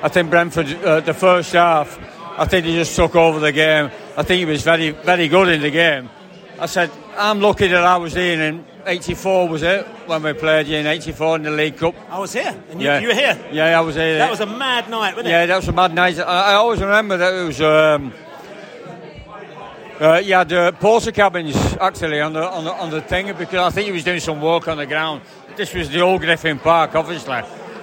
I 0.02 0.08
think 0.08 0.30
Brentford, 0.30 0.72
uh, 0.84 1.00
the 1.00 1.14
first 1.14 1.52
half, 1.52 1.98
I 2.38 2.44
think 2.44 2.66
he 2.66 2.74
just 2.74 2.94
took 2.94 3.16
over 3.16 3.40
the 3.40 3.52
game. 3.52 3.90
I 4.16 4.22
think 4.22 4.38
he 4.38 4.44
was 4.44 4.62
very, 4.62 4.90
very 4.90 5.28
good 5.28 5.48
in 5.48 5.60
the 5.60 5.70
game. 5.70 6.08
I 6.58 6.66
said, 6.66 6.90
I'm 7.18 7.40
lucky 7.40 7.66
that 7.68 7.84
I 7.84 7.96
was 7.98 8.14
here 8.14 8.40
in 8.40 8.64
84, 8.86 9.48
was 9.48 9.62
it? 9.62 9.84
When 10.06 10.22
we 10.22 10.32
played 10.32 10.66
you 10.68 10.76
in 10.78 10.86
84 10.86 11.36
in 11.36 11.42
the 11.42 11.50
League 11.50 11.76
Cup. 11.76 11.94
I 12.08 12.18
was 12.18 12.32
here, 12.32 12.54
and 12.70 12.80
you, 12.80 12.86
Yeah. 12.86 13.00
you 13.00 13.08
were 13.08 13.14
here. 13.14 13.38
Yeah, 13.52 13.78
I 13.78 13.80
was 13.82 13.94
here. 13.96 14.16
That 14.18 14.30
was 14.30 14.40
a 14.40 14.46
mad 14.46 14.88
night, 14.88 15.10
wasn't 15.16 15.28
it? 15.28 15.30
Yeah, 15.32 15.46
that 15.46 15.56
was 15.56 15.68
a 15.68 15.72
mad 15.72 15.92
night. 15.94 16.18
I, 16.18 16.52
I 16.52 16.54
always 16.54 16.80
remember 16.80 17.16
that 17.18 17.34
it 17.34 17.44
was. 17.46 17.60
Um, 17.60 18.12
uh, 20.00 20.20
you 20.22 20.34
had 20.34 20.52
uh, 20.52 20.72
porter 20.72 21.10
cabins 21.10 21.56
actually 21.80 22.20
on 22.20 22.34
the, 22.34 22.46
on 22.46 22.64
the 22.64 22.72
on 22.72 22.90
the 22.90 23.00
thing 23.00 23.26
because 23.36 23.54
I 23.54 23.70
think 23.70 23.86
he 23.86 23.92
was 23.92 24.04
doing 24.04 24.20
some 24.20 24.40
work 24.42 24.68
on 24.68 24.76
the 24.76 24.86
ground. 24.86 25.22
This 25.56 25.72
was 25.72 25.88
the 25.88 26.00
old 26.00 26.20
Griffin 26.20 26.58
Park, 26.58 26.94
obviously. 26.94 27.40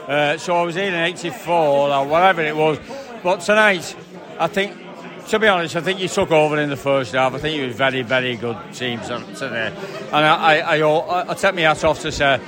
Uh, 0.08 0.38
so 0.38 0.56
I 0.56 0.62
was 0.64 0.76
here 0.76 0.86
in 0.90 0.94
'84 0.94 1.52
or 1.56 2.06
whatever 2.08 2.42
it 2.44 2.56
was. 2.56 2.78
But 3.24 3.42
tonight, 3.42 3.96
I 4.40 4.46
think, 4.48 4.78
to 5.28 5.40
be 5.40 5.48
honest, 5.48 5.76
I 5.76 5.82
think 5.82 6.00
you 6.00 6.08
took 6.08 6.32
over 6.32 6.60
in 6.60 6.70
the 6.70 6.78
first 6.78 7.14
half. 7.14 7.34
I 7.34 7.38
think 7.38 7.58
you 7.58 7.68
was 7.68 7.76
very, 7.76 8.02
very 8.02 8.36
good 8.36 8.58
team 8.74 9.00
to- 9.02 9.26
today, 9.36 9.74
and 10.08 10.16
I, 10.16 10.60
I, 10.60 10.78
I, 10.80 11.32
I, 11.32 11.34
take 11.34 11.56
my 11.56 11.62
hat 11.62 11.84
off 11.84 12.02
to 12.02 12.12
say 12.12 12.40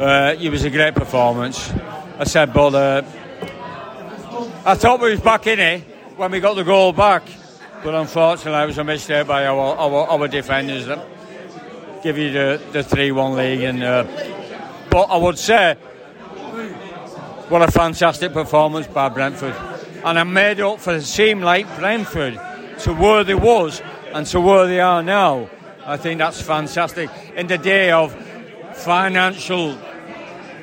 uh, 0.00 0.34
it 0.40 0.50
was 0.50 0.64
a 0.64 0.70
great 0.70 0.94
performance. 0.94 1.72
I 2.18 2.24
said, 2.24 2.52
but. 2.52 2.74
Uh, 2.74 3.02
I 4.68 4.74
thought 4.74 5.00
we 5.00 5.12
was 5.12 5.20
back 5.20 5.46
in 5.46 5.58
it 5.58 5.80
when 6.16 6.30
we 6.30 6.40
got 6.40 6.52
the 6.52 6.62
goal 6.62 6.92
back, 6.92 7.22
but 7.82 7.94
unfortunately 7.94 8.64
it 8.64 8.66
was 8.66 8.76
a 8.76 8.84
mistake 8.84 9.26
by 9.26 9.46
our 9.46 9.76
our, 9.76 10.06
our 10.08 10.28
defenders 10.28 10.84
that 10.84 11.02
give 12.02 12.18
you 12.18 12.30
the 12.30 12.60
the 12.72 12.82
three 12.82 13.10
one 13.10 13.34
league. 13.34 13.62
And 13.62 13.82
uh, 13.82 14.04
but 14.90 15.04
I 15.04 15.16
would 15.16 15.38
say, 15.38 15.74
what 17.48 17.62
a 17.62 17.70
fantastic 17.70 18.34
performance 18.34 18.86
by 18.86 19.08
Brentford, 19.08 19.54
and 20.04 20.18
I 20.18 20.24
made 20.24 20.60
up 20.60 20.80
for 20.80 20.98
the 20.98 21.04
team 21.04 21.40
like 21.40 21.66
Brentford 21.78 22.40
to 22.80 22.94
where 22.94 23.24
they 23.24 23.34
was 23.34 23.82
and 24.12 24.26
to 24.28 24.40
where 24.40 24.66
they 24.66 24.80
are 24.80 25.02
now. 25.02 25.48
I 25.84 25.96
think 25.96 26.18
that's 26.18 26.40
fantastic 26.40 27.10
in 27.34 27.46
the 27.46 27.58
day 27.58 27.90
of 27.90 28.14
financial 28.74 29.76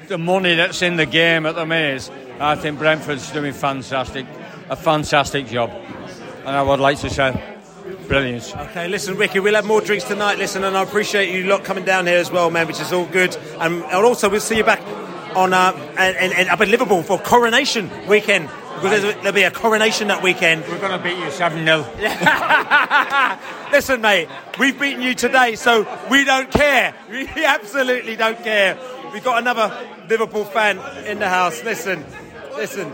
the 0.08 0.17
money 0.17 0.56
that's 0.56 0.82
in 0.82 0.98
the 0.98 1.06
game 1.06 1.45
at 1.45 1.56
the 1.56 1.65
minute, 1.65 2.10
I 2.39 2.56
think 2.56 2.80
Brentford's 2.80 3.32
doing 3.32 3.54
fantastic, 3.54 4.26
a 4.69 4.76
fantastic 4.76 5.48
job, 5.48 5.71
and 5.71 6.50
I 6.50 6.62
would 6.62 6.80
like 6.80 7.00
to 7.00 7.10
say, 7.10 7.41
brilliant. 8.08 8.56
Okay, 8.56 8.88
listen, 8.88 9.17
Ricky, 9.17 9.39
we'll 9.39 9.56
have 9.56 9.65
more 9.65 9.82
drinks 9.82 10.06
tonight. 10.06 10.38
Listen, 10.38 10.63
and 10.63 10.78
I 10.78 10.84
appreciate 10.84 11.34
you 11.34 11.45
lot 11.45 11.63
coming 11.63 11.86
down 11.86 12.08
here 12.08 12.17
as 12.17 12.32
well, 12.32 12.52
man, 12.52 12.67
which 12.67 12.80
is 12.80 12.93
all 12.93 13.06
good. 13.06 13.36
And, 13.60 13.84
also, 13.84 14.30
we'll 14.30 14.39
see 14.39 14.58
you 14.58 14.63
back 14.63 14.82
on 15.36 15.54
uh, 15.54 15.74
and, 15.98 16.17
and, 16.17 16.34
and 16.34 16.50
up 16.50 16.62
in 16.62 16.71
Liverpool 16.71 17.04
for 17.04 17.19
Coronation 17.19 17.89
weekend 18.08 18.50
because 18.76 19.02
there's, 19.02 19.16
there'll 19.16 19.32
be 19.32 19.44
a 19.44 19.52
coronation 19.52 20.08
that 20.10 20.22
weekend. 20.22 20.64
We're 20.68 20.80
going 20.80 20.98
to 20.98 21.04
beat 21.04 21.18
you 21.18 21.32
seven 21.32 21.66
0 21.66 21.86
Listen, 23.72 24.02
mate, 24.02 24.30
we've 24.60 24.80
beaten 24.80 25.02
you 25.02 25.16
today, 25.16 25.56
so 25.56 25.88
we 26.10 26.24
don't 26.24 26.52
care. 26.52 26.94
We 27.10 27.28
absolutely 27.46 28.16
don't 28.16 28.42
care. 28.44 28.78
We've 29.14 29.24
got 29.24 29.40
another 29.40 29.76
Liverpool 30.10 30.46
fan 30.46 30.78
in 31.06 31.20
the 31.20 31.30
house. 31.30 31.64
Listen, 31.64 32.06
listen. 32.56 32.92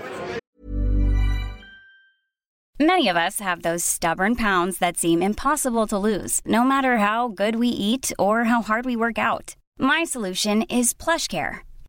Many 2.79 3.09
of 3.09 3.15
us 3.15 3.39
have 3.39 3.61
those 3.61 3.83
stubborn 3.83 4.35
pounds 4.35 4.79
that 4.79 4.97
seem 4.97 5.21
impossible 5.21 5.85
to 5.87 5.99
lose, 5.99 6.41
no 6.45 6.63
matter 6.63 6.97
how 6.97 7.27
good 7.27 7.57
we 7.57 7.67
eat 7.67 8.11
or 8.17 8.45
how 8.45 8.63
hard 8.63 8.85
we 8.85 8.95
work 8.95 9.19
out. 9.19 9.55
My 9.77 10.03
solution 10.03 10.63
is 10.63 10.93
PlushCare. 10.93 11.59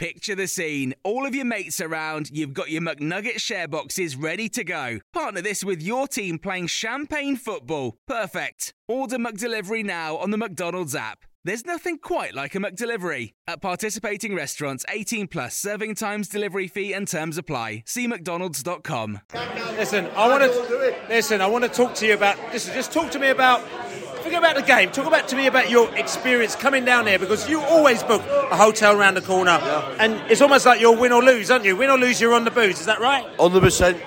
Picture 0.00 0.34
the 0.34 0.48
scene. 0.48 0.94
All 1.04 1.26
of 1.26 1.34
your 1.34 1.44
mates 1.44 1.78
around, 1.78 2.30
you've 2.30 2.54
got 2.54 2.70
your 2.70 2.80
McNugget 2.80 3.38
share 3.38 3.68
boxes 3.68 4.16
ready 4.16 4.48
to 4.48 4.64
go. 4.64 5.00
Partner 5.12 5.42
this 5.42 5.62
with 5.62 5.82
your 5.82 6.08
team 6.08 6.38
playing 6.38 6.68
champagne 6.68 7.36
football. 7.36 7.98
Perfect. 8.08 8.72
Order 8.88 9.18
McDelivery 9.18 9.84
now 9.84 10.16
on 10.16 10.30
the 10.30 10.38
McDonald's 10.38 10.94
app. 10.94 11.26
There's 11.44 11.66
nothing 11.66 11.98
quite 11.98 12.34
like 12.34 12.54
a 12.54 12.58
McDelivery. 12.58 13.32
At 13.46 13.60
participating 13.60 14.34
restaurants, 14.34 14.86
18 14.88 15.26
plus 15.26 15.54
serving 15.54 15.96
times, 15.96 16.28
delivery 16.28 16.66
fee, 16.66 16.94
and 16.94 17.06
terms 17.06 17.36
apply. 17.36 17.82
See 17.84 18.06
McDonald's.com. 18.06 19.20
Listen, 19.76 20.06
I 20.16 20.28
want 20.28 20.50
to 20.50 20.96
listen. 21.10 21.42
I 21.42 21.46
want 21.46 21.64
to 21.64 21.70
talk 21.70 21.94
to 21.96 22.06
you 22.06 22.14
about. 22.14 22.38
Listen, 22.54 22.72
just 22.72 22.90
talk 22.90 23.10
to 23.10 23.18
me 23.18 23.28
about. 23.28 23.62
Forget 24.30 24.44
about 24.44 24.54
the 24.54 24.62
game. 24.62 24.92
Talk 24.92 25.06
about 25.06 25.26
to 25.26 25.36
me 25.36 25.48
about 25.48 25.70
your 25.70 25.92
experience 25.96 26.54
coming 26.54 26.84
down 26.84 27.08
here 27.08 27.18
because 27.18 27.48
you 27.48 27.60
always 27.62 28.00
book 28.04 28.22
a 28.52 28.56
hotel 28.56 28.96
around 28.96 29.14
the 29.14 29.22
corner, 29.22 29.50
and 29.98 30.14
it's 30.30 30.40
almost 30.40 30.64
like 30.64 30.80
you're 30.80 30.96
win 30.96 31.10
or 31.10 31.20
lose, 31.20 31.50
aren't 31.50 31.64
you? 31.64 31.74
Win 31.74 31.90
or 31.90 31.98
lose, 31.98 32.20
you're 32.20 32.34
on 32.34 32.44
the 32.44 32.52
booze. 32.52 32.78
Is 32.78 32.86
that 32.86 33.00
right? 33.00 33.26
Hundred 33.40 33.60
percent. 33.60 34.00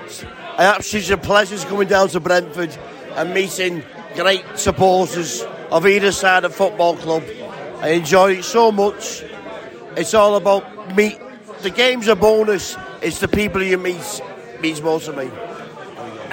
I 0.57 0.63
absolutely 0.63 0.99
it's 0.99 1.09
a 1.09 1.17
pleasure 1.17 1.57
coming 1.67 1.89
down 1.89 2.07
to 2.07 2.21
Brentford 2.21 2.73
and 3.17 3.33
meeting 3.33 3.83
great 4.15 4.45
supporters 4.55 5.43
of 5.69 5.85
either 5.85 6.13
side 6.13 6.45
of 6.45 6.55
football 6.55 6.95
club. 6.95 7.23
I 7.81 7.89
enjoy 7.89 8.37
it 8.37 8.45
so 8.45 8.71
much. 8.71 9.25
It's 9.97 10.13
all 10.13 10.37
about 10.37 10.95
meet. 10.95 11.19
The 11.63 11.69
game's 11.69 12.07
a 12.07 12.15
bonus. 12.15 12.77
It's 13.01 13.19
the 13.19 13.27
people 13.27 13.61
you 13.61 13.77
meet 13.77 14.21
means 14.61 14.81
more 14.81 15.01
to 15.01 15.11
me. 15.11 15.29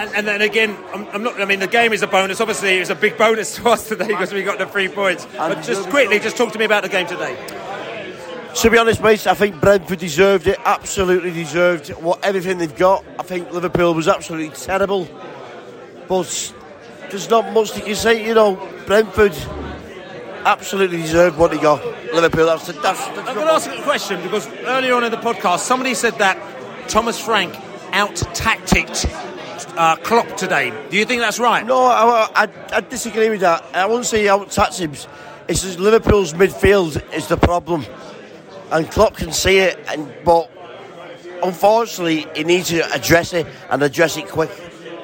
And, 0.01 0.15
and 0.15 0.27
then 0.27 0.41
again, 0.41 0.79
I'm, 0.95 1.07
I'm 1.09 1.23
not. 1.23 1.39
I 1.39 1.45
mean, 1.45 1.61
the 1.61 1.67
game 1.67 1.93
is 1.93 2.01
a 2.03 2.07
bonus. 2.07 2.41
Obviously, 2.41 2.79
it 2.79 2.81
was 2.81 2.89
a 2.89 2.95
big 2.95 3.19
bonus 3.19 3.57
to 3.57 3.69
us 3.69 3.87
today 3.87 4.07
because 4.07 4.33
we 4.33 4.43
got 4.43 4.59
the 4.59 4.65
three 4.65 4.89
points. 4.89 5.27
But 5.37 5.63
just 5.63 5.91
quickly, 5.91 6.19
just 6.19 6.39
talk 6.39 6.55
to 6.55 6.59
me 6.59 6.65
about 6.65 6.85
the 6.85 6.89
game 6.89 7.07
today. 7.07 7.37
To 8.63 8.71
be 8.71 8.79
honest, 8.79 9.03
mate, 9.03 9.27
I 9.27 9.35
think 9.35 9.61
Brentford 9.61 9.99
deserved 9.99 10.47
it. 10.47 10.59
Absolutely 10.65 11.33
deserved 11.33 11.91
what 11.91 12.25
everything 12.25 12.57
they've 12.57 12.75
got. 12.75 13.05
I 13.19 13.25
think 13.25 13.53
Liverpool 13.53 13.93
was 13.93 14.09
absolutely 14.09 14.57
terrible, 14.57 15.07
but 16.09 16.55
there's 17.11 17.29
not 17.29 17.53
much 17.53 17.73
that 17.73 17.87
you 17.87 17.95
say. 17.95 18.27
You 18.27 18.33
know, 18.33 18.57
Brentford 18.87 19.37
absolutely 20.47 20.97
deserved 20.97 21.37
what 21.37 21.51
they 21.51 21.59
got. 21.59 21.85
Liverpool. 22.15 22.47
That's 22.47 22.67
the, 22.67 22.73
that's, 22.73 23.07
that's 23.07 23.19
I'm 23.19 23.35
going 23.35 23.47
to 23.47 23.53
ask 23.53 23.71
a 23.71 23.83
question 23.83 24.23
because 24.23 24.49
earlier 24.63 24.95
on 24.95 25.05
in 25.05 25.11
the 25.11 25.19
podcast, 25.19 25.59
somebody 25.59 25.93
said 25.93 26.15
that 26.15 26.89
Thomas 26.89 27.21
Frank 27.21 27.55
out 27.93 28.17
tacticked 28.17 29.05
uh, 29.77 29.97
Klopp 29.97 30.37
today. 30.37 30.73
Do 30.91 30.97
you 30.97 31.05
think 31.05 31.21
that's 31.21 31.39
right? 31.39 31.65
No, 31.67 31.85
I, 31.85 32.29
I, 32.35 32.49
I 32.73 32.81
disagree 32.81 33.29
with 33.31 33.41
that. 33.41 33.65
I 33.75 33.87
wouldn't 33.87 34.07
say 34.07 34.29
out 34.29 34.51
tactics. 34.51 35.07
It's 35.49 35.63
just 35.63 35.79
Liverpool's 35.79 36.33
midfield 36.33 37.03
is 37.13 37.27
the 37.27 37.37
problem, 37.37 37.85
and 38.71 38.91
Klopp 38.91 39.17
can 39.17 39.33
see 39.33 39.59
it. 39.59 39.79
And 39.89 40.13
but 40.25 40.51
unfortunately, 41.43 42.27
he 42.37 42.45
needs 42.45 42.69
to 42.69 42.81
address 42.93 43.33
it 43.33 43.47
and 43.71 43.83
address 43.83 44.17
it 44.17 44.29
quick. 44.29 44.51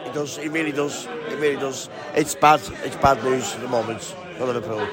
He 0.05 0.13
does. 0.13 0.37
He 0.37 0.49
really 0.49 0.73
does. 0.73 1.09
He 1.29 1.35
really 1.35 1.57
does. 1.57 1.89
It's 2.15 2.35
bad. 2.35 2.61
It's 2.85 2.97
bad 2.97 3.23
news 3.25 3.55
at 3.55 3.61
the 3.61 3.69
moment 3.69 4.03
for 4.39 4.47
Liverpool. 4.47 4.87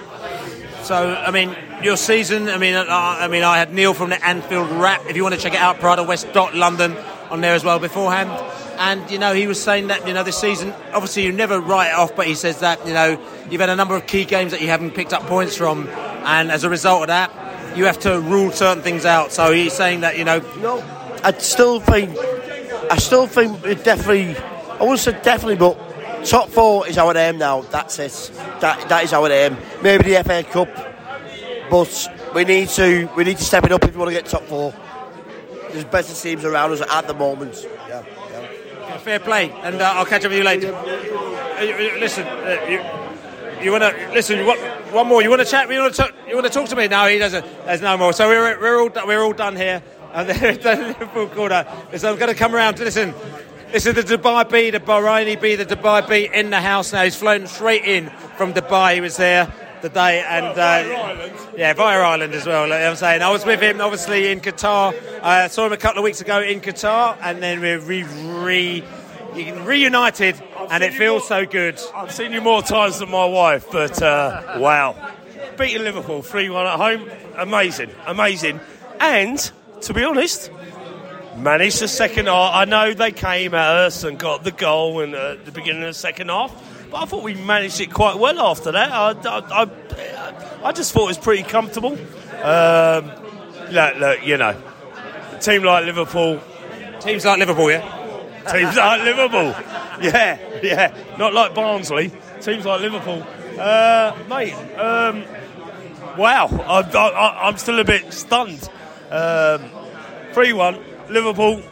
So, 0.84 0.96
I 0.96 1.32
mean, 1.32 1.56
your 1.82 1.98
season. 1.98 2.50
I 2.50 2.58
mean, 2.58 2.76
uh, 2.76 2.86
I 2.90 3.28
mean, 3.28 3.44
I 3.44 3.58
had 3.58 3.74
Neil 3.74 3.94
from 3.94 4.10
the 4.10 4.26
Anfield 4.26 4.70
Wrap. 4.72 5.06
If 5.08 5.16
you 5.16 5.24
want 5.24 5.36
to 5.36 5.42
check 5.42 5.54
it 5.54 5.60
out, 5.60 5.80
Pride 5.80 6.00
of 6.00 6.08
West 6.08 6.34
dot 6.34 6.56
London 6.56 6.98
on 7.30 7.42
there 7.42 7.54
as 7.54 7.64
well 7.64 7.80
beforehand. 7.80 8.30
And 8.84 9.10
you 9.10 9.18
know, 9.18 9.34
he 9.34 9.48
was 9.48 9.64
saying 9.64 9.88
that 9.88 10.06
you 10.06 10.14
know 10.14 10.24
this 10.24 10.38
season, 10.38 10.74
obviously 10.92 11.24
you 11.24 11.32
never 11.32 11.62
write 11.62 11.92
it 11.92 11.96
off, 11.96 12.18
but 12.18 12.28
he 12.28 12.36
says 12.36 12.60
that 12.60 12.86
you 12.86 12.94
know 12.94 13.18
you've 13.50 13.62
had 13.62 13.70
a 13.70 13.78
number 13.78 13.96
of 13.96 14.06
key 14.08 14.26
games 14.26 14.52
that 14.52 14.60
you 14.60 14.68
haven't 14.68 14.92
picked 14.92 15.14
up 15.14 15.22
points 15.24 15.56
from, 15.56 15.88
and 15.88 16.52
as 16.52 16.66
a 16.66 16.70
result 16.70 17.04
of 17.04 17.08
that, 17.08 17.78
you 17.78 17.86
have 17.86 17.98
to 18.00 18.20
rule 18.20 18.52
certain 18.52 18.84
things 18.84 19.06
out. 19.06 19.32
So 19.32 19.54
he's 19.54 19.72
saying 19.72 20.02
that 20.02 20.18
you 20.18 20.26
know, 20.26 20.40
no, 20.60 20.84
I 21.24 21.32
still 21.38 21.80
think, 21.80 22.18
I 22.92 22.98
still 22.98 23.26
think 23.26 23.66
it 23.66 23.86
definitely. 23.86 24.36
I 24.36 24.82
wouldn't 24.82 25.00
say 25.00 25.14
definitely, 25.24 25.56
but 25.56 26.26
top 26.26 26.50
four 26.50 26.86
is 26.86 26.98
our 26.98 27.16
aim 27.16 27.38
now. 27.38 27.62
That's 27.62 27.98
it. 28.00 28.32
That 28.60 28.90
that 28.90 29.06
is 29.06 29.14
our 29.14 29.32
aim. 29.32 29.56
Maybe 29.82 30.14
the 30.14 30.22
FA 30.26 30.44
Cup, 30.44 30.68
but 31.72 32.34
we 32.36 32.44
need 32.44 32.68
to 32.68 33.10
we 33.16 33.24
need 33.24 33.38
to 33.38 33.46
step 33.46 33.64
it 33.64 33.72
up 33.72 33.82
if 33.86 33.94
we 33.94 33.98
want 33.98 34.10
to 34.10 34.14
get 34.14 34.26
top 34.26 34.44
four. 34.44 34.74
There's 35.72 35.86
better 35.86 36.14
teams 36.14 36.44
around 36.44 36.74
us 36.74 36.82
at 36.82 37.08
the 37.08 37.14
moment. 37.14 37.66
Fair 39.04 39.20
play, 39.20 39.52
and 39.64 39.82
uh, 39.82 39.96
I'll 39.96 40.06
catch 40.06 40.24
up 40.24 40.32
with 40.32 40.38
you 40.38 40.46
later. 40.46 40.74
Uh, 40.74 42.00
listen, 42.00 42.26
uh, 42.26 42.66
you, 42.70 43.66
you 43.66 43.70
want 43.70 43.84
to 43.84 44.12
listen? 44.14 44.40
You 44.40 44.46
want, 44.46 44.62
one 44.94 45.08
more? 45.08 45.22
You 45.22 45.30
want 45.30 45.42
to 45.42 45.46
chat? 45.46 45.70
You 45.70 45.82
want 45.82 45.94
to 45.94 46.04
talk, 46.04 46.14
you 46.26 46.36
want 46.36 46.48
to 46.48 46.54
talk 46.54 46.70
to 46.70 46.76
me? 46.78 46.88
No, 46.88 47.06
he 47.08 47.18
doesn't. 47.18 47.46
There's 47.66 47.82
no 47.82 47.98
more. 47.98 48.14
So 48.14 48.30
we're, 48.30 48.58
we're 48.62 48.80
all 48.80 48.90
we're 49.06 49.22
all 49.22 49.34
done 49.34 49.58
here. 49.58 49.84
And 50.14 50.30
the 50.30 50.96
Liverpool 51.00 51.28
corner. 51.30 51.66
So 51.98 52.12
I'm 52.12 52.20
going 52.20 52.32
to 52.32 52.38
come 52.38 52.54
around 52.54 52.76
to 52.76 52.84
listen. 52.84 53.16
This 53.72 53.88
is 53.88 53.96
the 53.96 54.04
Dubai 54.04 54.48
B, 54.48 54.70
the 54.70 54.80
Bahraini 54.80 55.42
B, 55.42 55.56
the 55.56 55.66
Dubai 55.66 56.08
B 56.08 56.30
in 56.32 56.52
the 56.52 56.62
house 56.62 56.94
now. 56.94 57.04
He's 57.04 57.16
flown 57.16 57.48
straight 57.48 57.84
in 57.84 58.12
from 58.38 58.54
Dubai. 58.54 58.94
He 58.94 59.02
was 59.02 59.18
there 59.18 59.52
today 59.84 60.24
and 60.26 60.58
uh, 60.58 61.30
yeah, 61.58 61.74
via 61.74 62.00
Ireland 62.00 62.34
as 62.34 62.46
well. 62.46 62.70
Like 62.70 62.84
I'm 62.84 62.96
saying, 62.96 63.22
I 63.22 63.30
was 63.30 63.46
with 63.46 63.62
him 63.62 63.82
obviously 63.82 64.32
in 64.32 64.40
Qatar. 64.40 64.96
I 65.22 65.48
saw 65.50 65.66
him 65.66 65.74
a 65.74 65.78
couple 65.78 66.00
of 66.00 66.06
weeks 66.06 66.22
ago 66.22 66.42
in 66.42 66.62
Qatar, 66.62 67.18
and 67.22 67.44
then 67.44 67.60
we're 67.60 67.80
re, 67.80 68.04
re 68.04 68.84
reunited, 69.36 70.42
and 70.70 70.84
it 70.84 70.94
feels 70.94 71.28
so 71.28 71.46
good. 71.46 71.82
I've 71.94 72.14
seen 72.14 72.32
you 72.32 72.40
more 72.40 72.62
times 72.62 73.00
than 73.00 73.12
my 73.12 73.26
wife, 73.26 73.68
but 73.72 74.02
uh, 74.02 74.56
wow. 74.60 74.96
Beating 75.58 75.84
Liverpool 75.84 76.22
3 76.22 76.50
1 76.50 76.66
at 76.66 76.78
home, 76.78 77.12
amazing, 77.36 77.90
amazing. 78.06 78.62
And, 79.02 79.52
to 79.82 79.94
be 79.94 80.06
honest, 80.06 80.50
managed 81.36 81.82
the 81.82 81.90
second 81.90 82.28
half. 82.28 82.56
I 82.56 82.64
know 82.64 82.94
they 82.94 83.12
came 83.12 83.54
at 83.54 83.76
us 83.76 84.06
and 84.06 84.18
got 84.18 84.46
the 84.46 84.52
goal 84.52 85.02
in, 85.02 85.14
uh, 85.14 85.36
the 85.44 85.52
beginning 85.52 85.84
of 85.84 85.90
the 85.90 85.94
second 85.94 86.30
half, 86.30 86.52
but 86.94 87.02
I 87.02 87.06
thought 87.06 87.24
we 87.24 87.34
managed 87.34 87.82
it 87.82 87.92
quite 87.92 88.20
well 88.20 88.40
after 88.40 88.72
that. 88.72 88.92
I, 88.92 89.14
I, 89.28 89.64
I, 89.64 90.68
I 90.68 90.72
just 90.72 90.94
thought 90.94 91.06
it 91.06 91.08
was 91.08 91.18
pretty 91.18 91.42
comfortable. 91.42 91.94
Um, 92.44 93.12
look, 93.72 93.96
look, 93.98 94.24
you 94.24 94.38
know, 94.38 94.56
a 95.32 95.40
team 95.40 95.64
like 95.64 95.86
Liverpool. 95.86 96.40
Teams 97.00 97.26
like 97.26 97.40
Liverpool, 97.40 97.72
yeah? 97.72 97.82
Teams 98.48 98.78
like 98.78 99.02
Liverpool. 99.02 99.56
Yeah, 100.04 100.38
yeah. 100.62 100.96
Not 101.18 101.34
like 101.34 101.56
Barnsley. 101.56 102.12
Teams 102.42 102.64
like 102.64 102.82
Liverpool. 102.82 103.26
Uh, 103.60 104.16
mate, 104.30 104.54
um, 104.78 105.24
wow. 106.16 106.48
I, 106.48 106.82
I, 106.82 107.48
I'm 107.48 107.58
still 107.58 107.80
a 107.80 107.84
bit 107.84 108.14
stunned. 108.14 108.70
Um, 109.10 109.64
3 110.34 110.54
1, 110.54 110.80
Liverpool, 111.10 111.64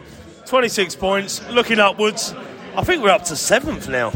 26 0.48 0.96
points, 0.96 1.48
looking 1.50 1.80
upwards. 1.80 2.34
I 2.76 2.84
think 2.84 3.04
we're 3.04 3.12
up 3.12 3.26
to 3.26 3.36
seventh 3.36 3.88
now. 3.88 4.12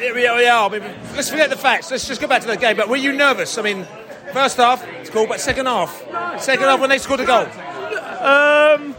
Yeah, 0.00 0.14
we 0.14 0.46
are. 0.46 0.70
I 0.70 0.78
mean, 0.78 0.82
let's 1.14 1.28
forget 1.28 1.50
the 1.50 1.56
facts. 1.56 1.90
Let's 1.90 2.08
just 2.08 2.22
go 2.22 2.26
back 2.26 2.40
to 2.40 2.48
the 2.48 2.56
game. 2.56 2.74
But 2.74 2.88
were 2.88 2.96
you 2.96 3.12
nervous? 3.12 3.58
I 3.58 3.62
mean, 3.62 3.86
first 4.32 4.56
half, 4.56 4.86
it's 4.86 5.10
cool, 5.10 5.26
but 5.26 5.40
second 5.40 5.66
half, 5.66 5.94
second 6.40 6.64
half 6.64 6.80
when 6.80 6.88
they 6.88 6.96
scored 6.96 7.20
a 7.20 7.26
goal. 7.26 7.44
Um, 7.44 8.94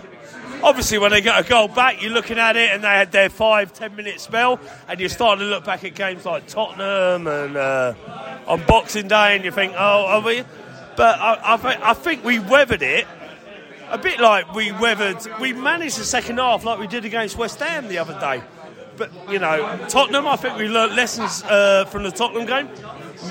obviously, 0.64 1.00
when 1.00 1.10
they 1.10 1.22
get 1.22 1.44
a 1.44 1.50
goal 1.50 1.68
back, 1.68 2.04
you're 2.04 2.12
looking 2.12 2.38
at 2.38 2.56
it, 2.56 2.70
and 2.72 2.84
they 2.84 2.88
had 2.88 3.12
their 3.12 3.30
five, 3.30 3.74
ten 3.74 3.96
minute 3.96 4.20
spell, 4.20 4.60
and 4.88 5.00
you're 5.00 5.10
starting 5.10 5.44
to 5.44 5.50
look 5.50 5.66
back 5.66 5.84
at 5.84 5.96
games 5.96 6.24
like 6.24 6.46
Tottenham 6.46 7.26
and 7.26 7.58
uh, 7.58 7.96
on 8.46 8.64
Boxing 8.68 9.08
Day, 9.08 9.36
and 9.36 9.44
you 9.44 9.52
think, 9.52 9.74
oh, 9.76 10.06
are 10.06 10.22
we? 10.22 10.44
But 10.98 11.20
I, 11.20 11.56
I, 11.56 11.92
I 11.92 11.94
think 11.96 12.24
we 12.24 12.38
weathered 12.38 12.84
it 12.84 13.08
a 13.90 13.98
bit 13.98 14.20
like 14.20 14.54
we 14.54 14.72
weathered. 14.72 15.18
We 15.40 15.54
managed 15.54 15.98
the 15.98 16.06
second 16.06 16.38
half 16.38 16.64
like 16.64 16.80
we 16.80 16.88
did 16.88 17.06
against 17.06 17.38
West 17.38 17.60
Ham 17.60 17.88
the 17.88 17.98
other 17.98 18.20
day. 18.20 18.44
But 19.02 19.32
you 19.32 19.40
know, 19.40 19.88
Tottenham, 19.90 20.28
I 20.28 20.36
think 20.36 20.60
we 20.60 20.68
learnt 20.68 20.94
lessons 20.94 21.42
uh, 21.46 21.86
from 21.86 22.04
the 22.04 22.12
Tottenham 22.12 22.46
game. 22.46 22.70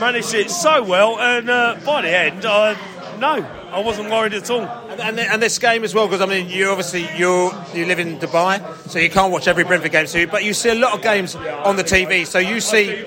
Managed 0.01 0.35
it 0.35 0.51
so 0.51 0.83
well, 0.83 1.17
and 1.21 1.49
uh, 1.49 1.77
by 1.87 2.03
the 2.03 2.09
end, 2.09 2.45
I, 2.45 2.77
no, 3.21 3.47
I 3.71 3.79
wasn't 3.79 4.11
worried 4.11 4.35
at 4.35 4.51
all. 4.51 4.63
And, 4.63 5.21
and, 5.21 5.41
this 5.41 5.61
game 5.61 5.85
as 5.85 5.95
well, 5.95 6.09
because 6.09 6.23
I 6.23 6.27
mean, 6.27 6.49
you 6.49 6.71
obviously 6.71 7.03
you 7.17 7.53
you 7.73 7.87
live 7.87 8.01
in 8.01 8.19
Dubai, 8.19 8.61
so 8.89 8.99
you 8.99 9.11
can't 9.11 9.31
watch 9.31 9.47
every 9.47 9.63
Brentford 9.63 9.93
game. 9.93 10.09
So, 10.09 10.19
you, 10.19 10.27
but 10.27 10.43
you 10.43 10.55
see 10.55 10.71
a 10.71 10.75
lot 10.75 10.93
of 10.93 11.03
games 11.03 11.37
on 11.37 11.77
the 11.77 11.85
TV. 11.85 12.27
So 12.27 12.41
you 12.41 12.61
see, 12.61 13.05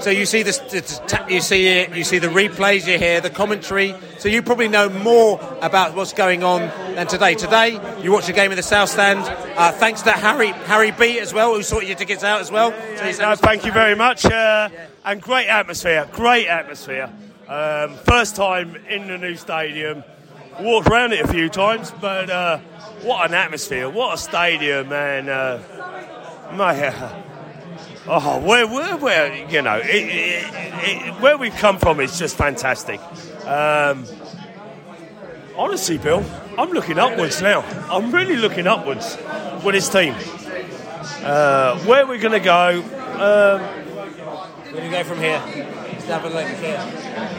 so 0.00 0.10
you 0.10 0.26
see 0.26 0.42
ta- 0.44 1.26
you 1.28 1.40
see 1.40 1.66
it, 1.68 1.94
you 1.96 2.04
see 2.04 2.18
the 2.18 2.28
replays, 2.28 2.86
you 2.86 2.98
hear 2.98 3.20
the 3.20 3.30
commentary. 3.30 3.94
So 4.18 4.28
you 4.28 4.42
probably 4.42 4.68
know 4.68 4.88
more 4.88 5.40
about 5.62 5.94
what's 5.94 6.12
going 6.12 6.42
on 6.42 6.60
than 6.94 7.06
today. 7.06 7.34
Today, 7.34 7.78
you 8.02 8.12
watch 8.12 8.28
a 8.28 8.32
game 8.32 8.50
in 8.50 8.56
the 8.56 8.62
South 8.62 8.88
Stand. 8.88 9.20
Uh, 9.56 9.72
thanks 9.72 10.02
to 10.02 10.12
Harry 10.12 10.48
Harry 10.48 10.90
B 10.90 11.18
as 11.18 11.32
well, 11.34 11.54
who 11.54 11.62
sorted 11.62 11.88
your 11.88 11.98
tickets 11.98 12.24
out 12.24 12.40
as 12.40 12.50
well. 12.50 12.72
So 12.96 13.04
he's- 13.04 13.18
No, 13.18 13.34
thank 13.36 13.64
you 13.64 13.72
very 13.72 13.94
much. 13.94 14.24
Uh, 14.26 14.68
and 15.04 15.20
great 15.22 15.46
atmosphere, 15.48 16.06
great 16.12 16.46
atmosphere. 16.48 17.10
Um, 17.48 17.96
first 18.04 18.36
time 18.36 18.76
in 18.88 19.08
the 19.08 19.18
new 19.18 19.36
stadium. 19.36 20.04
Walked 20.60 20.88
around 20.88 21.12
it 21.12 21.20
a 21.24 21.28
few 21.28 21.48
times, 21.48 21.90
but 22.00 22.28
uh, 22.28 22.58
what 23.02 23.26
an 23.26 23.34
atmosphere! 23.34 23.88
What 23.88 24.14
a 24.14 24.18
stadium, 24.18 24.90
man! 24.90 25.28
Uh, 25.28 25.62
my, 26.52 26.86
uh, 26.88 27.22
oh, 28.06 28.40
where, 28.40 28.66
where, 28.66 28.96
where? 28.96 29.34
You 29.48 29.62
know, 29.62 29.76
it, 29.76 29.86
it, 29.86 30.44
it, 30.52 31.20
where 31.20 31.36
we've 31.36 31.54
come 31.54 31.78
from 31.78 32.00
is 32.00 32.18
just 32.18 32.36
fantastic. 32.36 33.00
Um, 33.46 34.04
honestly, 35.56 35.98
Bill, 35.98 36.24
I'm 36.58 36.70
looking 36.70 36.98
upwards 36.98 37.40
now. 37.42 37.60
I'm 37.90 38.12
really 38.12 38.36
looking 38.36 38.66
upwards 38.66 39.16
with 39.64 39.74
this 39.74 39.88
team. 39.88 40.14
Uh, 41.22 41.78
where 41.80 42.06
we're 42.06 42.20
going 42.20 42.32
to 42.32 42.40
go? 42.40 42.82
Um, 43.20 43.60
Where 44.72 44.82
do 44.82 44.82
we 44.82 44.90
go 44.90 45.04
from 45.04 45.18
here? 45.18 45.40
Let's 46.10 46.24
have 46.24 46.32
a 46.32 46.36
look 46.36 46.58
here. 46.58 46.76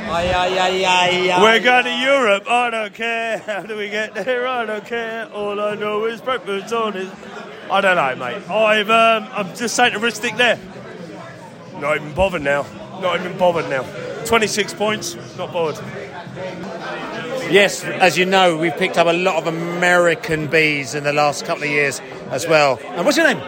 Aye, 0.10 0.32
aye, 0.34 0.58
aye, 0.58 0.86
aye, 0.86 1.30
aye. 1.30 1.44
We're 1.44 1.60
going 1.60 1.84
to 1.84 1.94
Europe. 1.94 2.50
I 2.50 2.70
don't 2.70 2.94
care. 2.94 3.38
How 3.46 3.64
do 3.64 3.76
we 3.76 3.90
get 3.90 4.14
there? 4.14 4.48
I 4.48 4.66
don't 4.66 4.86
care. 4.86 5.30
All 5.34 5.60
I 5.60 5.76
know 5.76 6.06
is 6.06 6.22
breakfast 6.22 6.74
on 6.74 6.96
it. 6.96 7.10
I 7.70 7.82
don't 7.82 7.98
know, 7.98 8.16
mate. 8.16 8.50
I've, 8.50 8.90
um, 8.90 9.28
I'm 9.34 9.54
just 9.58 9.76
saying 9.76 9.92
to 9.92 10.00
Ristic 10.00 10.38
there. 10.38 10.58
Not 11.82 11.98
even 11.98 12.14
bothered 12.14 12.44
now. 12.44 12.66
Not 13.02 13.20
even 13.20 13.38
bothered 13.38 13.70
now. 13.70 13.84
26 14.24 14.74
points. 14.76 15.18
Not 15.38 15.52
bothered. 15.52 15.84
Yes, 17.52 17.84
as 17.84 18.18
you 18.18 18.26
know, 18.26 18.56
we've 18.56 18.78
picked 18.78 18.98
up 18.98 19.08
a 19.08 19.12
lot 19.12 19.36
of 19.36 19.48
American 19.48 20.48
bees 20.48 20.96
in 20.96 21.04
the 21.04 21.12
last 21.12 21.44
couple 21.44 21.66
of 21.66 21.70
years 21.70 22.00
as 22.30 22.48
well. 22.48 22.80
And 22.82 23.04
what's 23.04 23.18
your 23.18 23.34
name? 23.34 23.44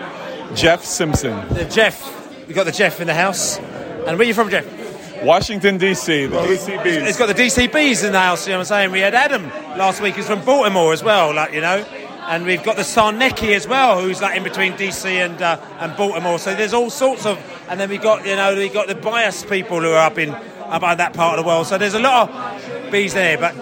Jeff 0.54 0.84
Simpson. 0.84 1.32
Uh, 1.32 1.70
Jeff. 1.70 2.12
We've 2.46 2.58
got 2.58 2.66
the 2.66 2.74
Jeff 2.74 3.00
in 3.00 3.08
the 3.08 3.14
house. 3.14 3.58
And 3.58 4.18
where 4.18 4.20
are 4.20 4.24
you 4.24 4.34
from, 4.34 4.50
Jeff? 4.50 4.83
Washington, 5.24 5.78
D.C., 5.78 6.26
the 6.26 6.36
DCBs. 6.36 7.08
It's 7.08 7.18
got 7.18 7.28
the 7.28 7.34
DCBs 7.34 8.06
in 8.06 8.12
the 8.12 8.20
house, 8.20 8.46
you 8.46 8.52
know 8.52 8.60
what 8.60 8.72
I'm 8.72 8.90
saying? 8.90 8.92
We 8.92 9.00
had 9.00 9.16
Adam 9.16 9.50
last 9.78 10.02
week, 10.02 10.16
He's 10.16 10.28
from 10.28 10.44
Baltimore 10.44 10.92
as 10.92 11.04
well, 11.04 11.34
like, 11.34 11.54
you 11.54 11.62
know. 11.62 11.86
And 12.28 12.46
we've 12.46 12.64
got 12.64 12.76
the 12.76 12.84
Sarnecki 12.84 13.54
as 13.56 13.68
well, 13.68 14.02
who's 14.02 14.22
like 14.22 14.38
in 14.38 14.44
between 14.44 14.74
DC 14.74 15.06
and 15.06 15.42
uh, 15.42 15.60
and 15.80 15.96
Baltimore. 15.98 16.40
So 16.40 16.56
there's 16.56 16.74
all 16.74 16.90
sorts 16.90 17.26
of, 17.26 17.38
and 17.68 17.78
then 17.78 17.90
we 17.90 17.98
got 17.98 18.26
you 18.26 18.38
know 18.38 18.56
we 18.56 18.70
got 18.70 18.88
the 18.88 18.96
bias 18.96 19.44
people 19.44 19.82
who 19.82 19.92
are 19.92 20.06
up 20.06 20.18
in 20.18 20.30
up 20.30 20.84
in 20.84 20.98
that 21.00 21.14
part 21.14 21.38
of 21.38 21.44
the 21.44 21.48
world. 21.48 21.68
So 21.68 21.78
there's 21.78 21.96
a 21.96 22.00
lot 22.00 22.30
of 22.30 22.92
bees 22.94 23.14
there, 23.14 23.38
but 23.38 23.54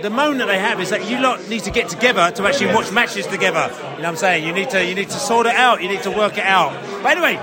the 0.00 0.08
moan 0.08 0.38
that 0.38 0.46
they 0.46 0.58
have 0.58 0.80
is 0.80 0.88
that 0.90 1.06
you 1.06 1.20
lot 1.20 1.46
need 1.50 1.64
to 1.64 1.70
get 1.70 1.90
together 1.90 2.30
to 2.30 2.46
actually 2.46 2.74
watch 2.74 2.90
matches 2.90 3.26
together. 3.26 3.68
You 3.70 3.78
know 3.78 3.94
what 3.96 4.04
I'm 4.06 4.16
saying? 4.16 4.46
You 4.46 4.54
need 4.54 4.70
to 4.70 4.82
you 4.82 4.94
need 4.94 5.10
to 5.10 5.18
sort 5.18 5.44
it 5.44 5.54
out. 5.54 5.82
You 5.82 5.88
need 5.90 6.02
to 6.04 6.10
work 6.10 6.38
it 6.38 6.44
out. 6.44 6.72
But 7.02 7.18
anyway, 7.18 7.34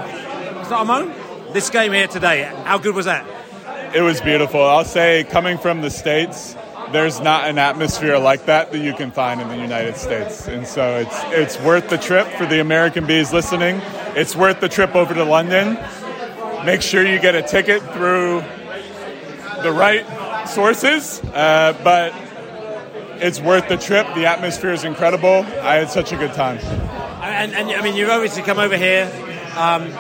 it's 0.59 0.71
not 0.71 0.81
a 0.81 0.85
moan. 0.85 1.13
This 1.53 1.69
game 1.69 1.93
here 1.93 2.07
today, 2.07 2.51
how 2.65 2.79
good 2.79 2.95
was 2.95 3.05
that? 3.05 3.27
It 3.93 4.01
was 4.01 4.21
beautiful. 4.21 4.63
I'll 4.63 4.85
say, 4.85 5.23
coming 5.23 5.59
from 5.59 5.81
the 5.81 5.91
States, 5.91 6.55
there's 6.91 7.19
not 7.19 7.47
an 7.47 7.59
atmosphere 7.59 8.17
like 8.17 8.47
that 8.47 8.71
that 8.71 8.79
you 8.79 8.93
can 8.93 9.11
find 9.11 9.39
in 9.39 9.47
the 9.49 9.57
United 9.57 9.97
States. 9.97 10.47
And 10.47 10.65
so 10.65 10.97
it's, 10.97 11.15
it's 11.25 11.59
worth 11.63 11.89
the 11.89 11.99
trip 11.99 12.25
for 12.29 12.47
the 12.47 12.59
American 12.59 13.05
Bees 13.05 13.31
listening. 13.31 13.81
It's 14.15 14.35
worth 14.35 14.61
the 14.61 14.69
trip 14.69 14.95
over 14.95 15.13
to 15.13 15.23
London. 15.23 15.77
Make 16.65 16.81
sure 16.81 17.05
you 17.05 17.19
get 17.19 17.35
a 17.35 17.43
ticket 17.43 17.83
through 17.93 18.43
the 19.61 19.71
right 19.71 20.05
sources, 20.47 21.21
uh, 21.33 21.79
but 21.83 22.13
it's 23.21 23.39
worth 23.39 23.69
the 23.69 23.77
trip. 23.77 24.07
The 24.15 24.25
atmosphere 24.25 24.71
is 24.71 24.83
incredible. 24.83 25.45
I 25.61 25.75
had 25.75 25.91
such 25.91 26.11
a 26.11 26.17
good 26.17 26.33
time. 26.33 26.57
And, 27.21 27.53
and 27.53 27.69
I 27.69 27.83
mean, 27.83 27.95
you've 27.95 28.09
obviously 28.09 28.41
come 28.41 28.57
over 28.57 28.75
here. 28.75 29.11
Um, 29.55 29.93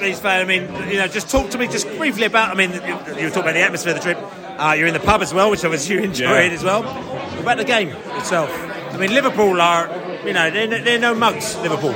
please, 0.00 0.18
fan. 0.18 0.40
I 0.40 0.44
mean, 0.44 0.62
you 0.90 0.96
know, 0.98 1.06
just 1.06 1.28
talk 1.30 1.50
to 1.50 1.58
me 1.58 1.68
just 1.68 1.86
briefly 1.96 2.24
about. 2.26 2.50
I 2.50 2.54
mean, 2.54 2.72
you, 2.72 2.80
you 2.80 3.24
were 3.24 3.30
talking 3.30 3.42
about 3.42 3.54
the 3.54 3.60
atmosphere 3.62 3.94
of 3.94 4.02
the 4.02 4.12
trip. 4.14 4.18
Uh, 4.58 4.72
you're 4.76 4.86
in 4.88 4.94
the 4.94 5.00
pub 5.00 5.20
as 5.22 5.32
well, 5.32 5.50
which 5.50 5.64
obviously 5.64 5.96
you 5.96 6.02
enjoyed 6.02 6.50
Yeah. 6.50 6.56
as 6.56 6.64
well. 6.64 6.82
What 6.82 7.40
about 7.40 7.58
the 7.58 7.64
game 7.64 7.88
itself? 8.16 8.50
I 8.92 8.96
mean, 8.96 9.12
Liverpool 9.14 9.60
are, 9.60 9.86
you 10.26 10.32
know, 10.32 10.50
they're, 10.50 10.66
they're 10.82 10.98
no 10.98 11.14
mugs. 11.14 11.56
Liverpool. 11.58 11.92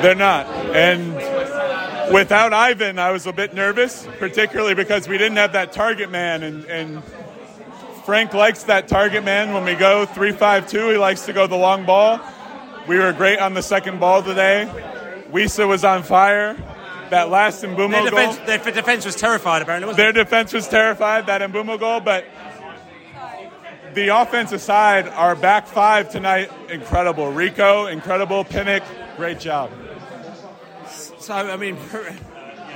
They're 0.00 0.14
not. 0.14 0.46
And 0.74 1.14
without 2.12 2.52
Ivan, 2.52 2.98
I 2.98 3.10
was 3.10 3.26
a 3.26 3.32
bit 3.32 3.52
nervous, 3.52 4.06
particularly 4.18 4.74
because 4.74 5.08
we 5.08 5.18
didn't 5.18 5.36
have 5.36 5.52
that 5.52 5.72
target 5.72 6.10
man. 6.10 6.42
And, 6.42 6.64
and 6.66 7.02
Frank 8.04 8.32
likes 8.32 8.62
that 8.64 8.88
target 8.88 9.24
man 9.24 9.52
when 9.52 9.64
we 9.64 9.74
go 9.74 10.06
3 10.06 10.32
5 10.32 10.68
2. 10.68 10.88
He 10.90 10.96
likes 10.96 11.26
to 11.26 11.32
go 11.32 11.46
the 11.46 11.56
long 11.56 11.84
ball. 11.84 12.20
We 12.88 12.98
were 12.98 13.12
great 13.12 13.38
on 13.40 13.54
the 13.54 13.62
second 13.62 14.00
ball 14.00 14.22
today. 14.22 14.68
Wissa 15.30 15.68
was 15.68 15.84
on 15.84 16.02
fire. 16.02 16.56
That 17.10 17.28
last 17.28 17.62
Mbeumo 17.64 17.90
Their 17.90 18.10
goal. 18.10 18.32
defense, 18.32 18.36
their 18.46 18.72
defense 18.72 19.04
was 19.04 19.16
terrified, 19.16 19.62
apparently, 19.62 19.94
Their 19.94 20.12
defense 20.12 20.52
was 20.52 20.68
terrified, 20.68 21.26
that 21.26 21.40
Mbeumo 21.50 21.78
goal, 21.78 22.00
but 22.00 22.24
the 23.94 24.08
offensive 24.08 24.60
side, 24.60 25.08
our 25.08 25.34
back 25.34 25.66
five 25.66 26.10
tonight, 26.10 26.50
incredible. 26.70 27.32
Rico, 27.32 27.86
incredible. 27.86 28.44
Pinnock, 28.44 28.84
great 29.16 29.40
job. 29.40 29.70
So 30.88 31.34
I 31.34 31.56
mean, 31.56 31.76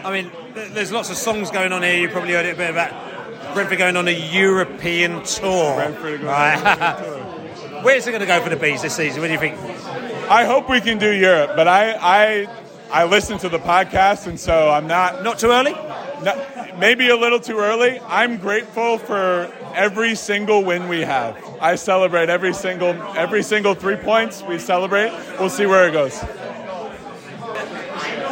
I 0.04 0.10
mean, 0.12 0.30
there's 0.54 0.92
lots 0.92 1.10
of 1.10 1.16
songs 1.16 1.50
going 1.50 1.72
on 1.72 1.82
here. 1.82 1.96
You 1.96 2.08
probably 2.08 2.32
heard 2.32 2.46
it 2.46 2.54
a 2.54 2.56
bit 2.56 2.70
about 2.70 3.54
Brentford 3.54 3.78
going 3.78 3.96
on 3.96 4.08
a 4.08 4.32
European 4.32 5.22
tour. 5.22 5.76
right? 5.78 7.02
Where's 7.84 8.06
it 8.06 8.10
going 8.10 8.20
to 8.20 8.26
go 8.26 8.40
for 8.42 8.48
the 8.50 8.56
bees 8.56 8.82
this 8.82 8.96
season? 8.96 9.20
What 9.20 9.28
do 9.28 9.32
you 9.34 9.38
think? 9.38 9.58
I 10.30 10.44
hope 10.44 10.68
we 10.68 10.80
can 10.80 10.98
do 10.98 11.10
Europe, 11.12 11.52
but 11.54 11.68
I 11.68 11.92
I 12.00 12.63
I 12.94 13.06
listen 13.06 13.38
to 13.38 13.48
the 13.48 13.58
podcast, 13.58 14.28
and 14.28 14.38
so 14.38 14.70
I'm 14.70 14.86
not 14.86 15.24
not 15.24 15.40
too 15.40 15.48
early. 15.48 15.72
No, 16.22 16.46
maybe 16.78 17.08
a 17.08 17.16
little 17.16 17.40
too 17.40 17.58
early. 17.58 17.98
I'm 18.06 18.36
grateful 18.36 18.98
for 18.98 19.52
every 19.74 20.14
single 20.14 20.62
win 20.62 20.86
we 20.86 21.00
have. 21.00 21.36
I 21.60 21.74
celebrate 21.74 22.28
every 22.28 22.54
single 22.54 22.90
every 23.16 23.42
single 23.42 23.74
three 23.74 23.96
points 23.96 24.44
we 24.44 24.60
celebrate. 24.60 25.10
We'll 25.40 25.50
see 25.50 25.66
where 25.66 25.88
it 25.88 25.90
goes. 25.90 26.14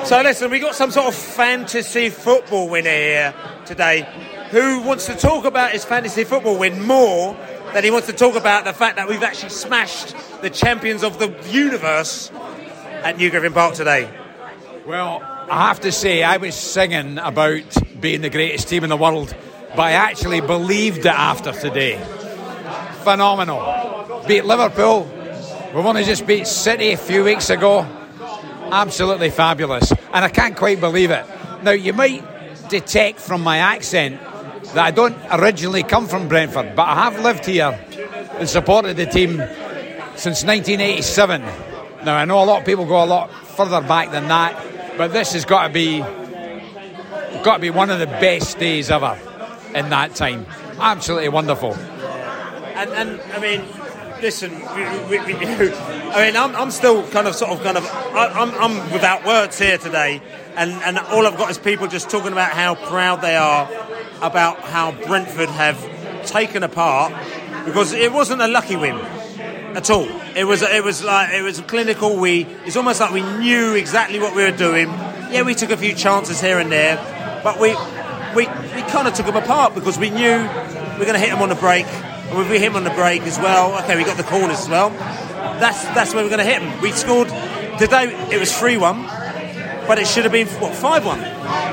So 0.09 0.22
listen, 0.22 0.48
we 0.48 0.61
got 0.61 0.77
some 0.77 0.92
sort 0.92 1.09
of 1.09 1.16
fantasy 1.16 2.09
football 2.09 2.68
winner 2.68 2.88
here 2.88 3.35
today, 3.66 4.07
who 4.53 4.81
wants 4.83 5.07
to 5.07 5.16
talk 5.16 5.44
about 5.44 5.72
his 5.72 5.85
fantasy 5.85 6.22
football 6.22 6.57
win 6.57 6.87
more 6.87 7.37
than 7.75 7.83
he 7.83 7.90
wants 7.90 8.07
to 8.07 8.12
talk 8.12 8.37
about 8.37 8.64
the 8.64 8.72
fact 8.72 8.94
that 8.94 9.09
we've 9.09 9.25
actually 9.25 9.48
smashed 9.48 10.14
the 10.40 10.51
champions 10.51 11.03
of 11.03 11.18
the 11.18 11.35
universe 11.51 12.31
at 13.03 13.16
New 13.16 13.29
Griffin 13.29 13.53
Park 13.53 13.75
today. 13.75 14.09
Well, 14.86 15.22
I 15.22 15.68
have 15.68 15.80
to 15.80 15.92
say, 15.92 16.24
I 16.24 16.38
was 16.38 16.56
singing 16.56 17.18
about 17.18 18.00
being 18.00 18.20
the 18.20 18.30
greatest 18.30 18.66
team 18.66 18.82
in 18.82 18.90
the 18.90 18.96
world, 18.96 19.32
but 19.76 19.80
I 19.80 19.92
actually 19.92 20.40
believed 20.40 21.00
it 21.00 21.06
after 21.06 21.52
today. 21.52 22.02
Phenomenal. 23.04 24.24
Beat 24.26 24.44
Liverpool. 24.44 25.04
We've 25.72 25.86
only 25.86 26.02
just 26.02 26.26
beat 26.26 26.48
City 26.48 26.92
a 26.92 26.96
few 26.96 27.22
weeks 27.22 27.48
ago. 27.48 27.86
Absolutely 28.72 29.30
fabulous. 29.30 29.92
And 30.12 30.24
I 30.24 30.28
can't 30.28 30.56
quite 30.56 30.80
believe 30.80 31.12
it. 31.12 31.26
Now, 31.62 31.70
you 31.70 31.92
might 31.92 32.24
detect 32.68 33.20
from 33.20 33.42
my 33.42 33.58
accent 33.58 34.20
that 34.74 34.84
I 34.84 34.90
don't 34.90 35.16
originally 35.30 35.84
come 35.84 36.08
from 36.08 36.26
Brentford, 36.26 36.74
but 36.74 36.88
I 36.88 37.04
have 37.04 37.22
lived 37.22 37.46
here 37.46 37.78
and 38.32 38.48
supported 38.48 38.96
the 38.96 39.06
team 39.06 39.36
since 40.16 40.42
1987. 40.42 41.40
Now, 42.04 42.16
I 42.16 42.24
know 42.24 42.42
a 42.42 42.46
lot 42.46 42.60
of 42.60 42.66
people 42.66 42.84
go 42.84 43.04
a 43.04 43.06
lot 43.06 43.30
further 43.56 43.80
back 43.80 44.10
than 44.10 44.26
that, 44.26 44.71
but 44.96 45.12
this 45.12 45.33
has 45.33 45.44
got 45.44 45.68
to 45.68 45.72
be 45.72 46.00
got 47.42 47.55
to 47.55 47.61
be 47.61 47.70
one 47.70 47.90
of 47.90 47.98
the 47.98 48.07
best 48.07 48.59
days 48.59 48.90
ever 48.90 49.18
in 49.74 49.90
that 49.90 50.14
time. 50.14 50.46
Absolutely 50.78 51.28
wonderful. 51.28 51.74
And, 51.74 52.90
and 52.90 53.20
I 53.33 53.40
mean, 53.40 53.64
listen, 54.20 54.52
we, 55.09 55.18
we, 55.18 55.35
we, 55.35 55.35
I 55.44 56.26
mean, 56.26 56.37
I'm, 56.37 56.55
I'm 56.55 56.70
still 56.70 57.07
kind 57.09 57.26
of, 57.26 57.35
sort 57.35 57.50
of, 57.50 57.62
kind 57.62 57.76
of, 57.76 57.85
I, 57.85 58.28
I'm, 58.28 58.50
I'm 58.55 58.92
without 58.92 59.26
words 59.26 59.59
here 59.59 59.78
today, 59.78 60.22
and, 60.57 60.70
and 60.70 60.98
all 60.98 61.26
I've 61.26 61.37
got 61.37 61.50
is 61.50 61.59
people 61.59 61.88
just 61.88 62.09
talking 62.11 62.33
about 62.33 62.52
how 62.52 62.74
proud 62.74 63.22
they 63.22 63.37
are 63.37 63.68
about 64.22 64.61
how 64.61 64.92
Brentford 64.92 65.48
have 65.48 66.26
taken 66.26 66.62
apart 66.62 67.12
because 67.64 67.92
it 67.92 68.12
wasn't 68.12 68.40
a 68.40 68.48
lucky 68.48 68.76
win 68.76 68.96
at 69.76 69.90
all. 69.90 70.08
It 70.37 70.44
was 70.44 70.62
it 70.62 70.85
was 70.85 71.02
like 71.02 71.32
it 71.32 71.42
was 71.42 71.61
clinical. 71.62 72.16
We 72.16 72.44
it's 72.64 72.76
almost 72.76 73.00
like 73.00 73.12
we 73.12 73.22
knew 73.22 73.74
exactly 73.74 74.18
what 74.18 74.35
we 74.35 74.42
were 74.42 74.56
doing. 74.56 74.88
Yeah, 75.30 75.42
we 75.42 75.54
took 75.54 75.70
a 75.70 75.76
few 75.76 75.94
chances 75.94 76.40
here 76.40 76.58
and 76.58 76.70
there, 76.70 76.96
but 77.42 77.58
we 77.58 77.74
we, 78.35 78.46
we 78.46 78.82
kind 78.90 79.08
of 79.08 79.14
took 79.14 79.26
them 79.26 79.37
apart 79.37 79.74
because 79.74 79.98
we 79.98 80.11
knew 80.11 80.38
we 80.38 80.42
are 80.42 80.98
going 80.98 81.14
to 81.14 81.18
hit 81.18 81.30
them 81.30 81.42
on 81.42 81.48
the 81.48 81.54
break. 81.54 81.87
And 81.87 82.40
if 82.40 82.50
we 82.50 82.58
hit 82.58 82.68
them 82.68 82.76
on 82.76 82.85
the 82.85 82.90
break 82.90 83.22
as 83.22 83.38
well, 83.38 83.78
okay, 83.82 83.96
we 83.96 84.04
got 84.04 84.16
the 84.16 84.22
corners 84.22 84.61
as 84.61 84.68
well. 84.68 84.90
That's 85.61 85.85
that's 85.87 86.14
where 86.14 86.22
we're 86.24 86.30
going 86.30 86.44
to 86.46 86.50
hit 86.50 86.61
them. 86.61 86.80
We 86.80 86.92
scored 86.92 87.28
today. 87.78 88.14
It 88.30 88.38
was 88.38 88.56
three 88.56 88.76
one, 88.76 89.02
but 89.87 89.98
it 89.98 90.06
should 90.06 90.24
have 90.24 90.32
been 90.32 90.48
what 90.48 90.74
five 90.74 91.04
one. 91.04 91.20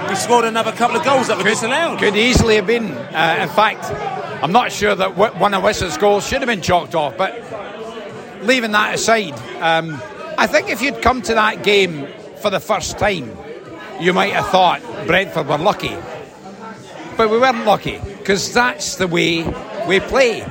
We 0.10 0.16
scored 0.16 0.46
another 0.46 0.72
couple 0.72 0.98
of 0.98 1.06
goals 1.06 1.28
that 1.28 1.38
were 1.38 1.44
disallowed. 1.44 2.00
Could 2.00 2.16
easily 2.16 2.56
have 2.56 2.68
been. 2.68 2.92
Uh, 2.92 3.40
in 3.42 3.50
fact, 3.50 3.86
I'm 4.44 4.52
not 4.52 4.72
sure 4.72 4.96
that 4.96 5.16
one 5.16 5.54
of 5.54 5.64
Wissa's 5.64 5.98
goals 5.98 6.26
should 6.28 6.42
have 6.42 6.48
been 6.48 6.62
chalked 6.62 6.96
off, 6.96 7.18
but 7.18 7.36
leaving 8.42 8.72
that 8.72 8.96
aside, 8.96 9.34
um, 9.62 10.02
I 10.38 10.48
think 10.48 10.70
if 10.70 10.82
you'd 10.82 11.02
come 11.02 11.22
to 11.24 11.34
that 11.34 11.64
game 11.64 12.08
for 12.38 12.50
the 12.50 12.60
first 12.60 12.98
time, 12.98 13.36
you 14.00 14.14
might 14.14 14.34
have 14.34 14.48
thought 14.48 14.82
Brentford 15.06 15.48
were 15.48 15.58
lucky. 15.58 15.96
But 17.18 17.30
we 17.30 17.38
weren't 17.38 17.66
lucky 17.66 18.00
because 18.00 18.54
that's 18.54 18.96
the 18.96 19.08
way 19.08 19.44
we 19.88 20.00
play. 20.00 20.42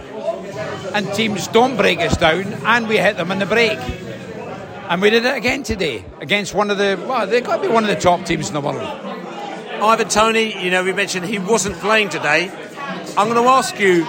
And 0.94 1.12
teams 1.14 1.48
don't 1.48 1.76
break 1.76 2.00
us 2.00 2.16
down, 2.16 2.52
and 2.66 2.88
we 2.88 2.98
hit 2.98 3.16
them 3.16 3.30
in 3.30 3.38
the 3.38 3.46
break. 3.46 3.78
And 4.88 5.02
we 5.02 5.10
did 5.10 5.24
it 5.24 5.36
again 5.36 5.62
today 5.62 6.04
against 6.20 6.54
one 6.54 6.70
of 6.70 6.78
the, 6.78 7.02
well, 7.06 7.26
they've 7.26 7.44
got 7.44 7.56
to 7.56 7.62
be 7.62 7.68
one 7.68 7.84
of 7.84 7.90
the 7.90 7.96
top 7.96 8.24
teams 8.24 8.48
in 8.48 8.54
the 8.54 8.60
world. 8.60 8.80
Ivan 8.80 10.08
Toney, 10.08 10.62
you 10.64 10.70
know, 10.70 10.82
we 10.82 10.92
mentioned 10.92 11.26
he 11.26 11.38
wasn't 11.38 11.76
playing 11.76 12.08
today. 12.08 12.50
I'm 13.16 13.28
going 13.28 13.42
to 13.42 13.48
ask 13.48 13.78
you, 13.78 14.04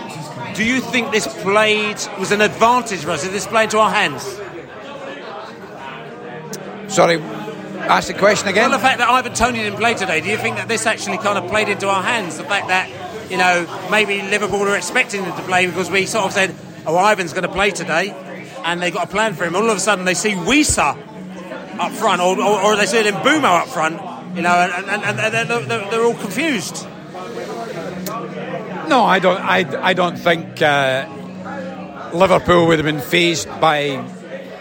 do 0.55 0.63
you 0.63 0.81
think 0.81 1.12
this 1.12 1.27
played 1.41 1.97
was 2.19 2.31
an 2.31 2.41
advantage 2.41 3.03
for 3.03 3.12
us? 3.12 3.23
Did 3.23 3.31
this 3.31 3.47
play 3.47 3.63
into 3.63 3.77
our 3.79 3.91
hands? 3.91 4.23
Sorry, 6.93 7.21
ask 7.21 8.07
the 8.07 8.15
question 8.15 8.49
again. 8.49 8.69
Well, 8.69 8.79
the 8.79 8.83
fact 8.83 8.97
that 8.97 9.09
Ivan 9.09 9.33
Toney 9.33 9.59
didn't 9.59 9.77
play 9.77 9.93
today, 9.93 10.21
do 10.21 10.29
you 10.29 10.38
think 10.38 10.57
that 10.57 10.67
this 10.67 10.85
actually 10.85 11.17
kind 11.17 11.38
of 11.38 11.49
played 11.49 11.69
into 11.69 11.88
our 11.88 12.01
hands? 12.01 12.38
The 12.38 12.43
fact 12.43 12.67
that, 12.67 12.89
you 13.29 13.38
know, 13.38 13.67
maybe 13.91 14.21
Liverpool 14.23 14.59
were 14.59 14.75
expecting 14.75 15.23
him 15.23 15.35
to 15.35 15.43
play 15.43 15.67
because 15.67 15.89
we 15.89 16.05
sort 16.05 16.25
of 16.25 16.33
said, 16.33 16.55
oh, 16.85 16.97
Ivan's 16.97 17.33
going 17.33 17.43
to 17.43 17.51
play 17.51 17.71
today, 17.71 18.12
and 18.65 18.81
they 18.81 18.91
got 18.91 19.07
a 19.07 19.12
plan 19.12 19.35
for 19.35 19.45
him. 19.45 19.55
All 19.55 19.69
of 19.69 19.77
a 19.77 19.79
sudden, 19.79 20.05
they 20.05 20.15
see 20.15 20.31
Wissa 20.31 20.97
up 21.79 21.91
front, 21.93 22.21
or, 22.21 22.39
or, 22.41 22.62
or 22.62 22.75
they 22.75 22.85
see 22.85 23.03
Mbeumo 23.03 23.62
up 23.62 23.67
front, 23.67 24.01
you 24.35 24.41
know, 24.41 24.49
and, 24.49 24.85
and, 24.85 25.03
and 25.19 25.33
they're, 25.69 25.89
they're 25.89 26.03
all 26.03 26.15
confused. 26.15 26.88
No, 28.89 29.04
I 29.04 29.19
don't. 29.19 29.39
I, 29.39 29.89
I 29.89 29.93
don't 29.93 30.17
think 30.17 30.62
uh, 30.63 31.08
Liverpool 32.12 32.65
would 32.67 32.80
have 32.80 32.86
been 32.86 33.02
phased 33.02 33.47
by 33.62 34.04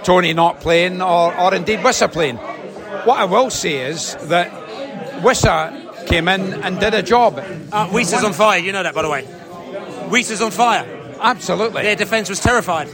Toney 0.04 0.34
not 0.34 0.60
playing, 0.60 1.00
or, 1.00 1.34
or 1.34 1.54
indeed 1.54 1.78
Wissa 1.78 2.12
playing. 2.12 2.36
What 2.36 3.18
I 3.18 3.24
will 3.24 3.48
say 3.48 3.88
is 3.88 4.16
that 4.28 4.50
Wissa 5.22 6.06
came 6.06 6.28
in 6.28 6.54
and 6.62 6.78
did 6.78 6.92
a 6.92 7.02
job. 7.02 7.38
Uh, 7.38 7.88
Wissa's 7.88 8.22
on 8.22 8.34
fire. 8.34 8.58
You 8.58 8.72
know 8.72 8.82
that, 8.82 8.94
by 8.94 9.00
the 9.00 9.08
way. 9.08 9.22
Wissa's 10.10 10.42
on 10.42 10.50
fire. 10.50 10.86
Absolutely. 11.20 11.82
Their 11.82 11.96
defence 11.96 12.28
was 12.28 12.40
terrified. 12.40 12.88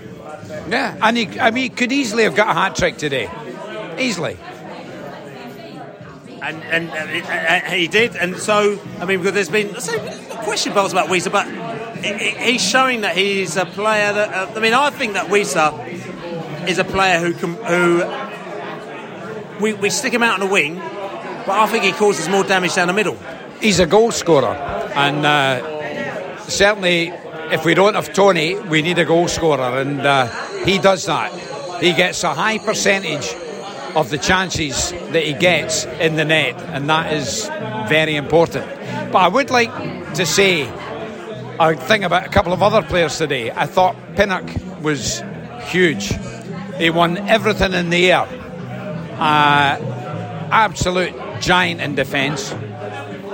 Yeah, 0.69 0.97
and 1.03 1.17
he, 1.17 1.41
I 1.41 1.51
mean, 1.51 1.65
he 1.65 1.69
could 1.69 1.91
easily 1.91 2.23
have 2.23 2.37
got 2.37 2.49
a 2.49 2.55
hat 2.55 2.77
trick 2.77 2.97
today. 2.97 3.29
Easily. 3.99 4.39
And, 6.45 6.63
and, 6.65 6.91
and, 6.91 7.11
and 7.27 7.73
he 7.73 7.89
did, 7.89 8.17
and 8.17 8.37
so 8.37 8.79
I 9.01 9.07
mean, 9.07 9.21
because 9.21 9.33
there's 9.33 9.49
been 9.49 9.81
so, 9.81 9.99
question 10.43 10.75
marks 10.75 10.93
about 10.93 11.09
Wissa, 11.09 11.33
but 11.33 11.47
he's 12.05 12.63
showing 12.63 13.01
that 13.01 13.17
he's 13.17 13.57
a 13.57 13.65
player 13.65 14.13
that 14.13 14.51
uh, 14.51 14.53
I 14.55 14.61
mean, 14.61 14.75
I 14.75 14.91
think 14.91 15.15
that 15.15 15.29
Wissa 15.29 16.69
is 16.69 16.79
a 16.79 16.85
player 16.85 17.19
who 17.19 17.33
can 17.33 17.55
who 17.65 18.05
we, 19.59 19.73
we 19.73 19.89
stick 19.89 20.13
him 20.13 20.23
out 20.23 20.35
on 20.35 20.47
the 20.47 20.53
wing, 20.53 20.77
but 20.77 21.51
I 21.51 21.67
think 21.67 21.85
he 21.85 21.93
causes 21.93 22.29
more 22.29 22.45
damage 22.45 22.75
down 22.75 22.89
the 22.89 22.93
middle. 22.93 23.17
He's 23.61 23.81
a 23.81 23.87
goal 23.87 24.13
scorer, 24.13 24.55
and 24.95 25.25
uh, 25.25 26.39
certainly 26.41 27.09
if 27.53 27.65
we 27.65 27.73
don't 27.73 27.95
have 27.95 28.13
Toney, 28.13 28.57
we 28.57 28.83
need 28.83 28.99
a 28.99 29.07
goal 29.07 29.29
scorer, 29.29 29.81
and 29.81 30.01
uh, 30.01 30.27
he 30.65 30.79
does 30.79 31.07
that. 31.07 31.33
He 31.81 31.95
gets 31.95 32.23
a 32.23 32.35
high 32.35 32.59
percentage 32.59 33.35
of 33.95 34.11
the 34.11 34.19
chances 34.19 34.91
that 34.91 35.25
he 35.25 35.33
gets 35.35 35.85
in 36.01 36.17
the 36.17 36.25
net, 36.25 36.61
and 36.61 36.89
that 36.89 37.13
is 37.13 37.47
very 37.89 38.17
important. 38.17 38.67
But 39.13 39.19
I 39.19 39.29
would 39.29 39.51
like 39.51 39.73
to 40.15 40.27
say 40.27 40.63
a 41.61 41.75
thing 41.77 42.05
about 42.05 42.27
a 42.27 42.29
couple 42.29 42.53
of 42.53 42.63
other 42.63 42.83
players 42.83 43.19
today. 43.19 43.51
I 43.51 43.67
thought 43.67 43.97
Pinnock 44.17 44.45
was 44.83 45.23
huge. 45.63 46.13
He 46.79 46.91
won 46.91 47.17
everything 47.29 47.73
in 47.73 47.91
the 47.91 48.11
air. 48.13 48.27
Uh, 49.19 49.79
absolute 50.51 51.15
giant 51.41 51.81
in 51.81 51.95
defence. 51.95 52.53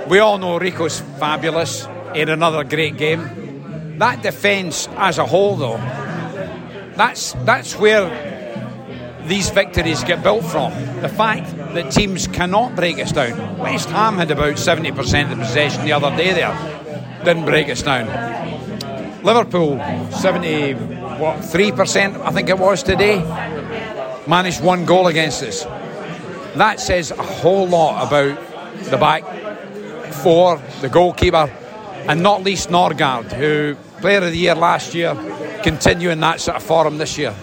We 0.07 0.19
all 0.19 0.37
know 0.37 0.59
Rico's 0.59 0.99
fabulous. 1.19 1.85
Had 2.15 2.29
another 2.29 2.63
great 2.63 2.97
game. 2.97 3.97
That 3.97 4.21
defence 4.21 4.87
as 4.97 5.17
a 5.17 5.25
whole, 5.25 5.55
though, 5.55 5.77
that's 6.95 7.33
that's 7.45 7.75
where 7.77 8.30
these 9.31 9.49
victories 9.49 10.03
get 10.03 10.21
built 10.21 10.43
from. 10.43 10.73
The 10.99 11.07
fact 11.07 11.55
that 11.73 11.89
teams 11.89 12.27
cannot 12.27 12.75
break 12.75 12.99
us 12.99 13.13
down. 13.13 13.59
West 13.59 13.89
Ham 13.89 14.17
had 14.17 14.29
about 14.29 14.55
70% 14.55 15.31
of 15.31 15.39
possession 15.39 15.85
the 15.85 15.93
other 15.93 16.13
day 16.17 16.33
there. 16.33 16.53
Didn't 17.23 17.45
break 17.45 17.69
us 17.69 17.81
down. 17.81 18.07
Liverpool, 19.23 19.77
70, 20.11 20.73
what, 20.73 21.37
3% 21.37 22.25
I 22.25 22.31
think 22.31 22.49
it 22.49 22.59
was 22.59 22.83
today. 22.83 23.19
Managed 24.27 24.61
one 24.61 24.85
goal 24.85 25.07
against 25.07 25.43
us. 25.43 25.63
That 26.55 26.81
says 26.81 27.11
a 27.11 27.23
whole 27.23 27.69
lot 27.69 28.05
about 28.05 28.37
the 28.89 28.97
back 28.97 29.23
four, 30.13 30.61
the 30.81 30.89
goalkeeper, 30.89 31.49
and 32.09 32.21
not 32.21 32.43
least 32.43 32.67
Norgaard, 32.67 33.31
who 33.31 33.77
player 34.01 34.17
of 34.17 34.31
the 34.31 34.37
year 34.37 34.55
last 34.55 34.93
year, 34.93 35.15
continuing 35.63 36.19
that 36.19 36.41
sort 36.41 36.57
of 36.57 36.63
form 36.63 36.97
this 36.97 37.17
year. 37.17 37.33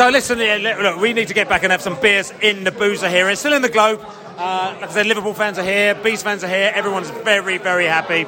So 0.00 0.08
listen, 0.08 0.38
look, 0.38 0.98
we 0.98 1.12
need 1.12 1.28
to 1.28 1.34
get 1.34 1.46
back 1.46 1.62
and 1.62 1.70
have 1.70 1.82
some 1.82 2.00
beers 2.00 2.32
in 2.40 2.64
the 2.64 2.72
boozer 2.72 3.10
here. 3.10 3.28
It's 3.28 3.40
still 3.40 3.52
in 3.52 3.60
the 3.60 3.68
Globe. 3.68 4.00
Uh, 4.00 4.74
like 4.80 4.88
I 4.88 4.92
said, 4.94 5.04
Liverpool 5.04 5.34
fans 5.34 5.58
are 5.58 5.62
here, 5.62 5.94
Beast 5.94 6.24
fans 6.24 6.42
are 6.42 6.48
here. 6.48 6.72
Everyone's 6.74 7.10
very, 7.10 7.58
very 7.58 7.84
happy. 7.84 8.24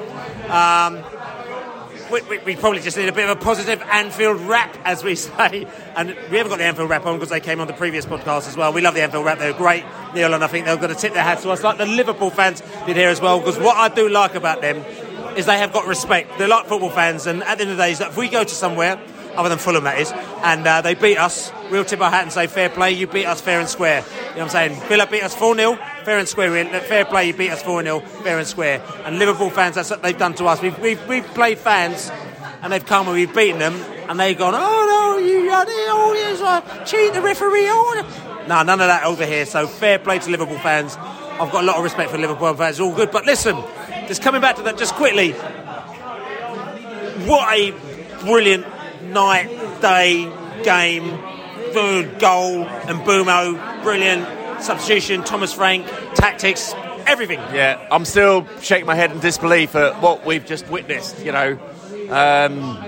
Um, 0.50 1.02
we, 2.12 2.20
we, 2.28 2.44
we 2.44 2.56
probably 2.56 2.80
just 2.80 2.98
need 2.98 3.08
a 3.08 3.12
bit 3.12 3.26
of 3.26 3.38
a 3.38 3.40
positive 3.40 3.80
Anfield 3.90 4.42
Wrap, 4.42 4.76
as 4.84 5.02
we 5.02 5.14
say. 5.14 5.66
And 5.96 6.10
we 6.30 6.36
haven't 6.36 6.50
got 6.50 6.58
the 6.58 6.64
Anfield 6.64 6.90
Wrap 6.90 7.06
on 7.06 7.14
because 7.14 7.30
they 7.30 7.40
came 7.40 7.58
on 7.58 7.68
the 7.68 7.72
previous 7.72 8.04
podcast 8.04 8.48
as 8.48 8.54
well. 8.54 8.70
We 8.74 8.82
love 8.82 8.92
the 8.92 9.00
Anfield 9.00 9.24
Wrap; 9.24 9.38
they're 9.38 9.54
great, 9.54 9.86
Neil, 10.14 10.34
and 10.34 10.44
I 10.44 10.48
think 10.48 10.66
they're 10.66 10.76
going 10.76 10.94
to 10.94 10.94
tip 10.94 11.14
their 11.14 11.22
hats 11.22 11.42
to 11.44 11.50
us, 11.52 11.62
like 11.62 11.78
the 11.78 11.86
Liverpool 11.86 12.28
fans 12.28 12.62
did 12.84 12.98
here 12.98 13.08
as 13.08 13.22
well. 13.22 13.38
Because 13.38 13.58
what 13.58 13.78
I 13.78 13.88
do 13.88 14.10
like 14.10 14.34
about 14.34 14.60
them 14.60 14.76
is 15.38 15.46
they 15.46 15.56
have 15.56 15.72
got 15.72 15.86
respect. 15.86 16.36
They're 16.36 16.48
like 16.48 16.66
football 16.66 16.90
fans, 16.90 17.26
and 17.26 17.42
at 17.42 17.56
the 17.56 17.62
end 17.62 17.70
of 17.70 17.78
the 17.78 17.82
day, 17.82 17.92
if 17.92 18.16
we 18.18 18.28
go 18.28 18.44
to 18.44 18.54
somewhere, 18.54 19.00
other 19.36 19.48
than 19.48 19.58
Fulham, 19.58 19.84
that 19.84 19.98
is, 19.98 20.12
and 20.42 20.66
uh, 20.66 20.80
they 20.80 20.94
beat 20.94 21.16
us, 21.16 21.52
we'll 21.70 21.84
tip 21.84 22.00
our 22.00 22.10
hat 22.10 22.22
and 22.22 22.32
say, 22.32 22.46
fair 22.46 22.68
play, 22.68 22.92
you 22.92 23.06
beat 23.06 23.26
us 23.26 23.40
fair 23.40 23.60
and 23.60 23.68
square. 23.68 24.00
You 24.00 24.04
know 24.04 24.30
what 24.30 24.42
I'm 24.42 24.48
saying? 24.48 24.88
Villa 24.88 25.06
beat 25.06 25.22
us 25.22 25.34
4 25.34 25.54
0, 25.54 25.76
fair 26.04 26.18
and 26.18 26.28
square. 26.28 26.80
Fair 26.82 27.04
play, 27.04 27.28
you 27.28 27.34
beat 27.34 27.50
us 27.50 27.62
4 27.62 27.82
0, 27.82 28.00
fair 28.00 28.38
and 28.38 28.46
square. 28.46 28.82
And 29.04 29.18
Liverpool 29.18 29.50
fans, 29.50 29.76
that's 29.76 29.90
what 29.90 30.02
they've 30.02 30.18
done 30.18 30.34
to 30.34 30.46
us. 30.46 30.60
We've, 30.60 30.78
we've, 30.78 31.08
we've 31.08 31.26
played 31.34 31.58
fans, 31.58 32.10
and 32.62 32.72
they've 32.72 32.84
come 32.84 33.08
and 33.08 33.16
we've 33.16 33.34
beaten 33.34 33.58
them, 33.58 33.74
and 34.08 34.18
they've 34.18 34.36
gone, 34.36 34.54
oh 34.54 35.18
no, 35.18 35.26
you 35.26 35.48
oh, 35.52 36.12
yes, 36.14 36.40
uh, 36.40 36.84
cheat 36.84 37.12
the 37.12 37.20
referee. 37.20 37.66
Oh. 37.68 38.42
No, 38.48 38.62
none 38.62 38.80
of 38.80 38.88
that 38.88 39.04
over 39.04 39.24
here. 39.24 39.46
So 39.46 39.66
fair 39.66 39.98
play 39.98 40.18
to 40.18 40.30
Liverpool 40.30 40.58
fans. 40.58 40.96
I've 40.96 41.50
got 41.50 41.64
a 41.64 41.66
lot 41.66 41.76
of 41.76 41.84
respect 41.84 42.10
for 42.10 42.18
Liverpool 42.18 42.54
fans, 42.54 42.80
all 42.80 42.94
good. 42.94 43.10
But 43.10 43.24
listen, 43.24 43.56
just 44.06 44.22
coming 44.22 44.40
back 44.40 44.56
to 44.56 44.62
that 44.62 44.78
just 44.78 44.94
quickly, 44.94 45.32
what 47.26 47.52
a 47.52 47.70
brilliant 48.24 48.66
night, 49.04 49.48
day, 49.80 50.30
game, 50.62 51.04
good 51.72 52.18
goal, 52.18 52.64
and 52.64 53.00
Mbeumo, 53.00 53.82
brilliant 53.82 54.62
substitution, 54.62 55.24
Thomas 55.24 55.52
Frank, 55.52 55.86
tactics, 56.14 56.74
everything. 57.06 57.38
Yeah, 57.52 57.86
I'm 57.90 58.04
still 58.04 58.46
shaking 58.60 58.86
my 58.86 58.94
head 58.94 59.12
in 59.12 59.20
disbelief 59.20 59.74
at 59.74 60.00
what 60.00 60.24
we've 60.24 60.44
just 60.44 60.68
witnessed. 60.68 61.24
You 61.24 61.32
know, 61.32 61.58
um, 62.10 62.78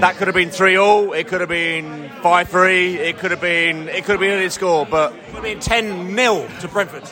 that 0.00 0.16
could 0.16 0.28
have 0.28 0.34
been 0.34 0.50
three 0.50 0.76
all. 0.76 1.12
It 1.12 1.28
could 1.28 1.40
have 1.40 1.48
been 1.48 2.10
five 2.22 2.48
three. 2.48 2.96
It 2.96 3.18
could 3.18 3.30
have 3.30 3.40
been. 3.40 3.88
It 3.88 4.04
could 4.04 4.12
have 4.12 4.20
been 4.20 4.38
any 4.38 4.48
score, 4.50 4.86
but 4.86 5.14
it 5.14 5.24
could 5.26 5.34
have 5.34 5.42
been 5.42 5.60
ten 5.60 6.16
0 6.16 6.48
to 6.60 6.68
Brentford. 6.68 7.08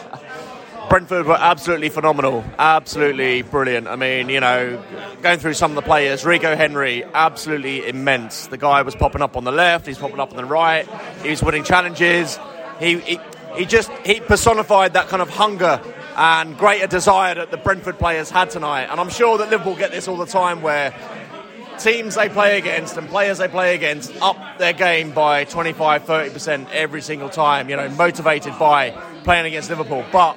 Brentford 0.88 1.26
were 1.26 1.36
absolutely 1.38 1.90
phenomenal, 1.90 2.42
absolutely 2.58 3.42
brilliant. 3.42 3.88
I 3.88 3.96
mean, 3.96 4.30
you 4.30 4.40
know, 4.40 4.82
going 5.20 5.38
through 5.38 5.52
some 5.52 5.70
of 5.72 5.74
the 5.74 5.82
players, 5.82 6.24
Rico 6.24 6.56
Henry, 6.56 7.04
absolutely 7.04 7.86
immense. 7.86 8.46
The 8.46 8.56
guy 8.56 8.80
was 8.80 8.94
popping 8.94 9.20
up 9.20 9.36
on 9.36 9.44
the 9.44 9.52
left, 9.52 9.86
he's 9.86 9.98
popping 9.98 10.18
up 10.18 10.30
on 10.30 10.36
the 10.36 10.46
right, 10.46 10.88
he 11.22 11.28
was 11.28 11.42
winning 11.42 11.64
challenges. 11.64 12.38
He, 12.80 12.98
he, 13.00 13.20
he 13.54 13.66
just 13.66 13.90
he 14.04 14.20
personified 14.20 14.94
that 14.94 15.08
kind 15.08 15.20
of 15.20 15.28
hunger 15.28 15.80
and 16.16 16.56
greater 16.56 16.86
desire 16.86 17.34
that 17.34 17.50
the 17.50 17.58
Brentford 17.58 17.98
players 17.98 18.30
had 18.30 18.48
tonight. 18.48 18.84
And 18.84 18.98
I'm 18.98 19.10
sure 19.10 19.36
that 19.38 19.50
Liverpool 19.50 19.76
get 19.76 19.90
this 19.90 20.08
all 20.08 20.16
the 20.16 20.26
time 20.26 20.62
where 20.62 20.94
teams 21.78 22.14
they 22.14 22.30
play 22.30 22.56
against 22.56 22.96
and 22.96 23.08
players 23.08 23.38
they 23.38 23.48
play 23.48 23.74
against 23.74 24.12
up 24.20 24.36
their 24.58 24.72
game 24.72 25.12
by 25.12 25.44
25 25.44 26.02
30% 26.02 26.68
every 26.72 27.00
single 27.00 27.28
time 27.28 27.70
you 27.70 27.76
know 27.76 27.88
motivated 27.90 28.52
by 28.58 28.90
playing 29.22 29.46
against 29.46 29.70
Liverpool 29.70 30.04
but 30.10 30.36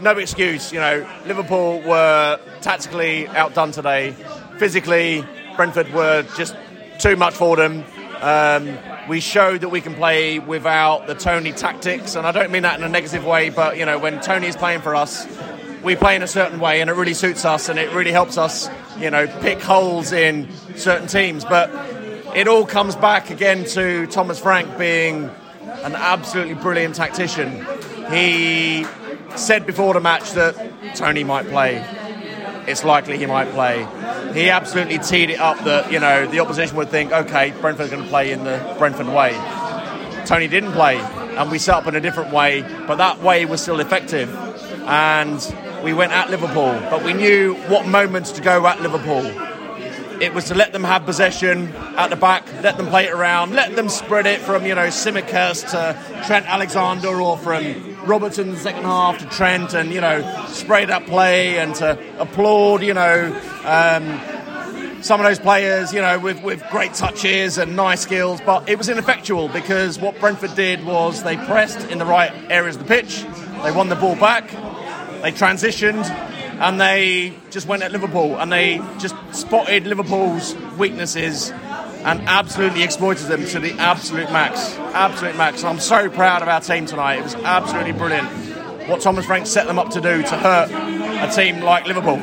no 0.00 0.12
excuse 0.12 0.72
you 0.72 0.80
know 0.80 1.08
Liverpool 1.26 1.80
were 1.82 2.40
tactically 2.60 3.26
outdone 3.28 3.72
today 3.72 4.12
physically 4.58 5.24
Brentford 5.56 5.92
were 5.92 6.22
just 6.36 6.56
too 6.98 7.16
much 7.16 7.34
for 7.34 7.56
them 7.56 7.84
um, 8.20 8.78
we 9.08 9.20
showed 9.20 9.60
that 9.60 9.68
we 9.68 9.80
can 9.80 9.94
play 9.94 10.38
without 10.38 11.06
the 11.06 11.14
Toney 11.14 11.52
tactics 11.52 12.14
and 12.14 12.26
I 12.26 12.32
don't 12.32 12.50
mean 12.50 12.62
that 12.62 12.78
in 12.78 12.84
a 12.84 12.88
negative 12.88 13.24
way 13.24 13.50
but 13.50 13.76
you 13.78 13.84
know 13.84 13.98
when 13.98 14.20
Toney 14.20 14.46
is 14.46 14.56
playing 14.56 14.80
for 14.80 14.94
us 14.94 15.26
we 15.86 15.94
play 15.94 16.16
in 16.16 16.22
a 16.22 16.26
certain 16.26 16.58
way 16.58 16.80
and 16.80 16.90
it 16.90 16.94
really 16.94 17.14
suits 17.14 17.44
us 17.44 17.68
and 17.68 17.78
it 17.78 17.92
really 17.92 18.10
helps 18.10 18.36
us, 18.36 18.68
you 18.98 19.08
know, 19.08 19.28
pick 19.40 19.62
holes 19.62 20.10
in 20.10 20.48
certain 20.74 21.06
teams. 21.06 21.44
But 21.44 21.70
it 22.34 22.48
all 22.48 22.66
comes 22.66 22.96
back 22.96 23.30
again 23.30 23.64
to 23.66 24.08
Thomas 24.08 24.40
Frank 24.40 24.76
being 24.76 25.30
an 25.84 25.94
absolutely 25.94 26.54
brilliant 26.54 26.96
tactician. 26.96 27.64
He 28.10 28.84
said 29.38 29.66
before 29.66 29.94
the 29.94 30.00
match 30.00 30.32
that 30.32 30.96
Toney 30.96 31.24
might 31.24 31.46
play. 31.48 31.84
It's 32.66 32.84
likely 32.84 33.16
he 33.16 33.26
might 33.26 33.50
play. 33.50 33.86
He 34.34 34.50
absolutely 34.50 34.98
teed 34.98 35.30
it 35.30 35.38
up 35.38 35.58
that, 35.64 35.92
you 35.92 36.00
know, 36.00 36.26
the 36.26 36.40
opposition 36.40 36.76
would 36.76 36.88
think, 36.88 37.12
okay, 37.12 37.52
Brentford's 37.60 37.90
going 37.90 38.02
to 38.02 38.08
play 38.08 38.32
in 38.32 38.44
the 38.44 38.74
Brentford 38.78 39.06
way. 39.06 39.32
Toney 40.26 40.48
didn't 40.48 40.72
play, 40.72 40.96
and 40.96 41.50
we 41.50 41.58
set 41.58 41.76
up 41.76 41.86
in 41.86 41.94
a 41.94 42.00
different 42.00 42.32
way, 42.32 42.62
but 42.86 42.96
that 42.96 43.20
way 43.22 43.44
was 43.44 43.62
still 43.62 43.78
effective. 43.78 44.34
And 44.84 45.40
we 45.84 45.92
went 45.92 46.10
at 46.12 46.30
Liverpool, 46.30 46.72
but 46.90 47.04
we 47.04 47.12
knew 47.12 47.54
what 47.68 47.86
moments 47.86 48.32
to 48.32 48.42
go 48.42 48.66
at 48.66 48.80
Liverpool. 48.80 49.24
It 50.20 50.34
was 50.34 50.46
to 50.46 50.54
let 50.54 50.72
them 50.72 50.82
have 50.82 51.04
possession 51.04 51.68
at 51.96 52.08
the 52.08 52.16
back, 52.16 52.44
let 52.62 52.76
them 52.76 52.88
play 52.88 53.04
it 53.04 53.12
around, 53.12 53.52
let 53.52 53.76
them 53.76 53.88
spread 53.88 54.26
it 54.26 54.40
from, 54.40 54.66
you 54.66 54.74
know, 54.74 54.88
Tsimikas 54.88 55.70
to 55.70 56.24
Trent 56.26 56.46
Alexander 56.46 57.20
or 57.20 57.36
from 57.38 57.95
Robertson 58.06 58.48
in 58.48 58.54
the 58.54 58.60
second 58.60 58.84
half 58.84 59.18
to 59.18 59.26
Trent 59.26 59.74
and, 59.74 59.92
you 59.92 60.00
know, 60.00 60.46
spray 60.48 60.84
that 60.84 61.06
play 61.06 61.58
and 61.58 61.74
to 61.76 61.98
applaud, 62.20 62.82
you 62.82 62.94
know, 62.94 63.40
um, 63.64 65.02
some 65.02 65.20
of 65.20 65.26
those 65.26 65.38
players, 65.38 65.92
you 65.92 66.00
know, 66.00 66.18
with, 66.18 66.42
with 66.42 66.62
great 66.70 66.94
touches 66.94 67.58
and 67.58 67.76
nice 67.76 68.00
skills, 68.00 68.40
but 68.44 68.68
it 68.68 68.78
was 68.78 68.88
ineffectual 68.88 69.48
because 69.48 69.98
what 69.98 70.18
Brentford 70.20 70.54
did 70.54 70.84
was 70.84 71.22
they 71.22 71.36
pressed 71.36 71.88
in 71.90 71.98
the 71.98 72.06
right 72.06 72.32
areas 72.50 72.76
of 72.76 72.82
the 72.82 72.88
pitch, 72.88 73.24
they 73.62 73.72
won 73.72 73.88
the 73.88 73.96
ball 73.96 74.16
back, 74.16 74.50
they 75.22 75.32
transitioned, 75.32 76.08
and 76.60 76.80
they 76.80 77.34
just 77.50 77.66
went 77.66 77.82
at 77.82 77.92
Liverpool 77.92 78.38
and 78.38 78.50
they 78.50 78.78
just 78.98 79.14
spotted 79.32 79.86
Liverpool's 79.86 80.54
weaknesses 80.78 81.52
and 82.06 82.20
absolutely 82.28 82.84
exploited 82.84 83.26
them 83.26 83.44
to 83.44 83.58
the 83.58 83.72
absolute 83.72 84.30
max. 84.30 84.76
Absolute 84.94 85.36
max. 85.36 85.64
I'm 85.64 85.80
so 85.80 86.08
proud 86.08 86.40
of 86.40 86.48
our 86.48 86.60
team 86.60 86.86
tonight. 86.86 87.18
It 87.18 87.24
was 87.24 87.34
absolutely 87.34 87.92
brilliant 87.92 88.28
what 88.88 89.00
Thomas 89.00 89.26
Frank 89.26 89.48
set 89.48 89.66
them 89.66 89.80
up 89.80 89.90
to 89.90 90.00
do 90.00 90.22
to 90.22 90.36
hurt 90.36 90.70
a 90.70 91.34
team 91.34 91.60
like 91.62 91.86
Liverpool. 91.88 92.22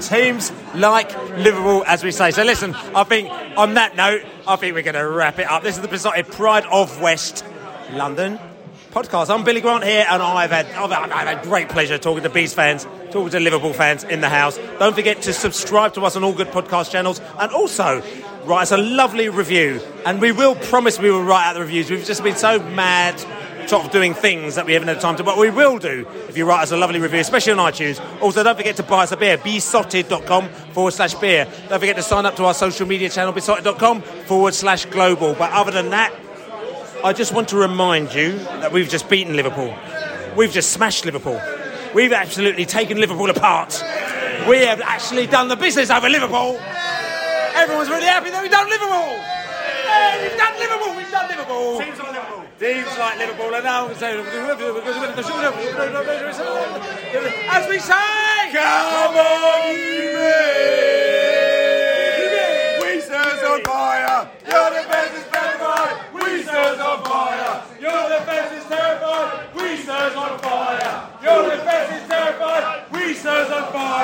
Teams 0.00 0.50
like 0.74 1.16
Liverpool, 1.38 1.84
as 1.86 2.02
we 2.02 2.10
say. 2.10 2.32
So 2.32 2.42
listen, 2.42 2.74
I 2.74 3.04
think 3.04 3.30
on 3.56 3.74
that 3.74 3.94
note, 3.94 4.22
I 4.48 4.56
think 4.56 4.74
we're 4.74 4.82
going 4.82 4.94
to 4.94 5.08
wrap 5.08 5.38
it 5.38 5.46
up. 5.46 5.62
This 5.62 5.76
is 5.76 5.82
the 5.82 5.88
Beesotted 5.88 6.26
Pride 6.26 6.64
of 6.66 7.00
West 7.00 7.44
London 7.92 8.40
podcast. 8.94 9.28
I'm 9.28 9.42
Billy 9.42 9.60
Grant 9.60 9.82
here, 9.82 10.06
and 10.08 10.22
I've 10.22 10.50
had 10.50 10.66
I've, 10.66 10.92
I've 10.92 11.10
had 11.10 11.42
great 11.42 11.68
pleasure 11.68 11.98
talking 11.98 12.22
to 12.22 12.30
Bees 12.30 12.54
fans, 12.54 12.86
talking 13.10 13.30
to 13.30 13.40
Liverpool 13.40 13.72
fans 13.72 14.04
in 14.04 14.20
the 14.20 14.28
house. 14.28 14.56
Don't 14.78 14.94
forget 14.94 15.22
to 15.22 15.32
subscribe 15.32 15.94
to 15.94 16.02
us 16.02 16.14
on 16.14 16.22
all 16.22 16.32
good 16.32 16.48
podcast 16.48 16.92
channels, 16.92 17.20
and 17.38 17.50
also 17.50 18.02
write 18.46 18.62
us 18.62 18.72
a 18.72 18.76
lovely 18.76 19.28
review. 19.28 19.80
And 20.04 20.20
we 20.20 20.32
will 20.32 20.54
promise 20.54 20.98
we 20.98 21.10
will 21.10 21.24
write 21.24 21.46
out 21.46 21.54
the 21.54 21.60
reviews. 21.60 21.90
We've 21.90 22.04
just 22.04 22.22
been 22.22 22.36
so 22.36 22.58
mad. 22.60 23.18
Sort 23.68 23.86
of 23.86 23.90
doing 23.92 24.12
things 24.12 24.56
that 24.56 24.66
we 24.66 24.74
haven't 24.74 24.88
had 24.88 25.00
time 25.00 25.16
to, 25.16 25.24
but 25.24 25.38
we 25.38 25.48
will 25.48 25.78
do 25.78 26.06
if 26.28 26.36
you 26.36 26.44
write 26.44 26.64
us 26.64 26.72
a 26.72 26.76
lovely 26.76 27.00
review, 27.00 27.20
especially 27.20 27.54
on 27.54 27.72
iTunes. 27.72 27.98
Also, 28.20 28.42
don't 28.42 28.56
forget 28.56 28.76
to 28.76 28.82
buy 28.82 29.04
us 29.04 29.12
a 29.12 29.16
beer, 29.16 29.38
beesotted.com 29.38 30.50
forward 30.72 30.90
slash 30.90 31.14
beer. 31.14 31.48
Don't 31.70 31.80
forget 31.80 31.96
to 31.96 32.02
sign 32.02 32.26
up 32.26 32.36
to 32.36 32.44
our 32.44 32.52
social 32.52 32.86
media 32.86 33.08
channel, 33.08 33.32
beesotted.com 33.32 34.02
forward 34.02 34.52
slash 34.52 34.84
global. 34.84 35.32
But 35.32 35.50
other 35.52 35.70
than 35.70 35.90
that, 35.90 36.12
I 37.02 37.14
just 37.14 37.32
want 37.32 37.48
to 37.48 37.56
remind 37.56 38.12
you 38.12 38.36
that 38.38 38.70
we've 38.70 38.88
just 38.88 39.08
beaten 39.08 39.34
Liverpool. 39.34 39.74
We've 40.36 40.52
just 40.52 40.72
smashed 40.72 41.06
Liverpool. 41.06 41.40
We've 41.94 42.12
absolutely 42.12 42.66
taken 42.66 42.98
Liverpool 42.98 43.30
apart. 43.30 43.82
We 44.46 44.58
have 44.58 44.82
actually 44.82 45.26
done 45.26 45.48
the 45.48 45.56
business 45.56 45.88
over 45.88 46.10
Liverpool. 46.10 46.60
Everyone's 47.64 47.88
really 47.88 48.04
happy 48.04 48.28
that 48.28 48.42
we've 48.44 48.52
done 48.52 48.68
Liverpool. 48.68 48.92
Yeah, 48.92 50.20
we've 50.20 50.36
done 50.36 50.52
Liverpool. 50.60 50.92
We've 51.00 51.08
done 51.08 51.32
Liverpool. 51.32 51.80
Teams 51.80 51.96
like 51.96 52.12
Liverpool. 52.12 52.44
Teams 52.60 52.92
like 53.00 53.16
Liverpool. 53.16 53.56
And 53.56 53.64
now, 53.64 53.88
as 53.88 54.04
we 57.64 57.80
say, 57.80 58.52
come 58.52 59.16
on, 59.16 59.72
you 59.80 60.12
men. 60.12 61.24
Wissa's 62.84 63.40
on 63.48 63.64
fire. 63.64 64.28
Your 64.44 64.68
defense 64.68 65.16
is 65.16 65.24
terrified. 65.32 66.04
Wissa's 66.12 66.76
on 66.84 67.00
fire. 67.00 67.64
Your 67.80 68.12
defense 68.12 68.60
is 68.60 68.68
terrified. 68.68 69.40
Wissa's 69.56 70.12
on 70.20 70.36
fire. 70.36 71.08
Your 71.24 71.48
defense 71.48 71.96
is 71.96 72.04
terrified. 72.12 72.92
Wissa's 72.92 73.48
on 73.48 73.72
fire. 73.72 74.03